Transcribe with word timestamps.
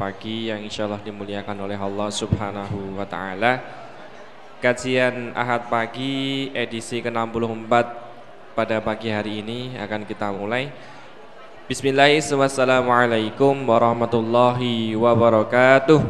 pagi 0.00 0.48
yang 0.48 0.64
insya 0.64 0.88
Allah 0.88 1.04
dimuliakan 1.04 1.60
oleh 1.60 1.76
Allah 1.76 2.08
Subhanahu 2.08 2.96
wa 2.96 3.04
Ta'ala. 3.04 3.60
Kajian 4.64 5.36
Ahad 5.36 5.68
pagi 5.68 6.48
edisi 6.56 7.04
ke-64 7.04 7.72
pada 8.56 8.80
pagi 8.80 9.12
hari 9.12 9.44
ini 9.44 9.76
akan 9.76 10.08
kita 10.08 10.32
mulai. 10.32 10.72
Bismillahirrahmanirrahim. 11.68 13.68
warahmatullahi 13.68 14.96
wabarakatuh. 14.96 16.00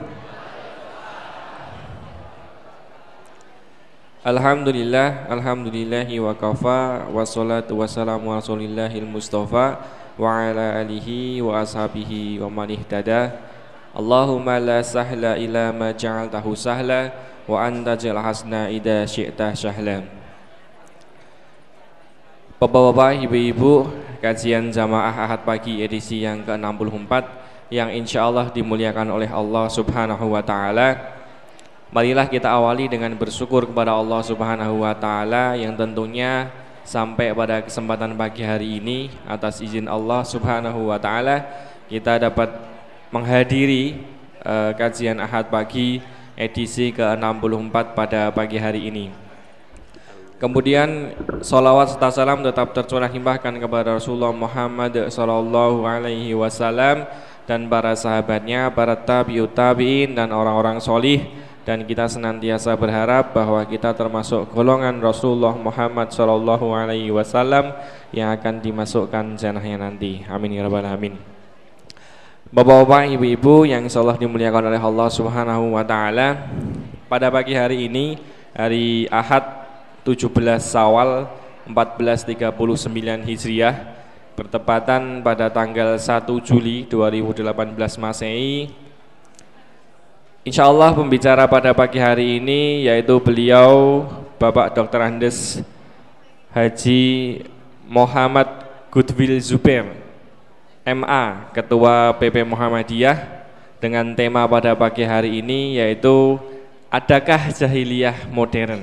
Alhamdulillah, 4.23 5.27
alhamdulillahi 5.33 6.21
wa 6.23 6.37
kafa 6.39 7.11
Wassalatu 7.11 7.83
wassalamu 7.83 8.31
rasulillahil 8.37 9.09
mustafa 9.09 9.81
Wa 10.21 10.53
ala 10.53 10.77
alihi 10.79 11.41
wa 11.41 11.65
ashabihi 11.65 12.37
wa 12.37 12.53
man 12.53 12.69
ihtada 12.69 13.50
Allahumma 13.91 14.63
la 14.63 14.79
sahla 14.87 15.35
ila 15.35 15.75
ma 15.75 15.91
ja'altahu 15.91 16.55
sahla 16.55 17.11
Wa 17.51 17.67
anta 17.67 17.99
jal 17.99 18.15
hasna 18.15 18.71
ida 18.71 19.03
syi'ta 19.03 19.51
syahla 19.51 20.07
Bapak-bapak, 22.63 23.27
ibu-ibu 23.27 23.91
Kajian 24.23 24.71
jamaah 24.71 25.27
ahad 25.27 25.43
pagi 25.43 25.83
edisi 25.83 26.23
yang 26.23 26.47
ke-64 26.47 27.13
Yang 27.73 27.91
insya 27.99 28.31
Allah 28.31 28.53
dimuliakan 28.55 29.11
oleh 29.11 29.31
Allah 29.31 29.71
subhanahu 29.71 30.35
wa 30.35 30.43
ta'ala. 30.43 31.21
Marilah 31.91 32.31
kita 32.31 32.47
awali 32.47 32.87
dengan 32.87 33.11
bersyukur 33.19 33.67
kepada 33.67 33.91
Allah 33.91 34.23
Subhanahu 34.23 34.87
wa 34.87 34.95
taala 34.95 35.59
yang 35.59 35.75
tentunya 35.75 36.47
sampai 36.87 37.35
pada 37.35 37.67
kesempatan 37.67 38.15
pagi 38.15 38.47
hari 38.47 38.79
ini 38.79 39.11
atas 39.27 39.59
izin 39.59 39.91
Allah 39.91 40.23
Subhanahu 40.23 40.87
wa 40.87 41.03
taala 41.03 41.43
kita 41.91 42.23
dapat 42.23 42.70
menghadiri 43.11 44.03
uh, 44.47 44.75
kajian 44.75 45.19
Ahad 45.19 45.51
pagi 45.51 46.03
edisi 46.39 46.95
ke-64 46.95 47.75
pada 47.93 48.31
pagi 48.31 48.57
hari 48.57 48.89
ini. 48.89 49.07
Kemudian 50.41 51.13
salawat 51.45 51.93
serta 51.93 52.09
salam 52.09 52.41
tetap 52.41 52.73
tercurah 52.73 53.13
limpahkan 53.13 53.61
kepada 53.61 54.01
Rasulullah 54.01 54.33
Muhammad 54.33 55.13
sallallahu 55.13 55.85
alaihi 55.85 56.33
wasallam 56.33 57.05
dan 57.45 57.69
para 57.69 57.93
sahabatnya, 57.93 58.73
para 58.73 58.97
tabiut 58.97 59.53
tabiin 59.53 60.17
dan 60.17 60.33
orang-orang 60.33 60.81
solih 60.81 61.29
dan 61.69 61.85
kita 61.85 62.09
senantiasa 62.09 62.73
berharap 62.75 63.37
bahwa 63.37 63.61
kita 63.69 63.93
termasuk 63.93 64.49
golongan 64.49 64.97
Rasulullah 64.99 65.53
Muhammad 65.53 66.09
Shallallahu 66.09 66.73
Alaihi 66.73 67.13
Wasallam 67.13 67.77
yang 68.17 68.33
akan 68.33 68.65
dimasukkan 68.65 69.37
jannahnya 69.37 69.77
nanti. 69.77 70.25
Amin 70.27 70.57
ya 70.57 70.65
rabbal 70.65 70.83
alamin. 70.83 71.30
Bapak-bapak, 72.51 73.15
ibu-ibu 73.15 73.63
yang 73.63 73.87
insyaallah 73.87 74.19
dimuliakan 74.19 74.75
oleh 74.75 74.83
Allah 74.83 75.07
Subhanahu 75.07 75.79
wa 75.79 75.87
taala. 75.87 76.51
Pada 77.07 77.31
pagi 77.31 77.55
hari 77.55 77.87
ini, 77.87 78.19
hari 78.51 79.07
Ahad 79.07 79.71
17 80.03 80.35
Sawal 80.59 81.31
1439 81.71 83.31
Hijriah 83.31 84.03
bertepatan 84.35 85.23
pada 85.23 85.47
tanggal 85.47 85.95
1 85.95 86.27
Juli 86.43 86.91
2018 86.91 87.55
Masehi 88.03 88.75
Insya 90.43 90.67
Allah 90.67 90.91
pembicara 90.91 91.47
pada 91.47 91.71
pagi 91.71 92.03
hari 92.03 92.43
ini 92.43 92.91
yaitu 92.91 93.15
beliau 93.23 94.03
Bapak 94.43 94.75
Dr. 94.75 94.99
Andes 94.99 95.63
Haji 96.51 97.03
Muhammad 97.87 98.51
Goodwill 98.91 99.39
Zubair 99.39 100.10
MA 100.97 101.55
Ketua 101.55 102.15
PP 102.19 102.43
Muhammadiyah 102.43 103.17
dengan 103.79 104.13
tema 104.19 104.45
pada 104.51 104.75
pagi 104.75 105.07
hari 105.07 105.39
ini 105.39 105.79
yaitu 105.79 106.37
Adakah 106.91 107.55
Jahiliyah 107.55 108.27
Modern 108.35 108.83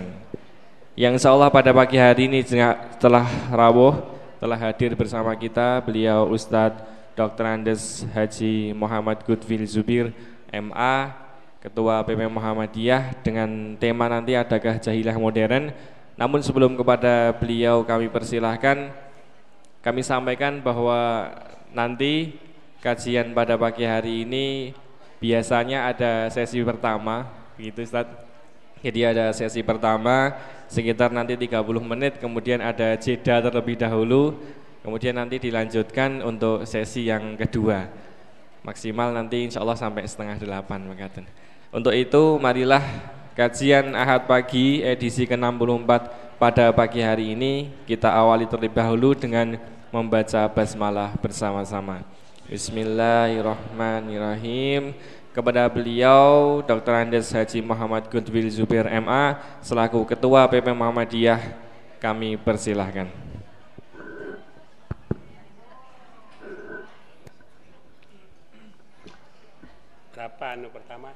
yang 0.97 1.13
Allah 1.30 1.53
pada 1.53 1.69
pagi 1.75 2.00
hari 2.00 2.25
ini 2.25 2.41
setelah 2.41 3.28
rawuh 3.53 4.01
telah 4.41 4.57
hadir 4.57 4.97
bersama 4.97 5.35
kita 5.38 5.84
beliau 5.85 6.25
Ustadz 6.31 6.81
Dr. 7.13 7.46
Andes 7.46 8.01
Haji 8.16 8.73
Muhammad 8.73 9.22
Goodwill 9.22 9.67
Zubir 9.69 10.09
MA 10.50 11.13
Ketua 11.62 12.06
PP 12.06 12.29
Muhammadiyah 12.29 13.17
dengan 13.25 13.75
tema 13.75 14.07
nanti 14.07 14.38
adakah 14.38 14.78
jahilah 14.78 15.17
modern. 15.17 15.73
Namun 16.16 16.40
sebelum 16.41 16.78
kepada 16.78 17.35
beliau 17.35 17.81
kami 17.85 18.07
persilahkan 18.07 18.90
kami 19.81 20.01
sampaikan 20.01 20.62
bahwa 20.62 21.29
nanti 21.78 22.34
kajian 22.82 23.38
pada 23.38 23.54
pagi 23.54 23.86
hari 23.86 24.26
ini 24.26 24.74
biasanya 25.22 25.94
ada 25.94 26.34
sesi 26.34 26.66
pertama 26.66 27.30
gitu 27.62 27.86
Ustaz. 27.86 28.10
Jadi 28.82 29.06
ada 29.06 29.30
sesi 29.34 29.62
pertama 29.62 30.34
sekitar 30.66 31.14
nanti 31.14 31.38
30 31.38 31.62
menit 31.86 32.18
kemudian 32.18 32.62
ada 32.66 32.98
jeda 32.98 33.46
terlebih 33.46 33.78
dahulu 33.78 34.34
kemudian 34.82 35.18
nanti 35.18 35.38
dilanjutkan 35.38 36.22
untuk 36.26 36.66
sesi 36.66 37.06
yang 37.10 37.38
kedua 37.38 37.90
maksimal 38.68 39.16
nanti 39.16 39.48
insya 39.48 39.64
Allah 39.64 39.80
sampai 39.80 40.04
setengah 40.04 40.36
delapan. 40.44 40.84
Untuk 41.72 41.96
itu 41.96 42.36
marilah 42.36 42.84
kajian 43.32 43.96
Ahad 43.96 44.28
pagi 44.28 44.84
edisi 44.84 45.24
ke-64 45.24 45.92
pada 46.36 46.70
pagi 46.76 47.00
hari 47.00 47.32
ini 47.32 47.72
kita 47.88 48.12
awali 48.12 48.44
terlebih 48.44 48.76
dahulu 48.76 49.16
dengan 49.16 49.56
membaca 49.92 50.48
basmalah 50.52 51.16
bersama-sama. 51.20 52.03
Bismillahirrahmanirrahim. 52.48 54.94
Kepada 55.36 55.68
beliau 55.70 56.62
Dr. 56.66 56.94
Andes 56.98 57.30
Haji 57.30 57.62
Muhammad 57.62 58.09
Goodwill 58.09 58.50
Zubir 58.50 58.90
MA 59.00 59.38
selaku 59.62 60.02
Ketua 60.09 60.50
PP 60.50 60.74
Muhammadiyah 60.74 61.38
kami 62.02 62.42
persilahkan. 62.42 63.06
Berapa 70.18 70.58
anu 70.58 70.74
pertama? 70.74 71.14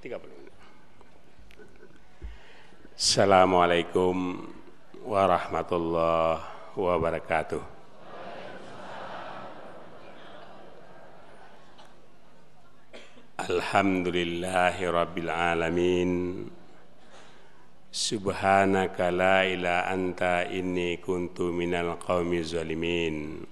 30 0.00 0.16
menit. 0.16 0.56
Assalamualaikum 2.96 4.48
warahmatullahi 5.04 6.49
wabarakatuh. 6.76 7.62
Alhamdulillahi 13.40 14.84
rabbil 14.92 15.32
alamin. 15.32 16.12
Subhanaka 17.90 19.10
la 19.10 19.42
ila 19.48 19.90
anta 19.90 20.46
inni 20.46 21.00
kuntu 21.02 21.50
minal 21.50 21.98
qawmi 21.98 22.38
zalimin. 22.44 23.42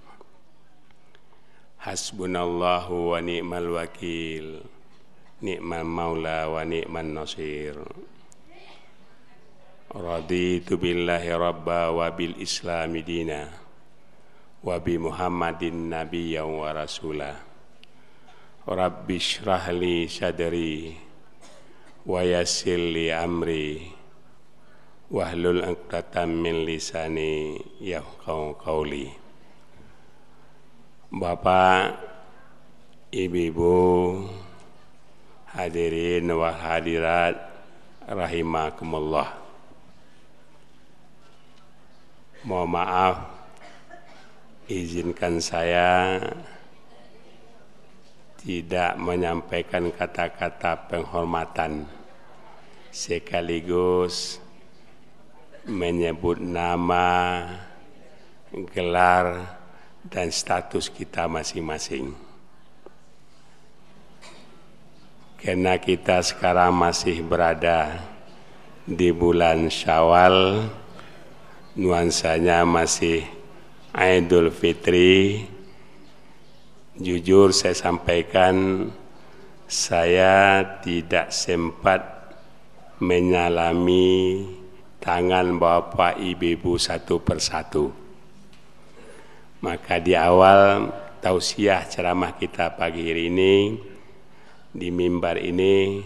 Hasbunallahu 1.83 3.11
wa 3.11 3.19
ni'mal 3.19 3.67
wakil 3.71 4.63
ni'mal 5.41 5.83
maula 5.87 6.51
wa 6.51 6.61
ni'man 6.67 7.15
nasir 7.15 7.75
raditu 9.89 10.77
billahi 10.77 11.33
rabba 11.33 11.89
wa 11.89 12.13
bil 12.13 12.37
islami 12.37 13.01
dina 13.01 13.49
wa 14.61 14.77
bi 14.77 15.01
muhammadin 15.01 15.89
nabiyyan 15.89 16.45
wa 16.45 16.69
rasula 16.69 17.33
rabbi 18.69 19.17
shrah 19.17 19.73
li 19.73 20.05
sadri 20.05 20.93
wa 22.05 22.21
yassir 22.21 22.77
li 22.77 23.09
amri 23.09 23.89
wahlul 25.09 25.65
'uqdatam 25.65 26.37
min 26.37 26.69
lisani 26.69 27.57
yafqahu 27.81 28.61
qawli 28.61 29.09
Bapak 31.09 31.97
Ibu-ibu 33.09 33.73
Hadirin 35.49 36.29
wa 36.29 36.53
hadirat 36.53 37.33
rahimakumullah. 38.05 39.38
Mohon 42.43 42.69
maaf 42.71 43.15
izinkan 44.71 45.43
saya 45.43 46.19
tidak 48.39 48.95
menyampaikan 48.95 49.91
kata-kata 49.91 50.87
penghormatan 50.87 51.83
sekaligus 52.89 54.39
menyebut 55.67 56.39
nama, 56.39 57.43
gelar, 58.71 59.59
dan 60.07 60.31
status 60.31 60.87
kita 60.87 61.27
masing-masing. 61.27 62.29
karena 65.39 65.79
kita 65.79 66.19
sekarang 66.19 66.75
masih 66.75 67.23
berada 67.23 67.95
di 68.83 69.07
bulan 69.15 69.71
Syawal, 69.71 70.67
nuansanya 71.79 72.67
masih 72.67 73.23
Idul 73.95 74.51
Fitri 74.51 75.47
jujur 76.99 77.55
saya 77.55 77.71
sampaikan 77.71 78.91
saya 79.63 80.59
tidak 80.83 81.31
sempat 81.31 82.35
menyalami 82.99 84.43
tangan 84.99 85.55
Bapak 85.55 86.19
Ibu 86.19 86.75
satu 86.75 87.23
persatu. 87.23 87.95
Maka 89.63 90.03
di 90.03 90.19
awal 90.19 90.91
tausiah 91.23 91.87
ceramah 91.87 92.35
kita 92.35 92.75
pagi 92.75 93.07
hari 93.07 93.31
ini 93.31 93.55
di 94.75 94.91
mimbar 94.91 95.39
ini 95.39 96.03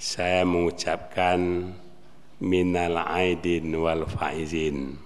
saya 0.00 0.48
mengucapkan 0.48 1.68
minal 2.42 2.98
aidin 3.04 3.70
wal 3.78 4.06
faizin. 4.08 4.98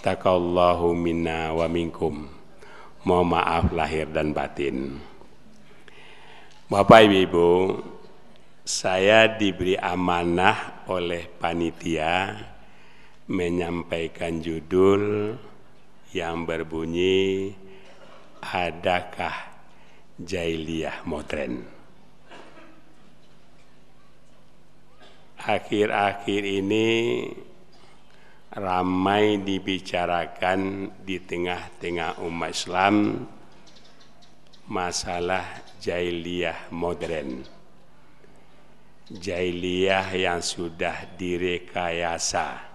Takallahu 0.00 0.92
minna 0.96 1.52
wa 1.52 1.66
minkum. 1.66 2.28
Mohon 3.06 3.28
maaf 3.38 3.64
lahir 3.70 4.10
dan 4.10 4.34
batin. 4.34 4.98
Bapak 6.66 7.06
Ibu, 7.06 7.78
saya 8.66 9.30
diberi 9.30 9.78
amanah 9.78 10.82
oleh 10.90 11.30
panitia 11.38 12.34
menyampaikan 13.30 14.42
judul 14.42 15.34
yang 16.10 16.42
berbunyi 16.42 17.54
Adakah 18.42 19.34
Jahiliyah 20.18 21.02
Modern? 21.06 21.75
Akhir-akhir 25.46 26.42
ini 26.42 27.22
ramai 28.50 29.38
dibicarakan 29.46 30.90
di 31.06 31.22
tengah-tengah 31.22 32.18
umat 32.26 32.50
Islam 32.50 33.22
masalah 34.66 35.62
jahiliyah 35.78 36.74
modern. 36.74 37.46
Jahiliyah 39.06 40.18
yang 40.18 40.42
sudah 40.42 41.14
direkayasa, 41.14 42.66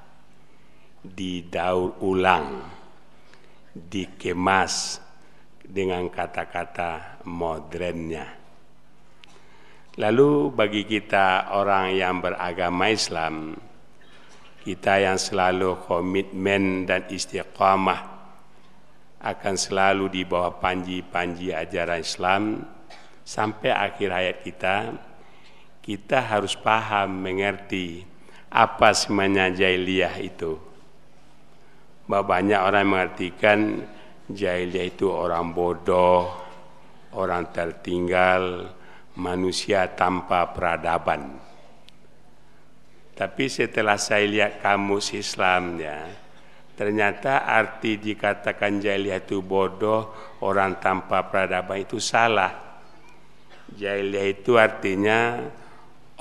didaur 1.03 1.99
ulang, 1.99 2.71
dikemas 3.75 5.03
dengan 5.59 6.07
kata-kata 6.07 7.19
modernnya. 7.27 8.40
Lalu 9.99 10.55
bagi 10.55 10.87
kita 10.87 11.51
orang 11.51 11.91
yang 11.91 12.23
beragama 12.23 12.87
Islam, 12.87 13.59
kita 14.63 15.03
yang 15.03 15.19
selalu 15.19 15.83
komitmen 15.83 16.87
dan 16.87 17.11
istiqamah 17.11 17.99
akan 19.19 19.55
selalu 19.59 20.07
di 20.07 20.21
bawah 20.23 20.63
panji-panji 20.63 21.51
ajaran 21.51 21.99
Islam 21.99 22.63
sampai 23.27 23.75
akhir 23.75 24.09
hayat 24.15 24.37
kita, 24.47 24.75
kita 25.83 26.23
harus 26.23 26.55
paham, 26.55 27.11
mengerti 27.11 28.07
apa 28.47 28.95
sebenarnya 28.95 29.59
jahiliyah 29.59 30.15
itu. 30.23 30.55
Bahwa 32.07 32.39
banyak 32.39 32.59
orang 32.63 32.87
mengartikan 32.87 33.59
jahiliyah 34.31 34.87
itu 34.87 35.11
orang 35.11 35.51
bodoh, 35.51 36.31
orang 37.11 37.51
tertinggal, 37.51 38.71
manusia 39.19 39.91
tanpa 39.91 40.51
peradaban. 40.55 41.51
Tapi 43.11 43.45
setelah 43.51 43.99
saya 43.99 44.25
lihat 44.25 44.63
kamus 44.63 45.13
Islamnya, 45.13 46.09
ternyata 46.73 47.43
arti 47.43 47.99
dikatakan 47.99 48.79
jahiliyah 48.79 49.21
itu 49.21 49.43
bodoh, 49.43 50.15
orang 50.41 50.79
tanpa 50.79 51.27
peradaban 51.27 51.83
itu 51.83 51.99
salah. 51.99 52.81
Jahiliyah 53.71 54.27
itu 54.31 54.57
artinya 54.57 55.43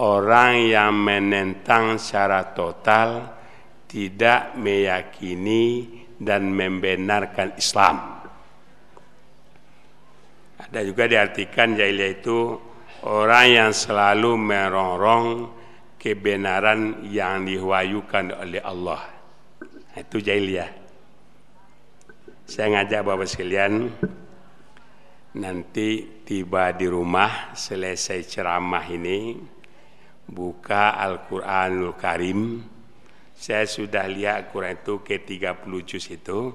orang 0.02 0.66
yang 0.69 0.93
menentang 0.93 1.96
secara 1.96 2.52
total 2.52 3.38
tidak 3.88 4.54
meyakini 4.60 5.88
dan 6.20 6.52
membenarkan 6.52 7.56
Islam. 7.56 7.96
Ada 10.60 10.84
juga 10.84 11.08
diartikan 11.08 11.72
jahiliyah 11.75 12.12
itu 12.20 12.69
orang 13.05 13.47
yang 13.49 13.73
selalu 13.73 14.37
merongrong 14.37 15.49
kebenaran 15.97 17.05
yang 17.08 17.44
diwahyukan 17.44 18.37
oleh 18.37 18.61
Allah. 18.61 19.00
Itu 19.97 20.20
jahiliyah. 20.20 20.70
Saya 22.49 22.67
ngajak 22.81 23.00
Bapak 23.06 23.29
sekalian 23.31 23.93
nanti 25.38 26.19
tiba 26.26 26.75
di 26.75 26.91
rumah 26.91 27.55
selesai 27.55 28.26
ceramah 28.26 28.82
ini 28.91 29.38
buka 30.26 30.99
Al-Qur'anul 30.99 31.94
Karim. 31.94 32.58
Saya 33.37 33.64
sudah 33.64 34.05
lihat 34.11 34.50
Al-Qur'an 34.50 34.82
itu 34.82 35.00
ke 35.06 35.23
30 35.23 35.62
juz 35.87 36.05
itu. 36.11 36.50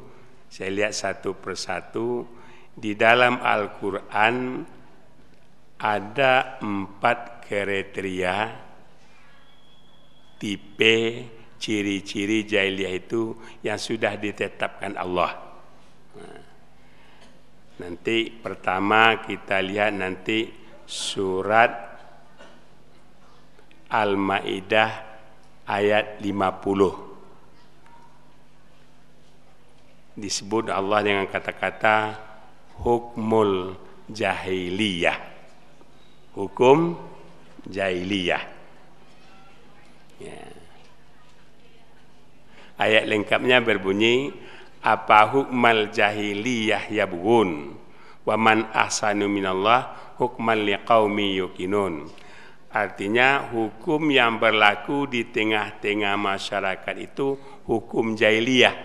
Saya 0.51 0.69
lihat 0.71 0.93
satu 0.93 1.35
persatu 1.39 2.27
di 2.75 2.93
dalam 2.99 3.39
Al-Qur'an 3.39 4.67
ada 5.79 6.59
empat 6.63 7.43
kriteria 7.43 8.35
tipe 10.39 10.97
ciri-ciri 11.59 12.45
jahiliyah 12.45 12.93
itu 12.93 13.35
yang 13.65 13.79
sudah 13.79 14.13
ditetapkan 14.19 14.93
Allah. 14.99 15.31
Nah, 16.15 16.41
nanti 17.81 18.29
pertama 18.29 19.23
kita 19.23 19.59
lihat 19.63 19.95
nanti 19.95 20.51
surat 20.85 21.71
Al-Maidah 23.89 24.91
ayat 25.65 26.21
50. 26.21 26.93
Disebut 30.15 30.71
Allah 30.71 30.99
dengan 31.03 31.27
kata-kata 31.27 32.15
hukmul 32.79 33.75
jahiliyah. 34.07 35.34
Hukum 36.35 36.99
jahiliyah. 37.63 38.43
Ya. 40.19 40.39
Ayat 42.75 43.07
lengkapnya 43.07 43.63
berbunyi 43.63 44.35
apa 44.83 45.31
hukmal 45.31 45.95
jahiliyah 45.95 46.91
yabghun 46.91 47.71
wa 48.27 48.35
man 48.35 48.67
ahsanu 48.75 49.31
minallah 49.31 49.95
hukman 50.19 50.67
liqaumi 50.67 51.39
yuqinun. 51.39 52.11
Artinya 52.75 53.47
hukum 53.55 54.11
yang 54.11 54.35
berlaku 54.35 55.07
di 55.07 55.31
tengah-tengah 55.31 56.19
masyarakat 56.19 56.95
itu 56.99 57.39
hukum 57.63 58.19
jahiliyah. 58.19 58.75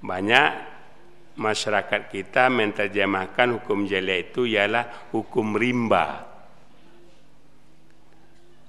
Banyak 0.00 0.69
masyarakat 1.38 2.10
kita 2.10 2.50
menterjemahkan 2.50 3.60
hukum 3.60 3.86
jahiliyah 3.86 4.20
itu 4.22 4.42
ialah 4.46 4.84
hukum 5.14 5.54
rimba. 5.54 6.26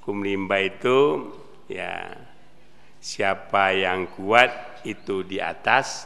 Hukum 0.01 0.21
rimba 0.21 0.57
itu 0.61 1.29
ya 1.69 2.17
siapa 3.01 3.73
yang 3.73 4.09
kuat 4.13 4.81
itu 4.85 5.25
di 5.25 5.41
atas, 5.41 6.05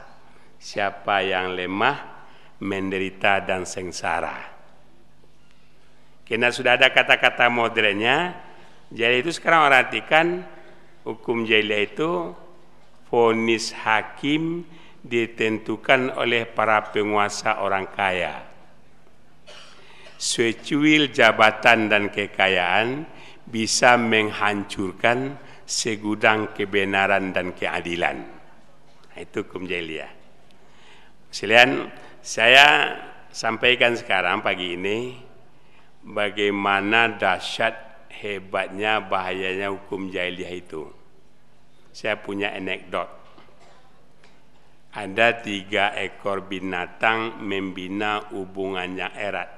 siapa 0.59 1.23
yang 1.23 1.55
lemah 1.55 2.15
menderita 2.63 3.43
dan 3.43 3.67
sengsara. 3.67 4.55
Karena 6.25 6.49
sudah 6.49 6.79
ada 6.79 6.89
kata-kata 6.89 7.51
modernnya, 7.53 8.33
jadi 8.89 9.21
itu 9.21 9.29
sekarang 9.29 9.69
orang 9.69 9.79
artikan 9.85 10.27
hukum 11.05 11.45
jahiliyah 11.45 11.85
itu 11.85 12.33
fonis 13.11 13.71
hakim 13.85 14.65
ditentukan 15.05 16.17
oleh 16.17 16.49
para 16.49 16.89
penguasa 16.89 17.61
orang 17.61 17.85
kaya. 17.93 18.41
Secuil 20.17 21.13
jabatan 21.13 21.85
dan 21.91 22.09
kekayaan 22.09 23.05
bisa 23.45 24.01
menghancurkan 24.01 25.37
segudang 25.69 26.57
kebenaran 26.57 27.29
dan 27.29 27.53
keadilan. 27.53 28.17
Nah, 29.13 29.19
itu 29.21 29.45
hukum 29.45 29.69
jahiliyah. 29.69 30.09
Saya 32.25 32.65
sampaikan 33.29 33.93
sekarang 33.93 34.41
pagi 34.41 34.73
ini 34.73 35.21
bagaimana 36.01 37.13
dahsyat 37.13 38.09
hebatnya 38.09 39.03
bahayanya 39.05 39.69
hukum 39.69 40.09
jahiliyah 40.09 40.53
itu. 40.55 40.89
Saya 41.93 42.17
punya 42.17 42.49
anekdot 42.55 43.24
ada 44.95 45.43
tiga 45.43 45.91
ekor 45.91 46.47
binatang 46.47 47.43
membina 47.43 48.31
hubungan 48.31 48.95
yang 48.95 49.11
erat. 49.11 49.51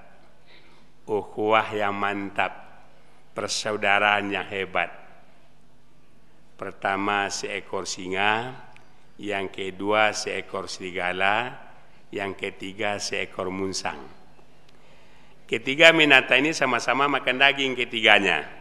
Ukhuwah 1.06 1.70
yang 1.77 1.94
mantap, 1.94 2.58
persaudaraan 3.38 4.34
yang 4.34 4.50
hebat. 4.50 4.89
Pertama 6.58 7.29
seekor 7.29 7.86
singa, 7.86 8.50
yang 9.22 9.53
kedua 9.53 10.10
seekor 10.17 10.65
serigala, 10.65 11.53
yang 12.10 12.34
ketiga 12.34 12.98
seekor 12.98 13.53
munsang. 13.53 14.01
Ketiga 15.46 15.94
binatang 15.94 16.44
ini 16.44 16.51
sama-sama 16.51 17.06
makan 17.06 17.38
daging 17.38 17.77
ketiganya. 17.77 18.56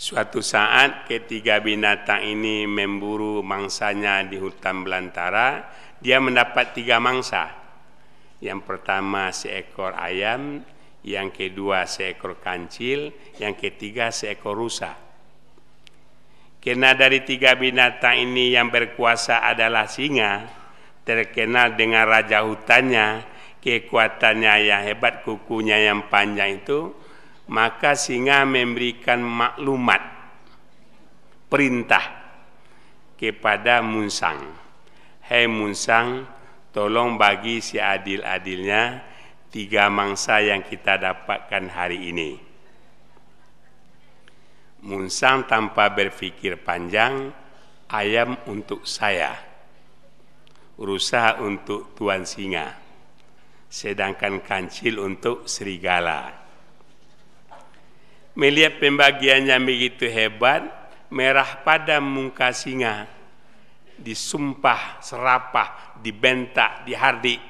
Suatu 0.00 0.40
saat 0.40 1.04
ketiga 1.04 1.60
binatang 1.60 2.24
ini 2.24 2.64
memburu 2.64 3.44
mangsanya 3.44 4.24
di 4.24 4.40
hutan 4.40 4.80
belantara, 4.80 5.68
dia 6.00 6.16
mendapat 6.16 6.72
tiga 6.72 6.96
mangsa. 6.96 7.52
Yang 8.40 8.64
pertama 8.64 9.28
seekor 9.28 9.92
ayam, 9.92 10.64
yang 11.04 11.28
kedua 11.28 11.84
seekor 11.84 12.40
kancil, 12.40 13.12
yang 13.36 13.52
ketiga 13.60 14.08
seekor 14.08 14.56
rusa. 14.56 14.96
Karena 16.64 16.96
dari 16.96 17.20
tiga 17.20 17.52
binatang 17.60 18.24
ini 18.24 18.56
yang 18.56 18.72
berkuasa 18.72 19.44
adalah 19.44 19.84
singa, 19.84 20.48
terkenal 21.04 21.76
dengan 21.76 22.08
raja 22.08 22.40
hutannya, 22.48 23.20
kekuatannya 23.60 24.64
yang 24.64 24.80
hebat, 24.80 25.28
kukunya 25.28 25.92
yang 25.92 26.08
panjang 26.08 26.64
itu, 26.64 26.96
maka 27.50 27.98
singa 27.98 28.46
memberikan 28.46 29.18
maklumat 29.18 29.98
perintah 31.50 32.06
kepada 33.18 33.82
Munsang. 33.82 34.38
Hei 35.26 35.50
Munsang, 35.50 36.30
tolong 36.70 37.18
bagi 37.18 37.58
si 37.58 37.82
adil-adilnya 37.82 39.02
tiga 39.50 39.90
mangsa 39.90 40.38
yang 40.38 40.62
kita 40.62 40.94
dapatkan 40.94 41.64
hari 41.74 42.14
ini. 42.14 42.30
Munsang 44.86 45.44
tanpa 45.50 45.90
berpikir 45.90 46.62
panjang, 46.62 47.34
ayam 47.90 48.38
untuk 48.46 48.86
saya, 48.86 49.34
rusa 50.78 51.36
untuk 51.42 51.98
tuan 51.98 52.22
singa, 52.22 52.78
sedangkan 53.66 54.38
kancil 54.40 55.02
untuk 55.02 55.50
serigala. 55.50 56.39
Melihat 58.38 58.78
pembagiannya 58.78 59.56
begitu 59.62 60.06
hebat, 60.06 60.62
merah 61.10 61.58
pada 61.66 61.98
muka 61.98 62.54
singa, 62.54 63.10
disumpah, 63.98 65.02
serapah, 65.02 65.98
dibentak, 65.98 66.86
dihardik. 66.86 67.42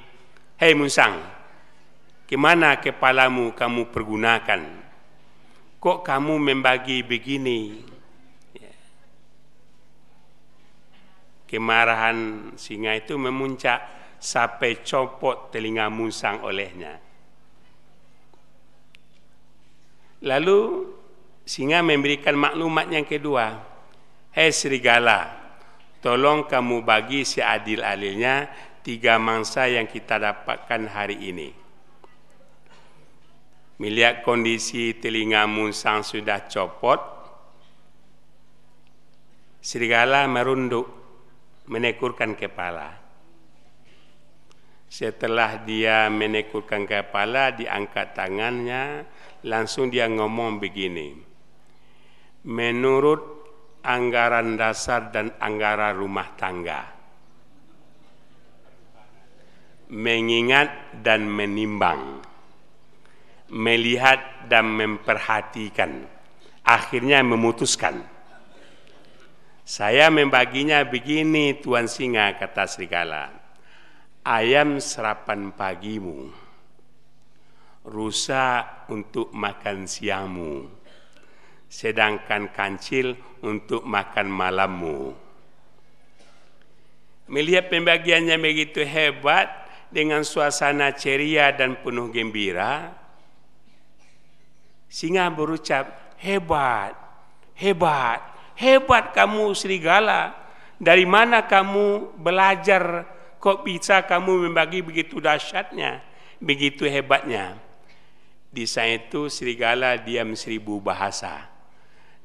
Hei 0.57 0.73
Musang, 0.73 1.21
ke 2.25 2.37
mana 2.41 2.81
kepalamu 2.81 3.53
kamu 3.53 3.93
pergunakan? 3.93 4.63
Kok 5.81 5.99
kamu 6.05 6.35
membagi 6.37 7.05
begini? 7.05 7.89
Kemarahan 11.49 12.53
singa 12.55 12.95
itu 12.95 13.19
memuncak 13.19 13.83
sampai 14.23 14.87
copot 14.87 15.51
telinga 15.51 15.91
Musang 15.91 16.47
olehnya. 16.47 17.10
Lalu 20.21 20.85
singa 21.49 21.81
memberikan 21.81 22.37
maklumat 22.37 22.93
yang 22.93 23.09
kedua. 23.09 23.57
Hei 24.37 24.53
serigala, 24.53 25.33
tolong 26.05 26.45
kamu 26.45 26.85
bagi 26.85 27.25
seadil-adilnya 27.25 28.53
tiga 28.85 29.17
mangsa 29.17 29.65
yang 29.65 29.89
kita 29.89 30.21
dapatkan 30.21 30.93
hari 30.93 31.17
ini. 31.25 31.49
Melihat 33.81 34.21
kondisi 34.21 34.93
telinga 35.01 35.49
musang 35.49 36.05
sudah 36.05 36.45
copot, 36.53 37.01
serigala 39.65 40.29
merunduk, 40.29 40.85
menekurkan 41.65 42.37
kepala. 42.37 42.93
Setelah 44.91 45.65
dia 45.65 46.13
menekurkan 46.13 46.85
kepala, 46.85 47.57
diangkat 47.57 48.13
tangannya, 48.13 49.09
langsung 49.45 49.89
dia 49.89 50.09
ngomong 50.09 50.61
begini. 50.61 51.17
Menurut 52.49 53.21
anggaran 53.85 54.57
dasar 54.57 55.13
dan 55.13 55.33
anggaran 55.41 55.97
rumah 55.97 56.29
tangga, 56.37 56.89
mengingat 59.93 61.01
dan 61.05 61.29
menimbang, 61.29 62.25
melihat 63.53 64.49
dan 64.49 64.73
memperhatikan, 64.73 66.09
akhirnya 66.65 67.21
memutuskan. 67.21 68.01
Saya 69.65 70.11
membaginya 70.11 70.83
begini 70.83 71.55
Tuan 71.63 71.87
Singa 71.87 72.35
kata 72.35 72.67
Serigala. 72.67 73.31
Ayam 74.27 74.83
serapan 74.83 75.55
pagimu 75.55 76.50
rusa 77.85 78.85
untuk 78.93 79.33
makan 79.33 79.89
siangmu, 79.89 80.69
sedangkan 81.71 82.53
kancil 82.53 83.17
untuk 83.41 83.87
makan 83.89 84.29
malammu. 84.29 85.17
Melihat 87.31 87.71
pembagiannya 87.71 88.37
begitu 88.43 88.83
hebat 88.83 89.49
dengan 89.89 90.27
suasana 90.27 90.93
ceria 90.93 91.55
dan 91.55 91.79
penuh 91.79 92.11
gembira, 92.11 92.91
singa 94.91 95.31
berucap, 95.31 96.19
hebat, 96.19 96.93
hebat, 97.55 98.21
hebat 98.59 99.15
kamu 99.15 99.55
serigala. 99.55 100.37
Dari 100.81 101.05
mana 101.05 101.45
kamu 101.45 102.17
belajar 102.17 103.05
kok 103.37 103.63
bisa 103.69 104.01
kamu 104.05 104.49
membagi 104.49 104.81
begitu 104.81 105.21
dahsyatnya, 105.21 106.01
begitu 106.41 106.89
hebatnya? 106.89 107.70
Di 108.51 108.67
sana 108.67 108.99
itu 108.99 109.31
serigala 109.31 110.03
diam 110.03 110.35
seribu 110.35 110.83
bahasa. 110.83 111.47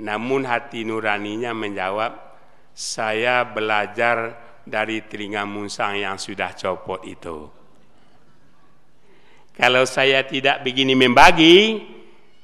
Namun 0.02 0.50
hati 0.50 0.82
nuraninya 0.82 1.54
menjawab, 1.54 2.18
saya 2.74 3.46
belajar 3.46 4.34
dari 4.66 5.06
telinga 5.06 5.46
musang 5.46 6.02
yang 6.02 6.18
sudah 6.18 6.52
copot 6.58 7.06
itu. 7.06 7.48
Kalau 9.56 9.86
saya 9.88 10.26
tidak 10.28 10.66
begini 10.66 10.98
membagi, 10.98 11.80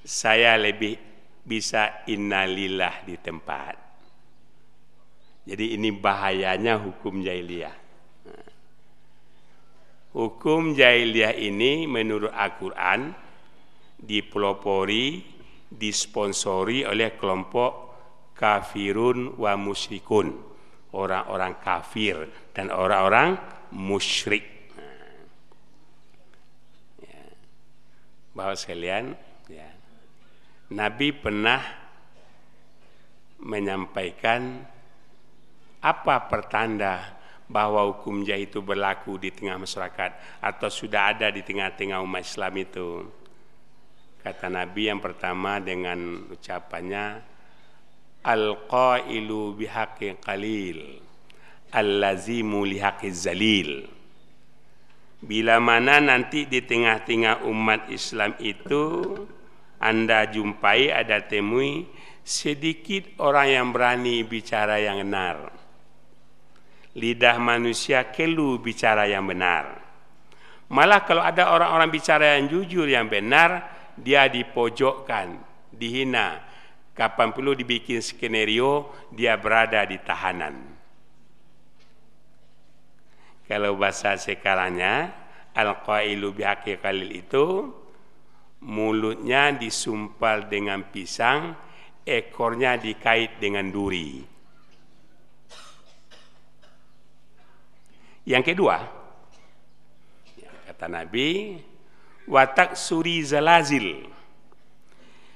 saya 0.06 0.56
lebih 0.56 0.96
bisa 1.44 2.06
innalillah 2.08 3.04
di 3.04 3.18
tempat. 3.20 3.76
Jadi 5.42 5.76
ini 5.76 5.90
bahayanya 5.92 6.78
hukum 6.80 7.20
jahiliyah. 7.20 7.76
Hukum 10.16 10.78
jahiliyah 10.78 11.36
ini 11.36 11.90
menurut 11.90 12.32
Al-Quran 12.32 13.12
dipelopori, 14.02 15.22
disponsori 15.70 16.84
oleh 16.84 17.14
kelompok 17.16 17.72
kafirun 18.34 19.38
wa 19.38 19.54
musyrikun, 19.54 20.34
orang-orang 20.98 21.62
kafir 21.62 22.26
dan 22.52 22.74
orang-orang 22.74 23.38
musyrik. 23.70 24.74
Ya. 27.00 27.24
Bahwa 28.34 28.58
sekalian, 28.58 29.14
ya. 29.46 29.70
Nabi 30.74 31.14
pernah 31.14 31.62
menyampaikan 33.42 34.66
apa 35.82 36.30
pertanda 36.30 37.18
bahwa 37.52 37.84
hukum 37.92 38.24
jahit 38.24 38.54
itu 38.54 38.64
berlaku 38.64 39.20
di 39.20 39.34
tengah 39.34 39.60
masyarakat 39.60 40.40
atau 40.40 40.70
sudah 40.72 41.12
ada 41.12 41.28
di 41.28 41.44
tengah-tengah 41.44 42.00
umat 42.00 42.24
Islam 42.24 42.54
itu. 42.56 43.21
Kata 44.22 44.54
Nabi 44.54 44.86
yang 44.86 45.02
pertama 45.02 45.58
dengan 45.58 46.30
ucapannya 46.30 47.26
Al-qailu 48.22 49.58
bihaqqi 49.58 50.22
qalil 50.22 51.02
Al-lazimu 51.74 52.62
lihaqqi 52.62 53.10
zalil. 53.10 53.90
Bila 55.26 55.58
mana 55.58 55.98
nanti 55.98 56.46
di 56.46 56.62
tengah-tengah 56.62 57.48
umat 57.50 57.90
Islam 57.90 58.38
itu 58.38 59.10
Anda 59.82 60.30
jumpai 60.30 60.94
ada 60.94 61.24
temui 61.26 61.90
sedikit 62.22 63.18
orang 63.18 63.48
yang 63.50 63.68
berani 63.74 64.22
bicara 64.22 64.78
yang 64.78 65.02
benar. 65.02 65.50
Lidah 66.94 67.40
manusia 67.40 68.12
kelu 68.12 68.60
bicara 68.60 69.08
yang 69.08 69.26
benar. 69.26 69.80
Malah 70.68 71.08
kalau 71.08 71.24
ada 71.24 71.56
orang-orang 71.56 71.90
bicara 71.90 72.36
yang 72.36 72.52
jujur 72.52 72.84
yang 72.86 73.08
benar 73.08 73.71
dia 73.98 74.28
dipojokkan, 74.28 75.40
dihina. 75.74 76.44
Kapan 76.92 77.32
perlu 77.32 77.56
dibikin 77.56 78.04
skenario, 78.04 78.92
dia 79.16 79.40
berada 79.40 79.82
di 79.88 79.96
tahanan. 79.98 80.56
Kalau 83.48 83.76
bahasa 83.76 84.16
sekarangnya, 84.20 85.12
al-qailu 85.56 86.32
bihaqi 86.36 86.80
qalil 86.80 87.12
itu, 87.12 87.72
mulutnya 88.64 89.56
disumpal 89.56 90.48
dengan 90.48 90.84
pisang, 90.88 91.56
ekornya 92.06 92.78
dikait 92.78 93.40
dengan 93.40 93.68
duri. 93.72 94.24
Yang 98.28 98.54
kedua, 98.54 98.78
kata 100.70 100.86
Nabi, 100.86 101.58
watak 102.32 102.80
suri 102.80 103.20
zalazil. 103.28 104.08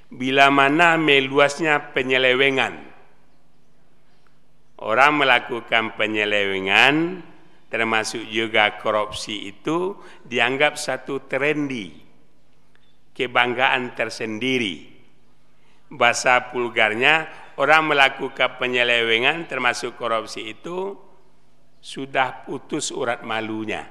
Bila 0.07 0.47
mana 0.47 0.95
meluasnya 0.95 1.91
penyelewengan. 1.91 2.95
Orang 4.79 5.19
melakukan 5.19 5.99
penyelewengan, 5.99 7.19
termasuk 7.67 8.23
juga 8.31 8.79
korupsi 8.79 9.51
itu 9.51 9.99
dianggap 10.23 10.79
satu 10.79 11.27
trendy, 11.27 11.91
kebanggaan 13.11 13.95
tersendiri. 13.95 14.95
Bahasa 15.91 16.51
pulgarnya, 16.51 17.27
orang 17.59 17.91
melakukan 17.91 18.59
penyelewengan 18.59 19.47
termasuk 19.47 19.95
korupsi 19.95 20.55
itu 20.55 20.95
sudah 21.79 22.43
putus 22.43 22.91
urat 22.91 23.23
malunya. 23.23 23.83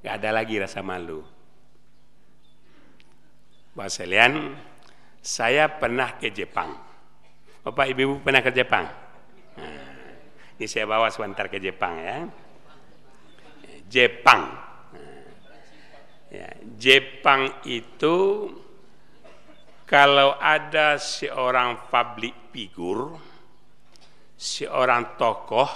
Gak 0.00 0.14
ada 0.22 0.30
lagi 0.30 0.56
rasa 0.62 0.80
malu. 0.80 1.39
Bapak 3.80 3.96
sekalian, 3.96 4.60
saya 5.24 5.64
pernah 5.80 6.20
ke 6.20 6.28
Jepang. 6.28 6.68
Bapak 7.64 7.88
Ibu 7.88 8.20
pernah 8.20 8.44
ke 8.44 8.52
Jepang? 8.52 8.84
Nah, 9.56 10.12
ini 10.60 10.68
saya 10.68 10.84
bawa 10.84 11.08
sebentar 11.08 11.48
ke 11.48 11.56
Jepang 11.56 11.96
ya. 11.96 12.28
Jepang. 13.88 14.52
Nah, 14.92 15.24
ya, 16.28 16.48
Jepang 16.76 17.64
itu 17.64 18.16
kalau 19.88 20.36
ada 20.36 21.00
seorang 21.00 21.88
public 21.88 22.52
figure, 22.52 23.16
seorang 24.36 25.16
tokoh 25.16 25.72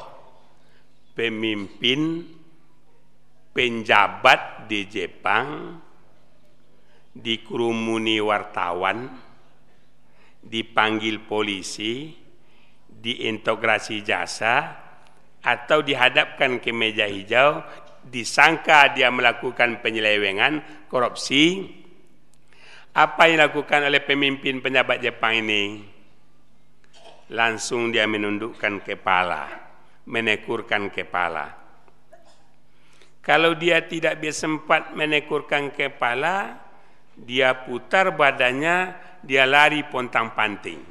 pemimpin 1.16 2.20
penjabat 3.56 4.68
di 4.68 4.92
Jepang 4.92 5.80
dikerumuni 7.14 8.18
wartawan, 8.18 9.08
dipanggil 10.42 11.22
polisi, 11.24 12.12
diintegrasi 12.90 14.02
jasa, 14.02 14.76
atau 15.40 15.80
dihadapkan 15.80 16.58
ke 16.58 16.74
meja 16.74 17.06
hijau, 17.06 17.62
disangka 18.04 18.92
dia 18.92 19.08
melakukan 19.14 19.80
penyelewengan, 19.80 20.86
korupsi. 20.90 21.70
Apa 22.94 23.26
yang 23.26 23.42
dilakukan 23.42 23.90
oleh 23.90 24.02
pemimpin 24.02 24.62
penjabat 24.62 25.02
Jepang 25.02 25.42
ini? 25.42 25.82
Langsung 27.34 27.90
dia 27.90 28.06
menundukkan 28.06 28.84
kepala 28.86 29.64
menekurkan 30.04 30.92
kepala. 30.92 31.56
Kalau 33.24 33.56
dia 33.56 33.80
tidak 33.88 34.20
bisa 34.20 34.44
sempat 34.44 34.92
menekurkan 34.92 35.72
kepala, 35.72 36.60
dia 37.14 37.66
putar 37.66 38.14
badannya, 38.14 38.94
dia 39.22 39.44
lari 39.46 39.86
pontang 39.86 40.34
panting. 40.34 40.82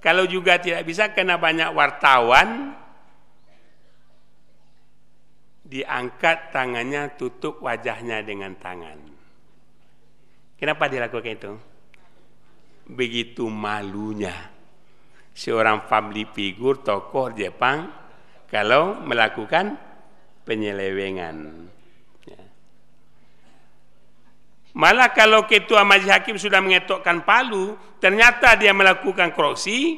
Kalau 0.00 0.24
juga 0.28 0.60
tidak 0.62 0.86
bisa 0.86 1.10
kena 1.10 1.36
banyak 1.36 1.72
wartawan, 1.74 2.72
diangkat 5.66 6.54
tangannya, 6.54 7.18
tutup 7.18 7.58
wajahnya 7.58 8.22
dengan 8.22 8.54
tangan. 8.54 8.98
Kenapa 10.56 10.88
dia 10.88 11.04
lakukan 11.04 11.36
itu? 11.36 11.52
Begitu 12.86 13.50
malunya 13.50 14.56
seorang 15.36 15.84
public 15.84 16.32
figure 16.32 16.80
tokoh 16.80 17.28
Jepang 17.36 17.92
kalau 18.48 18.96
melakukan 19.04 19.76
penyelewengan. 20.48 21.68
Ya. 22.24 22.42
Malah 24.76 25.08
kalau 25.16 25.48
ketua 25.48 25.88
majlis 25.88 26.12
hakim 26.12 26.36
sudah 26.36 26.60
mengetokkan 26.60 27.24
palu, 27.24 27.80
ternyata 27.96 28.52
dia 28.60 28.76
melakukan 28.76 29.32
korupsi, 29.32 29.96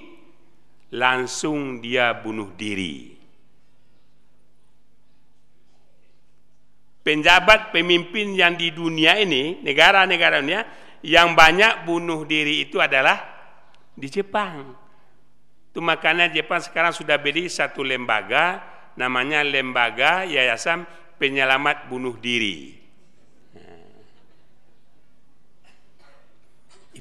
langsung 0.94 1.82
dia 1.82 2.14
bunuh 2.14 2.54
diri. 2.54 3.18
Penjabat 7.02 7.74
pemimpin 7.74 8.38
yang 8.38 8.54
di 8.54 8.70
dunia 8.70 9.18
ini, 9.18 9.58
negara-negara 9.66 10.38
dunia, 10.38 10.62
yang 11.02 11.34
banyak 11.34 11.82
bunuh 11.82 12.22
diri 12.22 12.62
itu 12.70 12.78
adalah 12.78 13.18
di 13.98 14.06
Jepang. 14.06 14.78
Itu 15.74 15.82
makanya 15.82 16.30
Jepang 16.30 16.62
sekarang 16.62 16.94
sudah 16.94 17.18
beri 17.18 17.50
satu 17.50 17.82
lembaga 17.82 18.62
namanya 18.94 19.42
Lembaga 19.42 20.22
Yayasan 20.22 20.86
Penyelamat 21.18 21.90
Bunuh 21.90 22.14
Diri. 22.18 22.77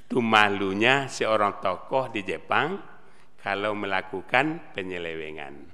Itu 0.08 0.24
malunya 0.24 1.12
seorang 1.12 1.60
tokoh 1.60 2.08
di 2.08 2.24
Jepang 2.24 2.80
kalau 3.44 3.76
melakukan 3.76 4.72
penyelewengan. 4.72 5.68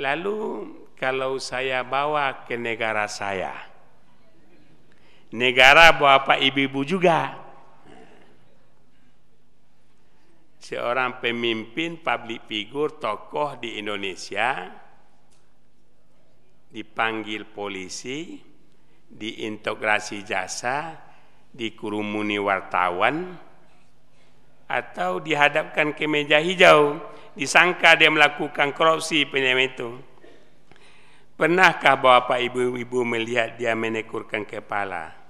Lalu 0.00 0.40
kalau 0.96 1.36
saya 1.36 1.84
bawa 1.84 2.48
ke 2.48 2.56
negara 2.56 3.04
saya, 3.12 3.52
negara 5.36 5.92
bapak 5.92 6.40
ibu-ibu 6.48 6.80
juga, 6.80 7.36
seorang 10.56 11.20
pemimpin 11.20 12.00
public 12.00 12.48
figure 12.48 12.96
tokoh 12.96 13.60
di 13.60 13.76
Indonesia 13.76 14.72
dipanggil 16.72 17.44
polisi, 17.52 18.40
diintegrasi 19.12 20.24
jasa, 20.24 20.96
dikurumuni 21.52 22.40
wartawan, 22.40 23.36
atau 24.66 25.20
dihadapkan 25.20 25.92
ke 25.92 26.08
meja 26.08 26.40
hijau, 26.40 26.96
disangka 27.36 27.96
dia 27.96 28.08
melakukan 28.08 28.72
korupsi 28.72 29.28
penyelamat 29.28 29.68
itu. 29.76 29.90
Pernahkah 31.36 31.96
bapak 32.00 32.40
ibu-ibu 32.52 33.04
melihat 33.04 33.56
dia 33.60 33.76
menekurkan 33.76 34.48
kepala? 34.48 35.22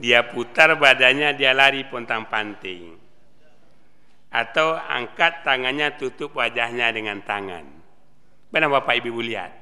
dia 0.00 0.24
putar 0.24 0.72
badannya, 0.80 1.36
dia 1.36 1.52
lari 1.52 1.84
pontang 1.84 2.24
panting. 2.24 2.96
Atau 4.32 4.72
angkat 4.72 5.44
tangannya, 5.44 6.00
tutup 6.00 6.40
wajahnya 6.40 6.88
dengan 6.88 7.20
tangan. 7.20 7.68
Benar 8.48 8.72
Bapak 8.72 8.96
Ibu 8.96 9.20
lihat? 9.20 9.52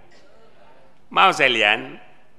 Mau 1.10 1.34
saya 1.34 1.50
lihat, 1.50 1.80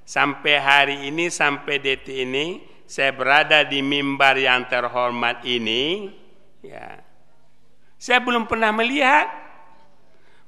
sampai 0.09 0.55
hari 0.57 0.97
ini, 1.05 1.29
sampai 1.29 1.77
detik 1.77 2.25
ini, 2.25 2.65
saya 2.89 3.13
berada 3.13 3.61
di 3.61 3.85
mimbar 3.85 4.33
yang 4.41 4.65
terhormat 4.65 5.45
ini, 5.45 6.09
ya, 6.65 6.97
saya 8.01 8.17
belum 8.17 8.49
pernah 8.49 8.73
melihat. 8.73 9.29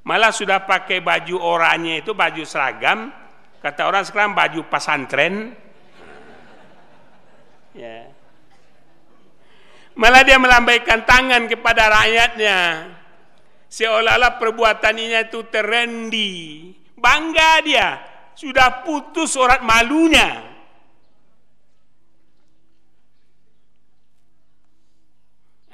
Malah 0.02 0.34
sudah 0.34 0.66
pakai 0.66 0.98
baju 0.98 1.38
oranye 1.38 2.02
itu, 2.02 2.18
baju 2.18 2.42
seragam, 2.42 3.14
kata 3.62 3.86
orang 3.86 4.02
sekarang 4.02 4.34
baju 4.34 4.66
pasantren, 4.66 5.54
Ya. 7.72 8.12
Malah 9.96 10.28
dia 10.28 10.36
melambaikan 10.36 11.08
tangan 11.08 11.48
kepada 11.48 11.88
rakyatnya. 11.88 12.60
Seolah-olah 13.72 14.36
perbuatannya 14.36 15.32
itu 15.32 15.48
terendi. 15.48 16.32
Bangga 17.00 17.64
dia. 17.64 18.11
Sudah 18.42 18.82
putus 18.82 19.38
urat 19.38 19.62
malunya. 19.62 20.50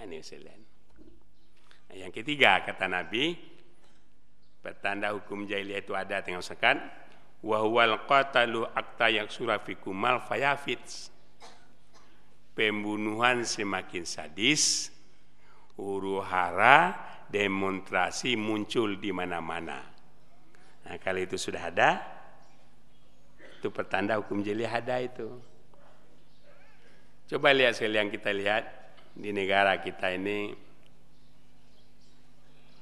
Ini 0.04 0.20
nah, 0.44 1.96
Yang 1.96 2.12
ketiga 2.24 2.64
kata 2.68 2.92
Nabi, 2.92 3.40
pertanda 4.60 5.16
hukum 5.16 5.48
jahiliyah 5.48 5.80
itu 5.80 5.96
ada 5.96 6.20
tengah 6.20 6.44
sekat, 6.44 6.80
wa 7.40 7.64
huwal 7.64 8.04
qatalu 8.04 8.68
akta 8.76 9.16
yang 9.16 9.32
surafikum 9.32 9.96
fayafits 10.28 11.12
pembunuhan 12.58 13.46
semakin 13.46 14.02
sadis, 14.02 14.90
huru 15.78 16.20
hara, 16.26 16.98
demonstrasi 17.30 18.34
muncul 18.34 18.98
di 18.98 19.14
mana-mana. 19.14 19.86
Nah, 20.90 20.98
kalau 20.98 21.22
itu 21.22 21.38
sudah 21.38 21.70
ada, 21.70 22.17
itu 23.58 23.74
pertanda 23.74 24.22
hukum 24.22 24.46
jeli 24.46 24.70
ada 24.70 25.02
itu. 25.02 25.26
Coba 27.28 27.52
lihat 27.52 27.76
sekali 27.76 27.98
yang 28.00 28.14
kita 28.14 28.32
lihat 28.32 28.64
di 29.18 29.34
negara 29.34 29.82
kita 29.82 30.14
ini 30.14 30.54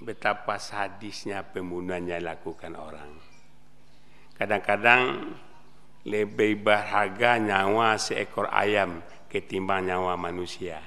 betapa 0.03 0.59
sadisnya 0.59 1.41
pembunuhan 1.41 2.05
yang 2.05 2.21
dilakukan 2.21 2.75
orang. 2.75 3.09
Kadang-kadang 4.35 5.33
lebih 6.05 6.61
berharga 6.61 7.41
nyawa 7.41 7.97
seekor 7.97 8.51
ayam 8.51 9.01
ketimbang 9.31 9.89
nyawa 9.89 10.13
manusia. 10.19 10.83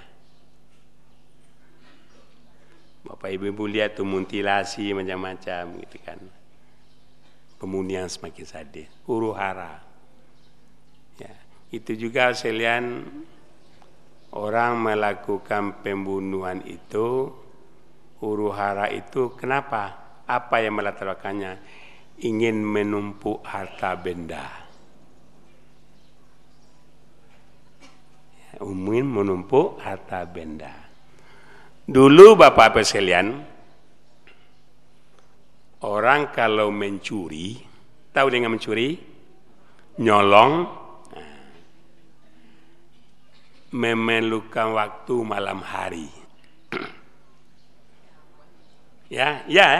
Bapak 3.03 3.33
Ibu 3.33 3.65
lihat 3.67 3.97
tuh 3.97 4.05
mutilasi 4.05 4.93
macam-macam 4.93 5.81
gitu 5.83 5.99
kan. 6.05 6.38
Pemunian 7.59 8.07
semakin 8.07 8.47
sadis, 8.47 8.87
huru 9.03 9.35
hara. 9.35 9.83
Ya, 11.19 11.35
itu 11.75 11.99
juga 11.99 12.31
sekalian 12.31 13.03
orang 14.31 14.79
melakukan 14.79 15.83
pembunuhan 15.83 16.63
itu 16.63 17.35
huru 18.23 18.55
hara 18.55 18.87
itu 18.95 19.35
kenapa? 19.35 19.99
Apa 20.29 20.63
yang 20.63 20.79
melatar 20.79 21.11
belakangnya? 21.11 21.59
Ingin 22.23 22.63
menumpuk 22.63 23.43
harta 23.43 23.99
benda. 23.99 24.47
Ya, 28.39 28.63
ingin 28.63 29.07
menumpuk 29.07 29.83
harta 29.83 30.23
benda. 30.31 30.75
Dulu 31.89 32.37
Bapak-Bapak 32.37 32.85
sekalian, 32.85 33.58
orang 35.85 36.31
kalau 36.35 36.73
mencuri, 36.73 37.59
tahu 38.11 38.29
dengan 38.33 38.55
mencuri? 38.55 38.99
Nyolong, 39.99 40.53
memerlukan 43.75 44.69
waktu 44.75 45.15
malam 45.27 45.59
hari. 45.61 46.09
ya, 49.19 49.43
ya. 49.51 49.71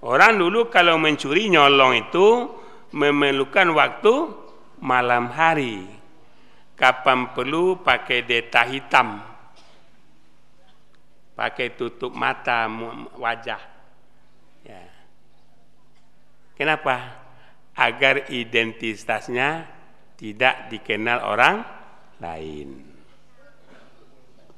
Orang 0.00 0.40
dulu 0.40 0.72
kalau 0.72 0.96
mencuri 0.96 1.52
nyolong 1.52 2.08
itu 2.08 2.26
memerlukan 2.96 3.68
waktu 3.76 4.14
malam 4.80 5.28
hari. 5.28 5.84
Kapan 6.78 7.36
perlu 7.36 7.84
pakai 7.84 8.24
deta 8.24 8.64
hitam 8.64 9.30
pakai 11.40 11.72
tutup 11.72 12.12
mata 12.12 12.68
wajah. 13.16 13.64
Ya. 14.60 14.84
Kenapa? 16.60 17.16
Agar 17.72 18.28
identitasnya 18.28 19.64
tidak 20.20 20.68
dikenal 20.68 21.24
orang 21.24 21.64
lain. 22.20 22.68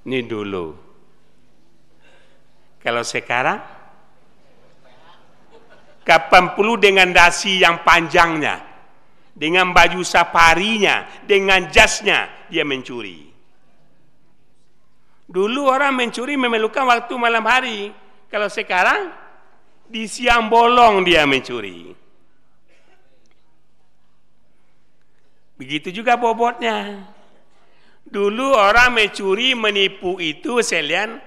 Ini 0.03 0.21
dulu. 0.27 0.75
Kalau 2.83 3.07
sekarang, 3.07 3.63
kapan 6.03 6.59
perlu 6.59 6.75
dengan 6.75 7.15
dasi 7.15 7.63
yang 7.63 7.87
panjangnya, 7.87 8.59
dengan 9.31 9.71
baju 9.71 10.03
safarinya, 10.03 11.23
dengan 11.23 11.71
jasnya, 11.71 12.51
dia 12.51 12.67
mencuri. 12.67 13.31
Dulu 15.31 15.71
orang 15.71 15.95
mencuri 15.95 16.35
memerlukan 16.35 16.83
waktu 16.83 17.15
malam 17.15 17.47
hari. 17.47 17.95
Kalau 18.27 18.51
sekarang 18.51 19.22
di 19.93 20.09
siang 20.09 20.49
bolong 20.49 21.05
dia 21.05 21.29
mencuri. 21.29 21.93
Begitu 25.61 25.93
juga 25.93 26.17
bobotnya. 26.17 27.05
Dulu 28.09 28.57
orang 28.57 28.97
mencuri 28.97 29.53
menipu 29.53 30.17
itu 30.17 30.65
selian 30.65 31.21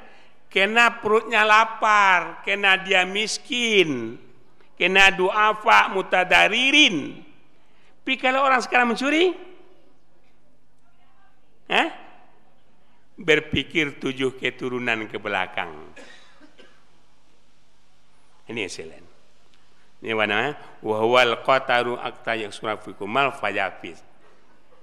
kena 0.50 0.98
perutnya 0.98 1.46
lapar, 1.46 2.42
kena 2.42 2.82
dia 2.82 3.06
miskin, 3.06 4.18
kena 4.76 5.14
duafa 5.14 5.94
mutadaririn. 5.94 7.22
Tapi 8.02 8.14
kalau 8.22 8.46
orang 8.46 8.62
sekarang 8.62 8.94
mencuri, 8.94 9.34
eh? 11.70 11.88
berpikir 13.16 13.98
tujuh 13.98 14.36
keturunan 14.36 15.08
ke 15.08 15.16
belakang. 15.16 15.72
Ini 18.46 18.60
excellent. 18.66 19.08
Ini 20.06 20.14
mana? 20.14 20.54
Wahwal 20.86 21.42
qataru 21.42 21.98
akta 21.98 22.38
mal 23.10 23.34
fayafis. 23.34 24.06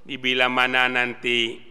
Di 0.02 0.18
bila 0.18 0.50
mana 0.50 0.90
nanti 0.90 1.62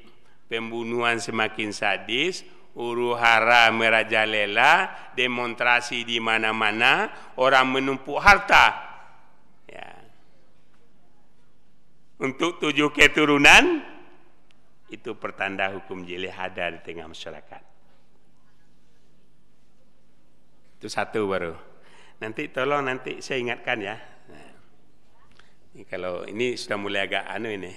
pembunuhan 0.48 1.20
semakin 1.20 1.76
sadis, 1.76 2.48
uru 2.80 3.12
hara 3.16 3.68
merajalela, 3.76 4.88
demonstrasi 5.16 6.08
di 6.08 6.24
mana-mana, 6.24 7.12
orang 7.36 7.68
menumpuk 7.76 8.20
harta. 8.24 8.66
Ya. 9.68 10.00
Untuk 12.24 12.64
tujuh 12.64 12.96
keturunan, 12.96 13.84
itu 14.88 15.12
pertanda 15.20 15.72
hukum 15.76 16.08
jilid 16.08 16.32
ada 16.32 16.72
di 16.72 16.80
tengah 16.84 17.12
masyarakat. 17.12 17.64
Itu 20.80 20.88
satu 20.88 21.28
baru. 21.28 21.71
Nanti 22.22 22.54
tolong 22.54 22.86
nanti 22.86 23.18
saya 23.20 23.42
ingatkan 23.42 23.82
ya. 23.82 23.98
Ini 25.74 25.82
kalau 25.90 26.22
ini 26.30 26.54
sudah 26.54 26.78
mulai 26.78 27.10
agak 27.10 27.26
anu 27.26 27.50
ini. 27.50 27.74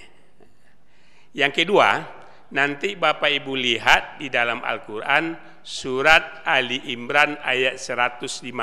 Yang 1.35 1.65
kedua, 1.65 2.05
nanti 2.53 2.95
Bapak 2.95 3.27
Ibu 3.41 3.57
lihat 3.57 4.21
di 4.21 4.29
dalam 4.29 4.61
Al-Quran 4.61 5.33
surat 5.65 6.45
Ali 6.45 6.77
Imran 6.93 7.41
ayat 7.41 7.81
154. 7.81 8.53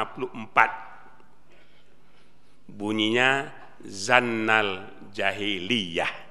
Bunyinya 2.73 3.53
Zannal 3.83 4.87
Jahiliyah 5.11 6.23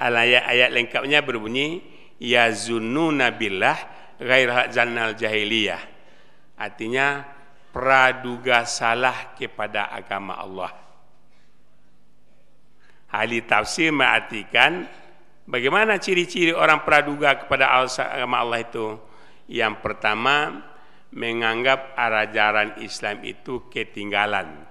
ayat-ayat 0.00 0.72
lengkapnya 0.72 1.20
berbunyi 1.20 1.84
ya 2.16 2.48
yazununa 2.48 3.36
billah 3.36 3.76
ghair 4.16 4.48
jannal 4.72 5.12
jahiliyah 5.12 5.80
artinya 6.56 7.28
praduga 7.70 8.66
salah 8.66 9.34
kepada 9.34 9.90
agama 9.90 10.38
Allah. 10.38 10.72
Ahli 13.10 13.42
tafsir 13.42 13.90
mengartikan 13.90 14.86
bagaimana 15.46 15.98
ciri-ciri 15.98 16.54
orang 16.54 16.86
praduga 16.86 17.34
kepada 17.42 17.82
agama 17.82 18.36
Allah 18.38 18.60
itu? 18.62 18.86
Yang 19.50 19.82
pertama 19.82 20.62
menganggap 21.10 21.98
ajaran 21.98 22.78
Islam 22.78 23.26
itu 23.26 23.66
ketinggalan. 23.66 24.62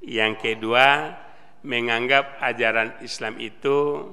Yang 0.00 0.34
kedua 0.40 1.12
menganggap 1.60 2.40
ajaran 2.40 2.96
Islam 3.04 3.36
itu 3.36 4.08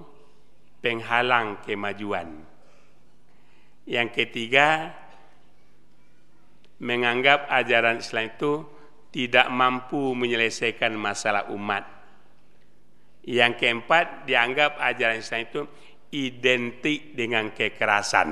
penghalang 0.83 1.63
kemajuan. 1.63 2.43
Yang 3.85 4.09
ketiga, 4.17 4.91
menganggap 6.79 7.47
ajaran 7.47 8.03
Islam 8.03 8.31
itu 8.35 8.67
tidak 9.15 9.47
mampu 9.47 10.11
menyelesaikan 10.11 10.91
masalah 10.91 11.47
umat. 11.55 11.87
Yang 13.25 13.63
keempat, 13.63 14.27
dianggap 14.27 14.77
ajaran 14.77 15.23
Islam 15.23 15.41
itu 15.47 15.61
identik 16.11 17.15
dengan 17.15 17.49
kekerasan. 17.55 18.29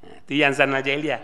Nah, 0.00 0.16
itu 0.24 0.32
yang 0.40 0.56
sana 0.56 0.80
jahiliyah. 0.80 1.22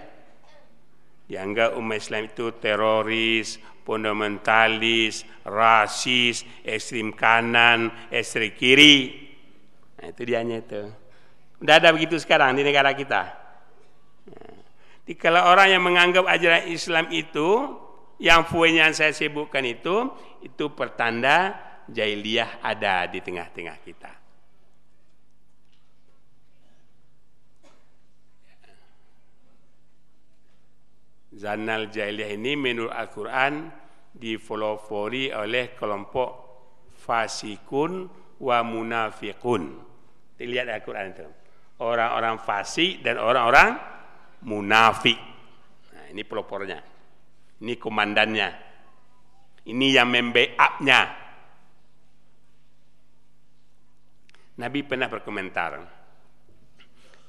Dianggap 1.27 1.75
umat 1.81 1.97
Islam 1.99 2.29
itu 2.29 2.55
teroris, 2.61 3.59
fundamentalis, 3.83 5.27
rasis, 5.43 6.47
ekstrim 6.63 7.17
kanan, 7.17 7.91
ekstrim 8.13 8.53
kiri. 8.55 9.27
Nah, 9.97 10.13
itu 10.13 10.23
dianya 10.23 10.61
itu. 10.61 10.83
Udah 11.65 11.81
ada 11.81 11.89
begitu 11.91 12.21
sekarang 12.21 12.53
di 12.55 12.63
negara 12.63 12.93
kita. 12.93 13.46
Kalau 15.15 15.39
orang 15.47 15.71
yang 15.71 15.83
menganggap 15.87 16.27
ajaran 16.27 16.67
Islam 16.67 17.07
itu, 17.15 17.79
yang 18.19 18.43
fuenya 18.43 18.91
yang 18.91 18.95
saya 18.97 19.15
sebutkan 19.15 19.63
itu, 19.63 20.11
itu 20.43 20.75
pertanda 20.75 21.55
jahiliyah 21.87 22.59
ada 22.59 23.07
di 23.07 23.23
tengah-tengah 23.23 23.79
kita. 23.87 24.13
Zanal 31.37 31.93
Jahiliyah 31.93 32.33
ini 32.33 32.57
menurut 32.57 32.91
Al-Quran 32.97 33.69
difolofori 34.17 35.29
oleh 35.37 35.77
kelompok 35.77 36.29
fasikun 36.97 38.09
wa 38.41 38.65
munafikun. 38.65 39.77
Dilihat 40.41 40.73
Al-Quran 40.73 41.13
itu. 41.13 41.29
Orang-orang 41.85 42.41
fasik 42.41 43.05
dan 43.05 43.21
orang-orang 43.21 43.77
munafik. 44.45 45.17
Nah, 45.95 46.07
ini 46.13 46.23
pelopornya. 46.27 46.81
Ini 47.63 47.75
komandannya. 47.81 48.49
Ini 49.67 49.87
yang 49.89 50.09
membackup-nya. 50.13 51.01
Nabi 54.57 54.79
pernah 54.85 55.09
berkomentar. 55.09 55.71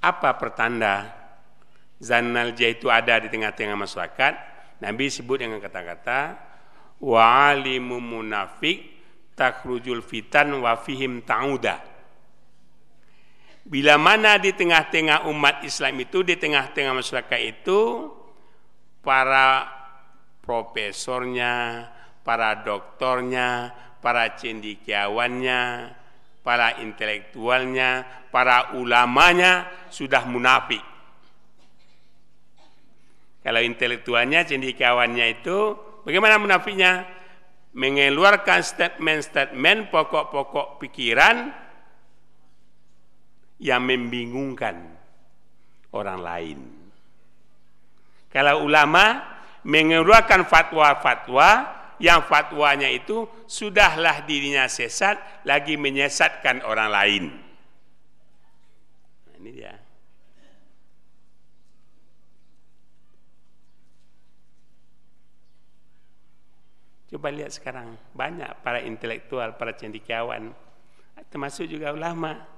Apa 0.04 0.30
pertanda 0.39 1.28
Zanal 1.98 2.54
itu 2.54 2.93
ada 2.93 3.17
di 3.17 3.28
tengah-tengah 3.28 3.74
masyarakat. 3.74 4.34
Nabi 4.86 5.10
sebut 5.10 5.41
dengan 5.41 5.58
kata-kata 5.58 6.38
wa 7.02 7.50
alimu 7.50 7.98
munafik 7.98 8.86
takhrujul 9.34 10.06
fitan 10.06 10.54
wa 10.62 10.78
fihim 10.78 11.26
ta'uda. 11.26 11.96
Bila 13.67 13.99
mana 13.99 14.39
di 14.39 14.56
tengah-tengah 14.56 15.27
umat 15.27 15.60
Islam 15.67 15.99
itu, 15.99 16.23
di 16.23 16.39
tengah-tengah 16.39 16.95
masyarakat 16.95 17.39
itu, 17.43 18.08
para 19.03 19.67
profesornya, 20.39 21.84
para 22.23 22.63
doktornya, 22.63 23.75
para 23.99 24.39
cendikiawannya, 24.39 25.91
para 26.47 26.80
intelektualnya, 26.80 28.08
para 28.32 28.71
ulamanya 28.80 29.67
sudah 29.91 30.23
munafik. 30.23 30.80
Kalau 33.43 33.60
intelektualnya, 33.60 34.47
cendikiawannya 34.47 35.43
itu, 35.43 35.75
bagaimana 36.08 36.39
munafiknya? 36.39 37.03
Mengeluarkan 37.75 38.63
statement-statement 38.63 39.91
pokok-pokok 39.91 40.80
pikiran 40.80 41.66
yang 43.58 43.82
membingungkan 43.82 44.78
orang 45.93 46.20
lain. 46.22 46.60
Kalau 48.30 48.65
ulama 48.67 49.24
mengeluarkan 49.65 50.46
fatwa-fatwa 50.46 51.78
yang 51.98 52.22
fatwanya 52.22 52.86
itu 52.86 53.26
sudahlah 53.50 54.22
dirinya 54.30 54.70
sesat 54.70 55.17
lagi 55.41 55.74
menyesatkan 55.74 56.62
orang 56.62 56.89
lain. 56.93 57.24
Nah, 59.26 59.36
ini 59.41 59.50
dia. 59.50 59.74
Coba 67.08 67.32
lihat 67.32 67.56
sekarang 67.56 67.96
banyak 68.12 68.52
para 68.62 68.84
intelektual, 68.84 69.56
para 69.56 69.72
cendekiawan, 69.72 70.52
termasuk 71.32 71.65
juga 71.72 71.96
ulama 71.96 72.57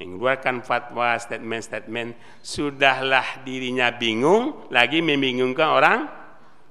mengeluarkan 0.00 0.64
fatwa 0.64 1.12
statement-statement 1.20 2.16
sudahlah 2.40 3.44
dirinya 3.44 3.92
bingung 3.92 4.72
lagi 4.72 5.04
membingungkan 5.04 5.68
orang 5.68 6.00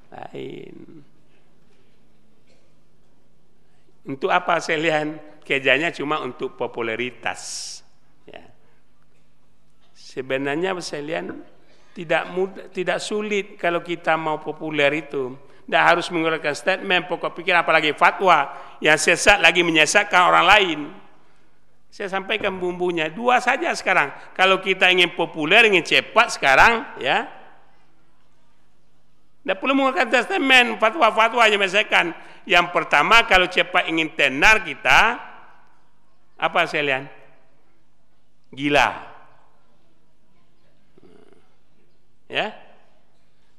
lain. 0.09 1.05
Untuk 4.09 4.33
apa 4.33 4.57
saya 4.57 4.81
lihat? 4.81 5.07
Kerjanya 5.45 5.89
cuma 5.89 6.21
untuk 6.21 6.53
popularitas 6.53 7.81
ya. 8.29 8.45
sebenarnya 9.97 10.77
saya 10.77 11.01
lihat 11.01 11.25
tidak 11.97 12.29
mudah, 12.29 12.69
tidak 12.69 13.01
sulit 13.01 13.57
kalau 13.57 13.81
kita 13.81 14.13
mau 14.13 14.37
populer 14.37 15.05
itu. 15.05 15.33
Tidak 15.65 15.85
harus 15.85 16.09
mengeluarkan 16.09 16.53
statement 16.53 17.05
pokok 17.09 17.33
pikir 17.33 17.53
apalagi 17.53 17.93
fatwa 17.93 18.49
yang 18.81 18.97
sesat 18.97 19.37
lagi 19.41 19.61
menyesatkan 19.61 20.21
orang 20.21 20.45
lain 20.45 20.79
saya 21.89 22.07
sampaikan 22.07 22.61
bumbunya 22.61 23.09
dua 23.09 23.41
saja 23.41 23.73
sekarang. 23.73 24.13
Kalau 24.37 24.61
kita 24.61 24.87
ingin 24.93 25.17
populer, 25.17 25.65
ingin 25.65 25.81
cepat 25.81 26.37
sekarang, 26.37 26.85
ya, 27.01 27.25
tidak 29.41 29.57
perlu 29.65 29.73
menggunakan 29.73 30.09
testament, 30.13 30.77
fatwa-fatwa 30.77 31.43
yang 31.49 31.57
misalkan. 31.57 32.13
Yang 32.45 32.69
pertama, 32.69 33.25
kalau 33.25 33.49
cepat 33.49 33.89
ingin 33.89 34.13
tenar 34.13 34.61
kita, 34.61 35.17
apa 36.37 36.59
saya 36.69 36.83
lihat? 36.85 37.05
Gila. 38.53 38.89
Ya, 42.29 42.53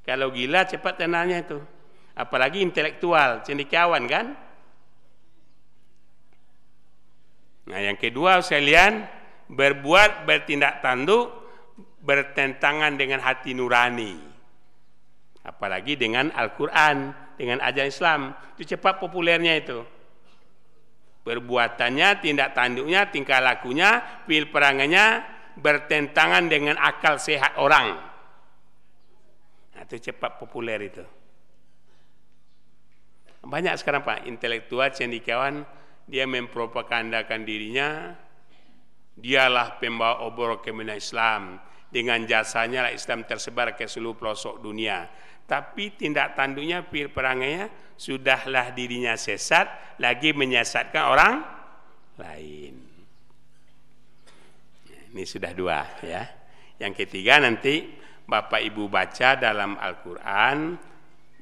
kalau 0.07 0.31
gila 0.31 0.63
cepat 0.63 1.03
tenarnya 1.03 1.43
itu. 1.43 1.59
Apalagi 2.15 2.63
intelektual, 2.63 3.43
cendekiawan 3.43 4.07
kan? 4.07 4.35
Nah, 7.71 7.79
yang 7.79 7.95
kedua 7.95 8.43
sekalian 8.43 9.07
berbuat 9.47 10.27
bertindak 10.27 10.83
tanduk 10.83 11.31
bertentangan 12.03 12.99
dengan 12.99 13.23
hati 13.23 13.55
nurani. 13.55 14.19
Apalagi 15.47 15.95
dengan 15.95 16.35
Al-Qur'an, 16.35 17.15
dengan 17.41 17.65
ajaran 17.65 17.89
Islam. 17.89 18.21
Itu 18.59 18.77
cepat 18.77 19.01
populernya 19.01 19.57
itu. 19.57 19.81
Perbuatannya, 21.25 22.09
tindak 22.21 22.53
tanduknya, 22.53 23.09
tingkah 23.09 23.41
lakunya, 23.41 24.05
pil 24.29 24.53
perangannya 24.53 25.25
bertentangan 25.57 26.49
dengan 26.49 26.77
akal 26.77 27.17
sehat 27.17 27.57
orang. 27.57 27.97
Nah, 29.77 29.83
itu 29.89 30.13
cepat 30.13 30.37
populer 30.37 30.81
itu. 30.93 31.05
Banyak 33.41 33.81
sekarang 33.81 34.05
Pak 34.05 34.29
intelektual 34.29 34.93
cendekiawan 34.93 35.65
dia 36.11 36.27
mempropagandakan 36.27 37.47
dirinya. 37.47 38.11
Dialah 39.15 39.79
pembawa 39.79 40.27
obor 40.27 40.59
kemenangan 40.59 40.99
Islam. 40.99 41.43
Dengan 41.91 42.23
jasanya 42.27 42.87
lah 42.87 42.93
Islam 42.95 43.23
tersebar 43.27 43.79
ke 43.79 43.87
seluruh 43.87 44.19
pelosok 44.19 44.59
dunia. 44.59 45.07
Tapi 45.47 45.95
tindak 45.95 46.39
tanduknya 46.39 46.87
pir 46.87 47.11
perangainya 47.11 47.71
sudahlah 47.99 48.71
dirinya 48.71 49.19
sesat 49.19 49.99
lagi 49.99 50.31
menyesatkan 50.31 51.05
orang 51.11 51.35
lain. 52.15 52.75
Ini 55.11 55.25
sudah 55.27 55.51
dua 55.51 55.83
ya. 56.07 56.23
Yang 56.79 57.07
ketiga 57.07 57.43
nanti 57.43 57.91
Bapak 58.31 58.63
Ibu 58.63 58.87
baca 58.87 59.35
dalam 59.35 59.75
Al-Quran. 59.75 60.79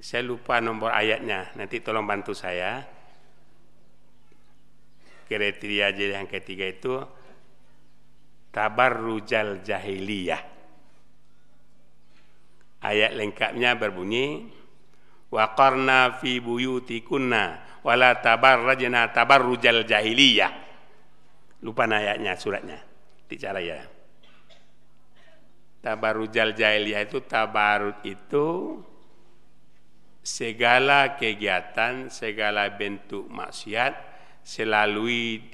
Saya 0.00 0.24
lupa 0.24 0.56
nomor 0.64 0.88
ayatnya. 0.96 1.52
Nanti 1.60 1.84
tolong 1.84 2.08
bantu 2.08 2.32
saya 2.32 2.97
kriteria 5.28 5.92
yang 5.92 6.24
ketiga 6.24 6.64
itu 6.64 6.96
tabarrujal 8.48 9.60
jahiliyah. 9.60 10.42
Ayat 12.78 13.12
lengkapnya 13.12 13.76
berbunyi 13.76 14.48
waqarna 15.28 16.16
fi 16.16 16.40
buyutikunna 16.40 17.60
wala 17.84 18.16
tabarrajna 18.18 19.12
tabarrujal 19.12 19.84
jahiliyah. 19.84 20.52
Lupa 21.60 21.84
ayatnya 21.84 22.38
suratnya. 22.38 22.78
Bicara 23.28 23.60
ya. 23.60 23.84
Tabarrujal 25.84 26.56
jahiliyah 26.56 27.04
itu 27.04 27.22
tabarut 27.22 28.00
itu 28.02 28.80
segala 30.24 31.14
kegiatan, 31.14 32.10
segala 32.10 32.66
bentuk 32.74 33.26
maksiat 33.30 34.07
selalui 34.48 35.44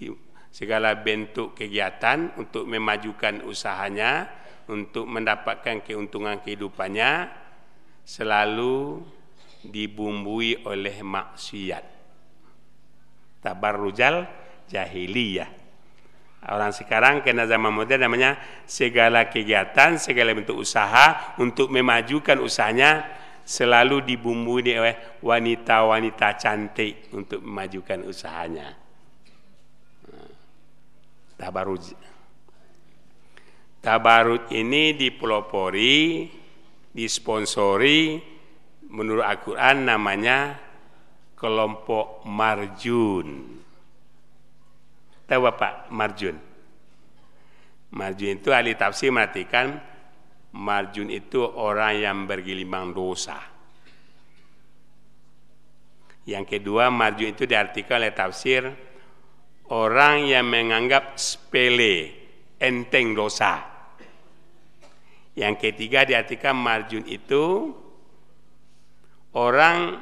segala 0.54 0.94
bentuk 0.94 1.58
kegiatan 1.58 2.30
untuk 2.38 2.70
memajukan 2.70 3.42
usahanya, 3.42 4.30
untuk 4.70 5.10
mendapatkan 5.10 5.82
keuntungan 5.82 6.38
kehidupannya, 6.38 7.26
selalu 8.06 9.02
dibumbui 9.66 10.62
oleh 10.62 11.02
maksiat. 11.02 11.84
Tabarrujal 13.42 14.30
jahiliyah. 14.70 15.50
Orang 16.54 16.70
sekarang 16.70 17.26
kena 17.26 17.50
zaman 17.50 17.74
modern 17.74 18.06
namanya 18.06 18.38
segala 18.62 19.26
kegiatan, 19.26 19.98
segala 19.98 20.30
bentuk 20.38 20.54
usaha 20.54 21.34
untuk 21.42 21.66
memajukan 21.72 22.38
usahanya 22.38 23.02
selalu 23.42 24.06
dibumbui 24.06 24.70
oleh 24.76 25.18
wanita-wanita 25.18 26.36
cantik 26.36 27.10
untuk 27.16 27.42
memajukan 27.42 28.06
usahanya 28.06 28.83
tabarut. 31.44 31.84
Tabarut 33.84 34.48
ini 34.48 34.96
dipelopori, 34.96 36.24
disponsori 36.88 38.16
menurut 38.88 39.28
Al-Quran 39.28 39.76
namanya 39.84 40.56
kelompok 41.36 42.24
marjun. 42.24 43.60
Tahu 45.28 45.40
Bapak 45.44 45.92
marjun? 45.92 46.36
Marjun 47.92 48.40
itu 48.40 48.48
ahli 48.48 48.72
tafsir 48.72 49.12
mengatakan 49.12 49.76
marjun 50.56 51.12
itu 51.12 51.44
orang 51.44 52.00
yang 52.00 52.18
bergelimang 52.24 52.96
dosa. 52.96 53.36
Yang 56.24 56.56
kedua 56.56 56.88
marjun 56.88 57.36
itu 57.36 57.44
diartikan 57.44 58.00
oleh 58.00 58.16
tafsir 58.16 58.93
orang 59.74 60.30
yang 60.30 60.46
menganggap 60.46 61.18
sepele, 61.18 62.14
enteng 62.62 63.10
dosa. 63.10 63.58
Yang 65.34 65.54
ketiga 65.66 66.06
diartikan 66.06 66.54
marjun 66.54 67.02
itu 67.10 67.74
orang 69.34 69.98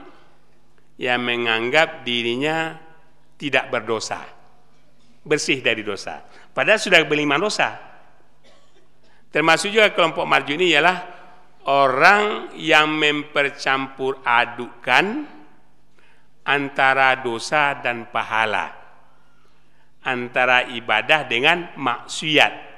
yang 1.01 1.25
menganggap 1.25 2.05
dirinya 2.05 2.77
tidak 3.41 3.73
berdosa, 3.73 4.21
bersih 5.25 5.65
dari 5.65 5.81
dosa. 5.81 6.21
Padahal 6.53 6.77
sudah 6.77 7.01
berlima 7.09 7.41
dosa. 7.41 7.73
Termasuk 9.33 9.73
juga 9.73 9.97
kelompok 9.97 10.29
marjun 10.29 10.61
ini 10.61 10.77
ialah 10.77 10.99
orang 11.65 12.53
yang 12.61 12.93
mempercampur 12.93 14.21
adukan 14.21 15.25
antara 16.45 17.17
dosa 17.25 17.81
dan 17.81 18.13
pahala 18.13 18.82
antara 20.03 20.67
ibadah 20.71 21.27
dengan 21.27 21.71
maksiat. 21.79 22.75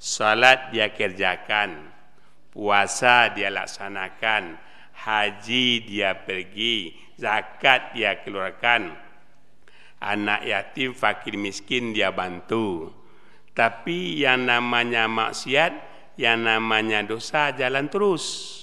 salat 0.00 0.72
dia 0.72 0.88
kerjakan, 0.96 1.92
puasa 2.48 3.28
dia 3.36 3.52
laksanakan, 3.52 4.56
haji 4.96 5.84
dia 5.84 6.16
pergi, 6.16 6.96
zakat 7.20 7.92
dia 7.92 8.16
keluarkan, 8.24 8.96
anak 10.00 10.40
yatim, 10.48 10.96
fakir 10.96 11.36
miskin 11.36 11.92
dia 11.92 12.08
bantu. 12.12 12.88
Tapi 13.52 14.24
yang 14.24 14.48
namanya 14.48 15.04
maksiat, 15.04 15.72
yang 16.16 16.48
namanya 16.48 17.04
dosa 17.04 17.52
jalan 17.52 17.92
terus. 17.92 18.56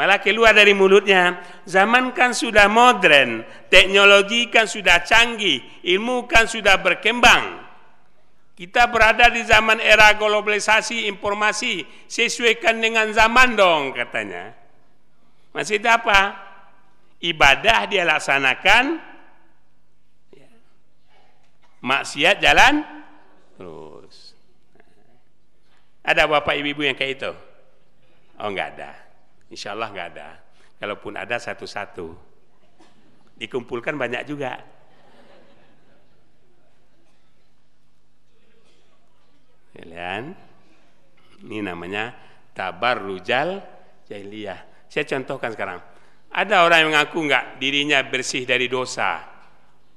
Malah 0.00 0.16
keluar 0.16 0.56
dari 0.56 0.72
mulutnya, 0.72 1.44
zaman 1.68 2.16
kan 2.16 2.32
sudah 2.32 2.72
modern, 2.72 3.44
teknologi 3.68 4.48
kan 4.48 4.64
sudah 4.64 5.04
canggih, 5.04 5.60
ilmu 5.84 6.24
kan 6.24 6.48
sudah 6.48 6.80
berkembang. 6.80 7.60
Kita 8.56 8.88
berada 8.88 9.28
di 9.28 9.44
zaman 9.44 9.76
era 9.76 10.16
globalisasi 10.16 11.04
informasi, 11.04 11.84
sesuaikan 12.08 12.80
dengan 12.80 13.12
zaman 13.12 13.52
dong 13.52 13.92
katanya. 13.92 14.56
Masih 15.52 15.76
apa? 15.84 16.48
Ibadah 17.20 17.84
dia 17.84 18.08
laksanakan, 18.08 19.04
maksiat 21.84 22.40
jalan 22.40 22.88
terus. 23.60 24.32
Ada 26.00 26.24
bapak 26.24 26.56
ibu-ibu 26.56 26.88
yang 26.88 26.96
kayak 26.96 27.20
itu? 27.20 27.32
Oh 28.40 28.48
enggak 28.48 28.80
ada. 28.80 28.99
Insya 29.50 29.74
Allah 29.74 29.90
nggak 29.90 30.08
ada. 30.14 30.28
Kalaupun 30.78 31.18
ada 31.18 31.36
satu-satu. 31.36 32.14
Dikumpulkan 33.36 33.98
banyak 33.98 34.22
juga. 34.24 34.62
Kalian, 39.74 40.34
ini 41.46 41.58
namanya 41.62 42.14
tabar 42.52 43.00
rujal 43.00 43.62
jahiliyah. 44.06 44.88
Saya 44.90 45.06
contohkan 45.06 45.54
sekarang. 45.54 45.78
Ada 46.30 46.62
orang 46.62 46.78
yang 46.86 46.90
mengaku 46.94 47.26
nggak 47.26 47.44
dirinya 47.58 47.98
bersih 48.06 48.46
dari 48.46 48.70
dosa, 48.70 49.18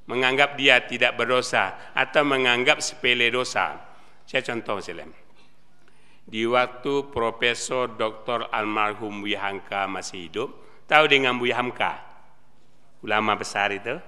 menganggap 0.10 0.58
dia 0.58 0.82
tidak 0.86 1.14
berdosa 1.14 1.94
atau 1.94 2.26
menganggap 2.26 2.82
sepele 2.82 3.30
dosa. 3.30 3.78
Saya 4.26 4.42
contoh 4.42 4.82
misalnya 4.82 5.23
di 6.24 6.48
waktu 6.48 7.12
Profesor 7.12 7.92
Dr. 7.92 8.48
Almarhum 8.48 9.24
Buya 9.24 9.44
Hamka 9.44 9.86
masih 9.92 10.32
hidup, 10.32 10.50
tahu 10.88 11.12
dengan 11.12 11.36
Buya 11.36 11.60
Hamka, 11.60 12.00
ulama 13.04 13.36
besar 13.36 13.76
itu. 13.76 14.00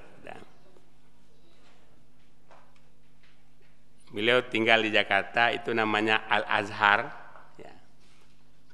Beliau 4.15 4.39
tinggal 4.47 4.79
di 4.79 4.95
Jakarta, 4.95 5.51
itu 5.51 5.75
namanya 5.75 6.23
Al 6.31 6.47
Azhar, 6.47 7.11
ya. 7.59 7.73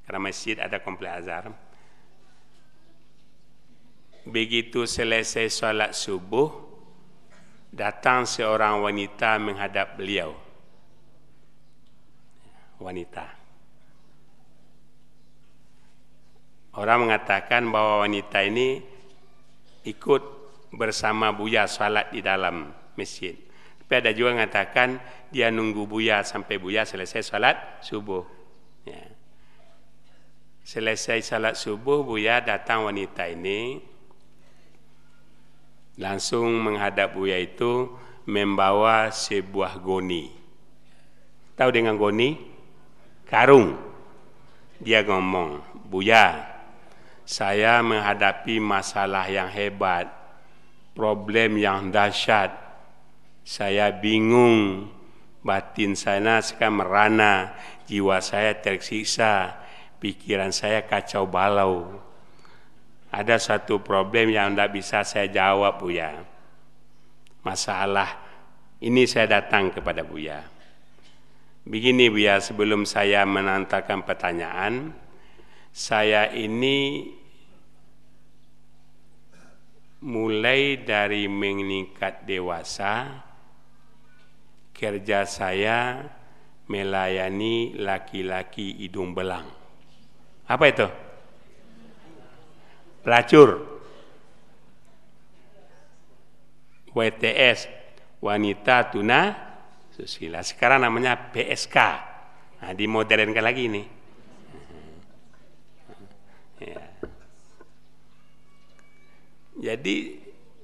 karena 0.05 0.21
masjid 0.21 0.53
ada 0.61 0.77
komplek 0.77 1.09
Azhar. 1.17 1.49
Begitu 4.21 4.85
selesai 4.85 5.49
sholat 5.49 5.97
subuh, 5.97 6.53
datang 7.73 8.29
seorang 8.29 8.85
wanita 8.85 9.41
menghadap 9.41 9.97
beliau 9.97 10.37
wanita. 12.81 13.41
Orang 16.71 17.07
mengatakan 17.07 17.67
bahwa 17.67 18.07
wanita 18.07 18.41
ini 18.47 18.79
ikut 19.83 20.23
bersama 20.71 21.35
Buya 21.35 21.67
salat 21.67 22.15
di 22.15 22.23
dalam 22.23 22.71
masjid. 22.95 23.35
Tapi 23.83 23.93
ada 24.07 24.15
juga 24.15 24.39
mengatakan 24.39 25.03
dia 25.29 25.51
nunggu 25.51 25.83
Buya 25.83 26.23
sampai 26.23 26.55
Buya 26.55 26.87
selesai 26.87 27.27
salat 27.27 27.59
subuh. 27.83 28.23
Ya. 28.87 29.03
Selesai 30.63 31.19
salat 31.21 31.59
subuh 31.59 32.07
Buya 32.07 32.39
datang 32.39 32.87
wanita 32.87 33.27
ini 33.27 33.83
langsung 35.99 36.55
menghadap 36.63 37.11
Buya 37.19 37.35
itu 37.35 37.91
membawa 38.23 39.11
sebuah 39.11 39.81
goni. 39.83 40.31
Tahu 41.59 41.69
dengan 41.73 41.99
goni? 41.99 42.50
Karung. 43.31 43.79
Dia 44.83 45.07
ngomong, 45.07 45.63
Buya, 45.87 46.51
saya 47.23 47.79
menghadapi 47.79 48.59
masalah 48.59 49.31
yang 49.31 49.47
hebat, 49.47 50.11
problem 50.91 51.55
yang 51.55 51.87
dahsyat. 51.87 52.51
Saya 53.47 53.95
bingung, 53.95 54.91
batin 55.39 55.95
saya 55.95 56.43
sekarang 56.43 56.83
merana, 56.83 57.55
jiwa 57.87 58.19
saya 58.19 58.59
tersiksa, 58.59 59.63
pikiran 60.03 60.51
saya 60.51 60.83
kacau 60.83 61.23
balau. 61.23 62.03
Ada 63.11 63.39
satu 63.39 63.79
problem 63.79 64.31
yang 64.31 64.55
tidak 64.55 64.75
bisa 64.75 65.07
saya 65.07 65.31
jawab, 65.31 65.79
Buya. 65.79 66.19
Masalah 67.47 68.21
ini 68.81 69.07
saya 69.07 69.39
datang 69.39 69.71
kepada 69.71 70.01
Buya. 70.03 70.60
Begini 71.61 72.09
Buya, 72.09 72.41
sebelum 72.41 72.89
saya 72.89 73.21
menantakan 73.21 74.01
pertanyaan, 74.01 74.97
saya 75.69 76.33
ini 76.33 77.05
mulai 80.01 80.81
dari 80.81 81.29
meningkat 81.29 82.25
dewasa, 82.25 83.21
kerja 84.73 85.29
saya 85.29 86.09
melayani 86.65 87.77
laki-laki 87.77 88.81
hidung 88.81 89.13
belang. 89.13 89.45
Apa 90.49 90.65
itu? 90.65 90.89
Pelacur. 93.05 93.69
WTS, 96.89 97.69
wanita 98.19 98.89
tuna 98.89 99.50
susila. 100.01 100.41
Sekarang 100.41 100.81
namanya 100.81 101.29
PSK. 101.29 101.77
Nah, 102.61 102.73
dimodernkan 102.73 103.45
lagi 103.45 103.69
ini. 103.69 103.83
Ya. 106.61 106.81
Jadi 109.61 110.21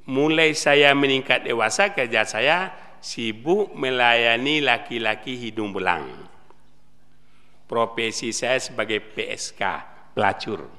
mulai 0.09 0.53
saya 0.53 0.93
meningkat 0.97 1.45
dewasa 1.45 1.93
kerja 1.93 2.25
saya 2.25 2.73
sibuk 3.01 3.73
melayani 3.73 4.61
laki-laki 4.61 5.37
hidung 5.37 5.73
belang. 5.73 6.05
Profesi 7.67 8.31
saya 8.31 8.61
sebagai 8.61 9.03
PSK, 9.03 9.61
pelacur. 10.15 10.69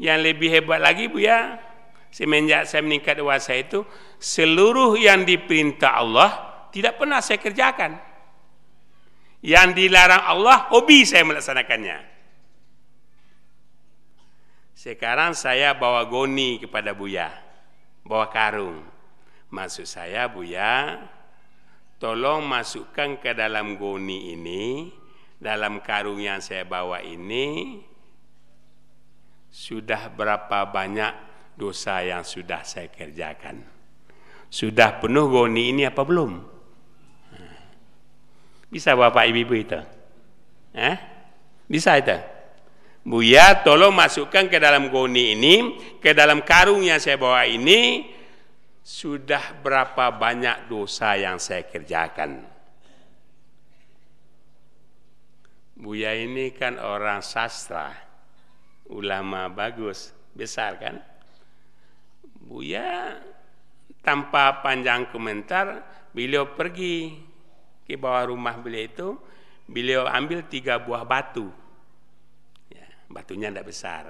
Yang 0.00 0.20
lebih 0.32 0.48
hebat 0.50 0.80
lagi 0.80 1.06
Bu 1.06 1.20
ya, 1.22 1.60
semenjak 2.08 2.66
saya 2.66 2.82
meningkat 2.82 3.20
dewasa 3.20 3.52
itu 3.54 3.84
seluruh 4.16 4.96
yang 4.96 5.28
diperintah 5.28 5.92
Allah 6.00 6.53
tidak 6.74 6.98
pernah 6.98 7.22
saya 7.22 7.38
kerjakan. 7.38 7.94
Yang 9.46 9.68
dilarang 9.78 10.26
Allah, 10.26 10.66
hobi 10.74 11.06
saya 11.06 11.22
melaksanakannya. 11.22 12.02
Sekarang 14.74 15.38
saya 15.38 15.78
bawa 15.78 16.10
goni 16.10 16.58
kepada 16.58 16.90
Buya, 16.90 17.30
bawa 18.02 18.26
karung. 18.26 18.82
Maksud 19.54 19.86
saya 19.86 20.26
Buya, 20.26 20.98
tolong 22.02 22.42
masukkan 22.42 23.22
ke 23.22 23.38
dalam 23.38 23.78
goni 23.78 24.34
ini, 24.34 24.90
dalam 25.38 25.78
karung 25.78 26.18
yang 26.18 26.42
saya 26.42 26.66
bawa 26.66 26.98
ini, 27.06 27.78
sudah 29.46 30.10
berapa 30.10 30.66
banyak 30.74 31.12
dosa 31.54 32.02
yang 32.02 32.26
sudah 32.26 32.66
saya 32.66 32.90
kerjakan. 32.90 33.62
Sudah 34.50 34.98
penuh 34.98 35.30
goni 35.30 35.70
ini 35.70 35.86
apa 35.86 36.02
belum? 36.02 36.53
Bisa 38.74 38.98
Bapak 38.98 39.30
Ibu 39.30 39.54
itu? 39.54 39.78
Eh? 40.74 40.98
Bisa 41.70 41.94
itu? 41.94 42.18
Buya 43.06 43.62
tolong 43.62 43.94
masukkan 43.94 44.50
ke 44.50 44.58
dalam 44.58 44.90
goni 44.90 45.38
ini, 45.38 45.78
ke 46.02 46.10
dalam 46.10 46.42
karung 46.42 46.82
yang 46.82 46.98
saya 46.98 47.14
bawa 47.14 47.46
ini, 47.46 48.10
sudah 48.82 49.62
berapa 49.62 50.10
banyak 50.10 50.66
dosa 50.66 51.14
yang 51.14 51.38
saya 51.38 51.62
kerjakan. 51.70 52.42
Buya 55.78 56.16
ini 56.18 56.50
kan 56.50 56.74
orang 56.82 57.22
sastra, 57.22 57.94
ulama 58.90 59.52
bagus, 59.54 60.10
besar 60.34 60.82
kan? 60.82 60.98
Buya 62.42 63.20
tanpa 64.02 64.64
panjang 64.64 65.12
komentar, 65.14 65.84
beliau 66.10 66.56
pergi 66.56 67.33
ke 67.84 67.94
bawah 68.00 68.32
rumah 68.32 68.56
beliau 68.58 68.84
itu 68.88 69.08
beliau 69.68 70.04
ambil 70.08 70.44
tiga 70.48 70.80
buah 70.80 71.04
batu 71.04 71.48
ya, 72.68 72.84
batunya 73.08 73.48
tidak 73.52 73.68
besar 73.68 74.04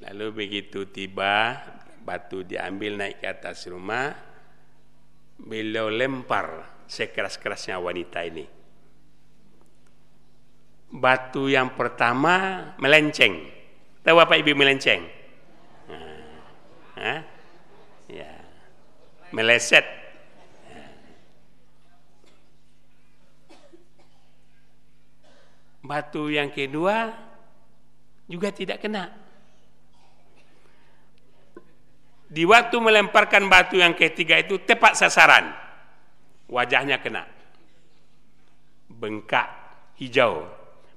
lalu 0.00 0.26
begitu 0.32 0.88
tiba 0.88 1.60
batu 2.00 2.40
diambil 2.44 2.96
naik 2.96 3.20
ke 3.20 3.28
atas 3.28 3.68
rumah 3.68 4.30
beliau 5.40 5.88
lempar 5.88 6.80
sekeras-kerasnya 6.90 7.78
wanita 7.78 8.20
ini. 8.26 8.44
Batu 10.90 11.46
yang 11.46 11.78
pertama 11.78 12.66
melenceng. 12.82 13.46
Tahu 14.02 14.18
apa 14.18 14.34
ibu 14.34 14.50
melenceng? 14.58 15.06
Hah? 16.98 17.22
Ya. 18.10 18.32
Meleset. 19.30 19.86
Batu 25.90 26.30
yang 26.30 26.54
kedua 26.54 27.10
juga 28.30 28.54
tidak 28.54 28.78
kena. 28.78 29.10
Di 32.30 32.46
waktu 32.46 32.78
melemparkan 32.78 33.50
batu 33.50 33.74
yang 33.74 33.98
ketiga 33.98 34.38
itu 34.38 34.62
tepat 34.62 34.94
sasaran. 34.94 35.50
Wajahnya 36.46 37.02
kena. 37.02 37.26
Bengkak, 38.86 39.50
hijau, 39.98 40.46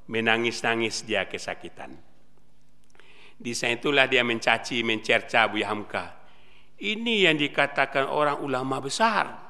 menangis-nangis 0.05 1.01
dia 1.09 1.25
kesakitan. 1.25 1.97
Di 3.33 3.57
sana 3.57 3.81
itulah 3.81 4.05
dia 4.05 4.21
mencaci, 4.21 4.85
mencerca 4.85 5.49
Buya 5.49 5.73
Hamka. 5.73 6.21
Ini 6.77 7.33
yang 7.33 7.41
dikatakan 7.41 8.05
orang 8.13 8.45
ulama 8.45 8.77
besar. 8.77 9.42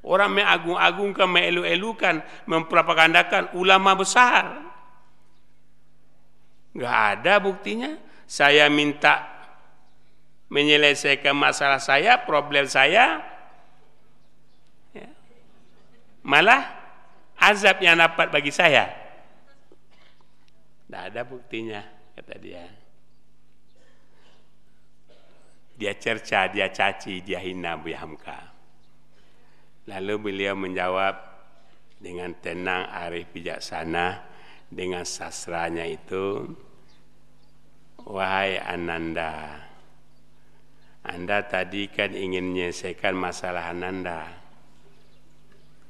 Orang 0.00 0.32
mengagung-agungkan, 0.32 1.28
mengelu-elukan, 1.28 2.24
mempropagandakan 2.48 3.52
ulama 3.52 3.92
besar. 3.92 4.64
Gak 6.72 6.96
ada 7.20 7.36
buktinya. 7.36 8.00
Saya 8.24 8.70
minta 8.72 9.28
menyelesaikan 10.50 11.34
masalah 11.34 11.78
saya, 11.78 12.18
problem 12.26 12.66
saya, 12.66 13.22
ya. 14.94 15.08
malah 16.26 16.66
azab 17.38 17.78
yang 17.78 17.98
dapat 17.98 18.30
bagi 18.34 18.50
saya. 18.50 18.90
Tidak 20.86 21.02
ada 21.14 21.22
buktinya, 21.22 21.82
kata 22.18 22.34
dia. 22.42 22.66
Dia 25.78 25.94
cerca, 25.96 26.50
dia 26.50 26.66
caci, 26.68 27.22
dia 27.22 27.38
hina 27.38 27.78
Buya 27.78 28.02
Hamka. 28.02 28.49
Lalu 29.90 30.14
beliau 30.30 30.54
menjawab 30.54 31.18
dengan 31.98 32.30
tenang, 32.38 32.86
arif, 32.86 33.34
bijaksana, 33.34 34.22
dengan 34.70 35.02
sastranya 35.02 35.82
itu, 35.82 36.46
Wahai 38.00 38.56
Ananda, 38.56 39.60
anda 41.00 41.48
tadi 41.48 41.88
kan 41.88 42.12
ingin 42.12 42.52
menyelesaikan 42.52 43.16
masalah 43.16 43.72
Ananda. 43.72 44.28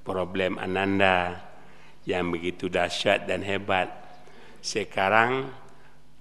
Problem 0.07 0.55
Ananda 0.55 1.35
yang 2.07 2.31
begitu 2.31 2.71
dahsyat 2.71 3.27
dan 3.27 3.43
hebat. 3.43 3.91
Sekarang 4.63 5.51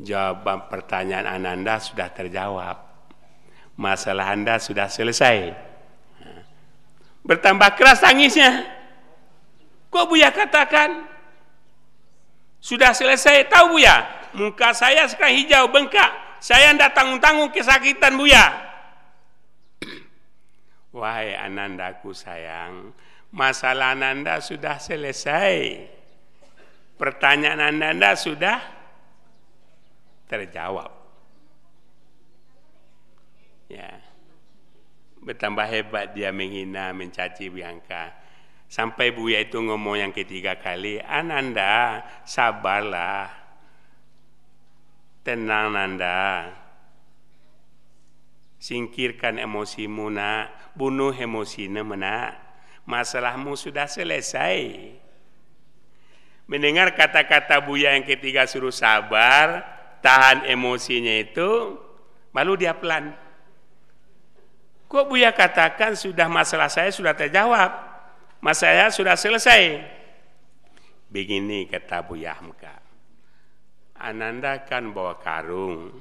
jawaban 0.02 0.66
pertanyaan 0.74 1.30
Ananda 1.30 1.78
sudah 1.78 2.10
terjawab. 2.10 2.78
Masalah 3.78 4.34
Anda 4.34 4.58
sudah 4.58 4.90
selesai. 4.90 5.69
Bertambah 7.24 7.76
keras 7.76 8.00
tangisnya. 8.02 8.66
Kok 9.90 10.06
Buya 10.10 10.30
katakan? 10.30 11.10
Sudah 12.60 12.92
selesai. 12.92 13.48
Tahu 13.50 13.80
Buya? 13.80 14.06
Muka 14.38 14.76
saya 14.78 15.10
sekarang 15.10 15.36
hijau 15.42 15.66
bengkak. 15.74 16.12
Saya 16.40 16.72
tidak 16.72 16.96
tanggung-tanggung 16.96 17.52
kesakitan 17.52 18.16
Buya. 18.16 18.46
Wahai 20.96 21.36
anandaku 21.36 22.16
sayang, 22.16 22.96
masalah 23.34 23.98
ananda 23.98 24.40
sudah 24.40 24.80
selesai. 24.80 25.88
Pertanyaan 26.96 27.76
ananda 27.76 28.16
sudah 28.16 28.60
terjawab. 30.28 30.92
Ya. 33.70 34.09
Bertambah 35.20 35.68
hebat 35.68 36.16
dia 36.16 36.32
menghina, 36.32 36.96
mencaci 36.96 37.52
Bianca. 37.52 38.16
Sampai 38.70 39.12
Buya 39.12 39.42
itu 39.42 39.60
ngomong 39.60 39.98
yang 40.00 40.14
ketiga 40.14 40.56
kali, 40.56 41.02
Ananda, 41.02 42.06
sabarlah. 42.24 43.28
Tenang 45.26 45.76
Nanda. 45.76 46.54
Singkirkan 48.60 49.40
emosimu 49.40 50.12
nak 50.12 50.76
bunuh 50.76 51.16
emosinya 51.16 51.84
mana 51.84 52.36
masalahmu 52.90 53.54
sudah 53.54 53.86
selesai 53.86 54.92
mendengar 56.50 56.96
kata-kata 56.98 57.62
Buya 57.62 57.94
yang 57.94 58.08
ketiga 58.08 58.50
suruh 58.50 58.74
sabar 58.74 59.62
tahan 60.02 60.50
emosinya 60.50 61.22
itu 61.22 61.78
lalu 62.34 62.66
dia 62.66 62.74
pelan 62.74 63.14
kok 64.90 65.06
Buya 65.06 65.30
katakan 65.32 65.94
sudah 65.94 66.26
masalah 66.26 66.68
saya 66.68 66.90
sudah 66.90 67.14
terjawab 67.14 67.70
masalah 68.42 68.90
saya 68.90 68.92
sudah 68.92 69.14
selesai 69.14 69.62
begini 71.14 71.70
kata 71.70 72.02
Buya 72.02 72.34
Hamka 72.34 72.82
Ananda 74.02 74.66
kan 74.66 74.90
bawa 74.90 75.22
karung 75.22 75.94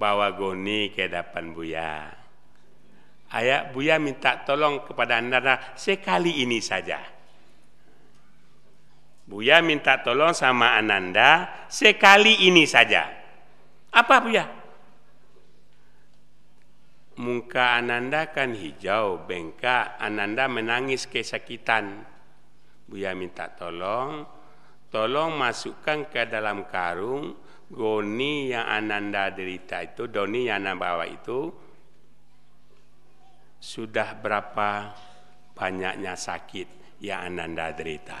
bawa 0.00 0.32
goni 0.32 0.88
ke 0.96 1.12
depan 1.12 1.52
Buya 1.52 2.20
Ayah 3.30 3.70
Buya 3.70 4.02
minta 4.02 4.42
tolong 4.42 4.82
kepada 4.82 5.22
anda 5.22 5.38
sekali 5.78 6.42
ini 6.42 6.58
saja. 6.58 6.98
Buya 9.30 9.62
minta 9.62 10.02
tolong 10.02 10.34
sama 10.34 10.74
Ananda 10.74 11.46
sekali 11.70 12.50
ini 12.50 12.66
saja. 12.66 13.06
Apa 13.94 14.18
Buya? 14.18 14.59
Muka 17.20 17.76
Ananda 17.76 18.32
kan 18.32 18.56
hijau, 18.56 19.28
bengkak. 19.28 20.00
Ananda 20.00 20.48
menangis 20.48 21.04
kesakitan. 21.04 22.08
Buya 22.88 23.12
minta 23.12 23.52
tolong, 23.52 24.24
tolong 24.88 25.36
masukkan 25.36 26.08
ke 26.08 26.24
dalam 26.26 26.64
karung 26.66 27.36
goni 27.68 28.50
yang 28.50 28.66
Ananda 28.66 29.30
derita 29.30 29.84
itu, 29.84 30.08
doni 30.08 30.48
yang 30.48 30.64
Ananda 30.64 30.80
bawa 30.80 31.04
itu, 31.06 31.52
sudah 33.60 34.16
berapa 34.16 34.96
banyaknya 35.52 36.16
sakit 36.16 36.98
yang 37.04 37.30
Ananda 37.30 37.70
derita. 37.76 38.18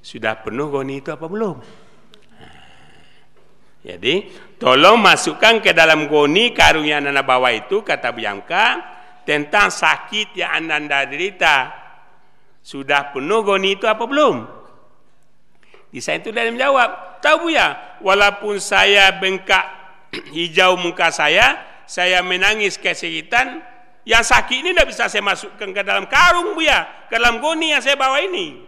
Sudah 0.00 0.40
penuh 0.40 0.72
goni 0.72 1.04
itu 1.04 1.12
apa 1.12 1.28
belum? 1.28 1.56
Jadi, 3.84 4.32
tolong 4.56 4.96
masukkan 4.96 5.60
ke 5.60 5.76
dalam 5.76 6.08
goni 6.08 6.56
karung 6.56 6.88
yang 6.88 7.04
Ananda 7.04 7.20
bawa 7.20 7.52
itu, 7.52 7.84
kata 7.84 8.16
Bianca, 8.16 8.80
tentang 9.28 9.68
sakit 9.68 10.32
yang 10.40 10.64
Ananda 10.64 11.04
derita. 11.04 11.68
Sudah 12.64 13.12
penuh 13.12 13.44
goni 13.44 13.76
itu 13.76 13.84
apa 13.84 14.08
belum? 14.08 14.48
Di 15.92 16.00
sana 16.00 16.16
itu 16.16 16.32
dia 16.32 16.48
menjawab, 16.48 17.20
tahu 17.20 17.52
ya, 17.52 18.00
walaupun 18.00 18.56
saya 18.56 19.12
bengkak 19.20 19.68
hijau 20.34 20.80
muka 20.80 21.12
saya, 21.12 21.60
saya 21.84 22.24
menangis 22.24 22.80
kesakitan, 22.80 23.60
yang 24.08 24.24
sakit 24.24 24.64
ini 24.64 24.72
tidak 24.72 24.88
bisa 24.88 25.12
saya 25.12 25.20
masukkan 25.20 25.68
ke 25.76 25.80
dalam 25.84 26.08
karung 26.08 26.56
Buya, 26.56 27.08
ke 27.12 27.20
dalam 27.20 27.36
goni 27.36 27.76
yang 27.76 27.84
saya 27.84 28.00
bawa 28.00 28.16
ini. 28.20 28.64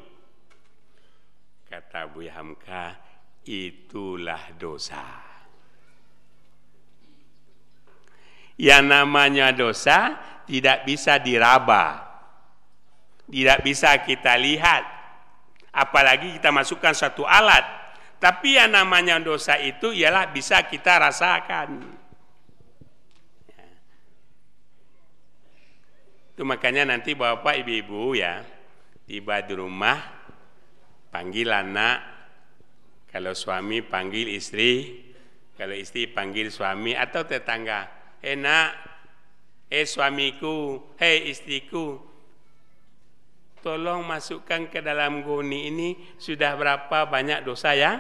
Kata 1.73 2.05
Buya 2.13 2.37
Hamka, 2.37 3.06
itulah 3.47 4.51
dosa. 4.59 5.23
Yang 8.59 8.85
namanya 8.85 9.55
dosa 9.55 10.19
tidak 10.45 10.83
bisa 10.83 11.23
diraba. 11.23 12.03
Tidak 13.31 13.59
bisa 13.63 13.95
kita 14.03 14.35
lihat. 14.35 14.83
Apalagi 15.71 16.35
kita 16.37 16.51
masukkan 16.51 16.93
satu 16.93 17.23
alat. 17.23 17.63
Tapi 18.19 18.59
yang 18.59 18.73
namanya 18.75 19.21
dosa 19.23 19.61
itu 19.61 19.93
ialah 19.95 20.33
bisa 20.33 20.65
kita 20.67 20.99
rasakan. 20.99 21.85
Itu 26.33 26.45
makanya 26.45 26.93
nanti 26.93 27.17
bapak 27.17 27.65
ibu-ibu 27.65 28.13
ya 28.13 28.45
tiba 29.09 29.41
di 29.41 29.55
rumah 29.57 29.97
panggil 31.09 31.49
anak, 31.49 32.16
kalau 33.17 33.33
suami 33.33 33.81
panggil 33.81 34.29
istri, 34.37 35.01
kalau 35.57 35.73
istri 35.73 36.05
panggil 36.05 36.53
suami 36.53 36.93
atau 36.93 37.25
tetangga. 37.25 37.89
Eh 38.21 38.37
nak, 38.37 38.77
eh 39.73 39.89
suamiku, 39.89 40.93
hei 41.01 41.33
istriku, 41.33 41.97
tolong 43.65 44.05
masukkan 44.05 44.69
ke 44.69 44.85
dalam 44.85 45.25
goni 45.25 45.73
ini 45.73 45.89
sudah 46.21 46.61
berapa 46.61 47.09
banyak 47.09 47.41
dosa 47.41 47.73
ya? 47.73 47.97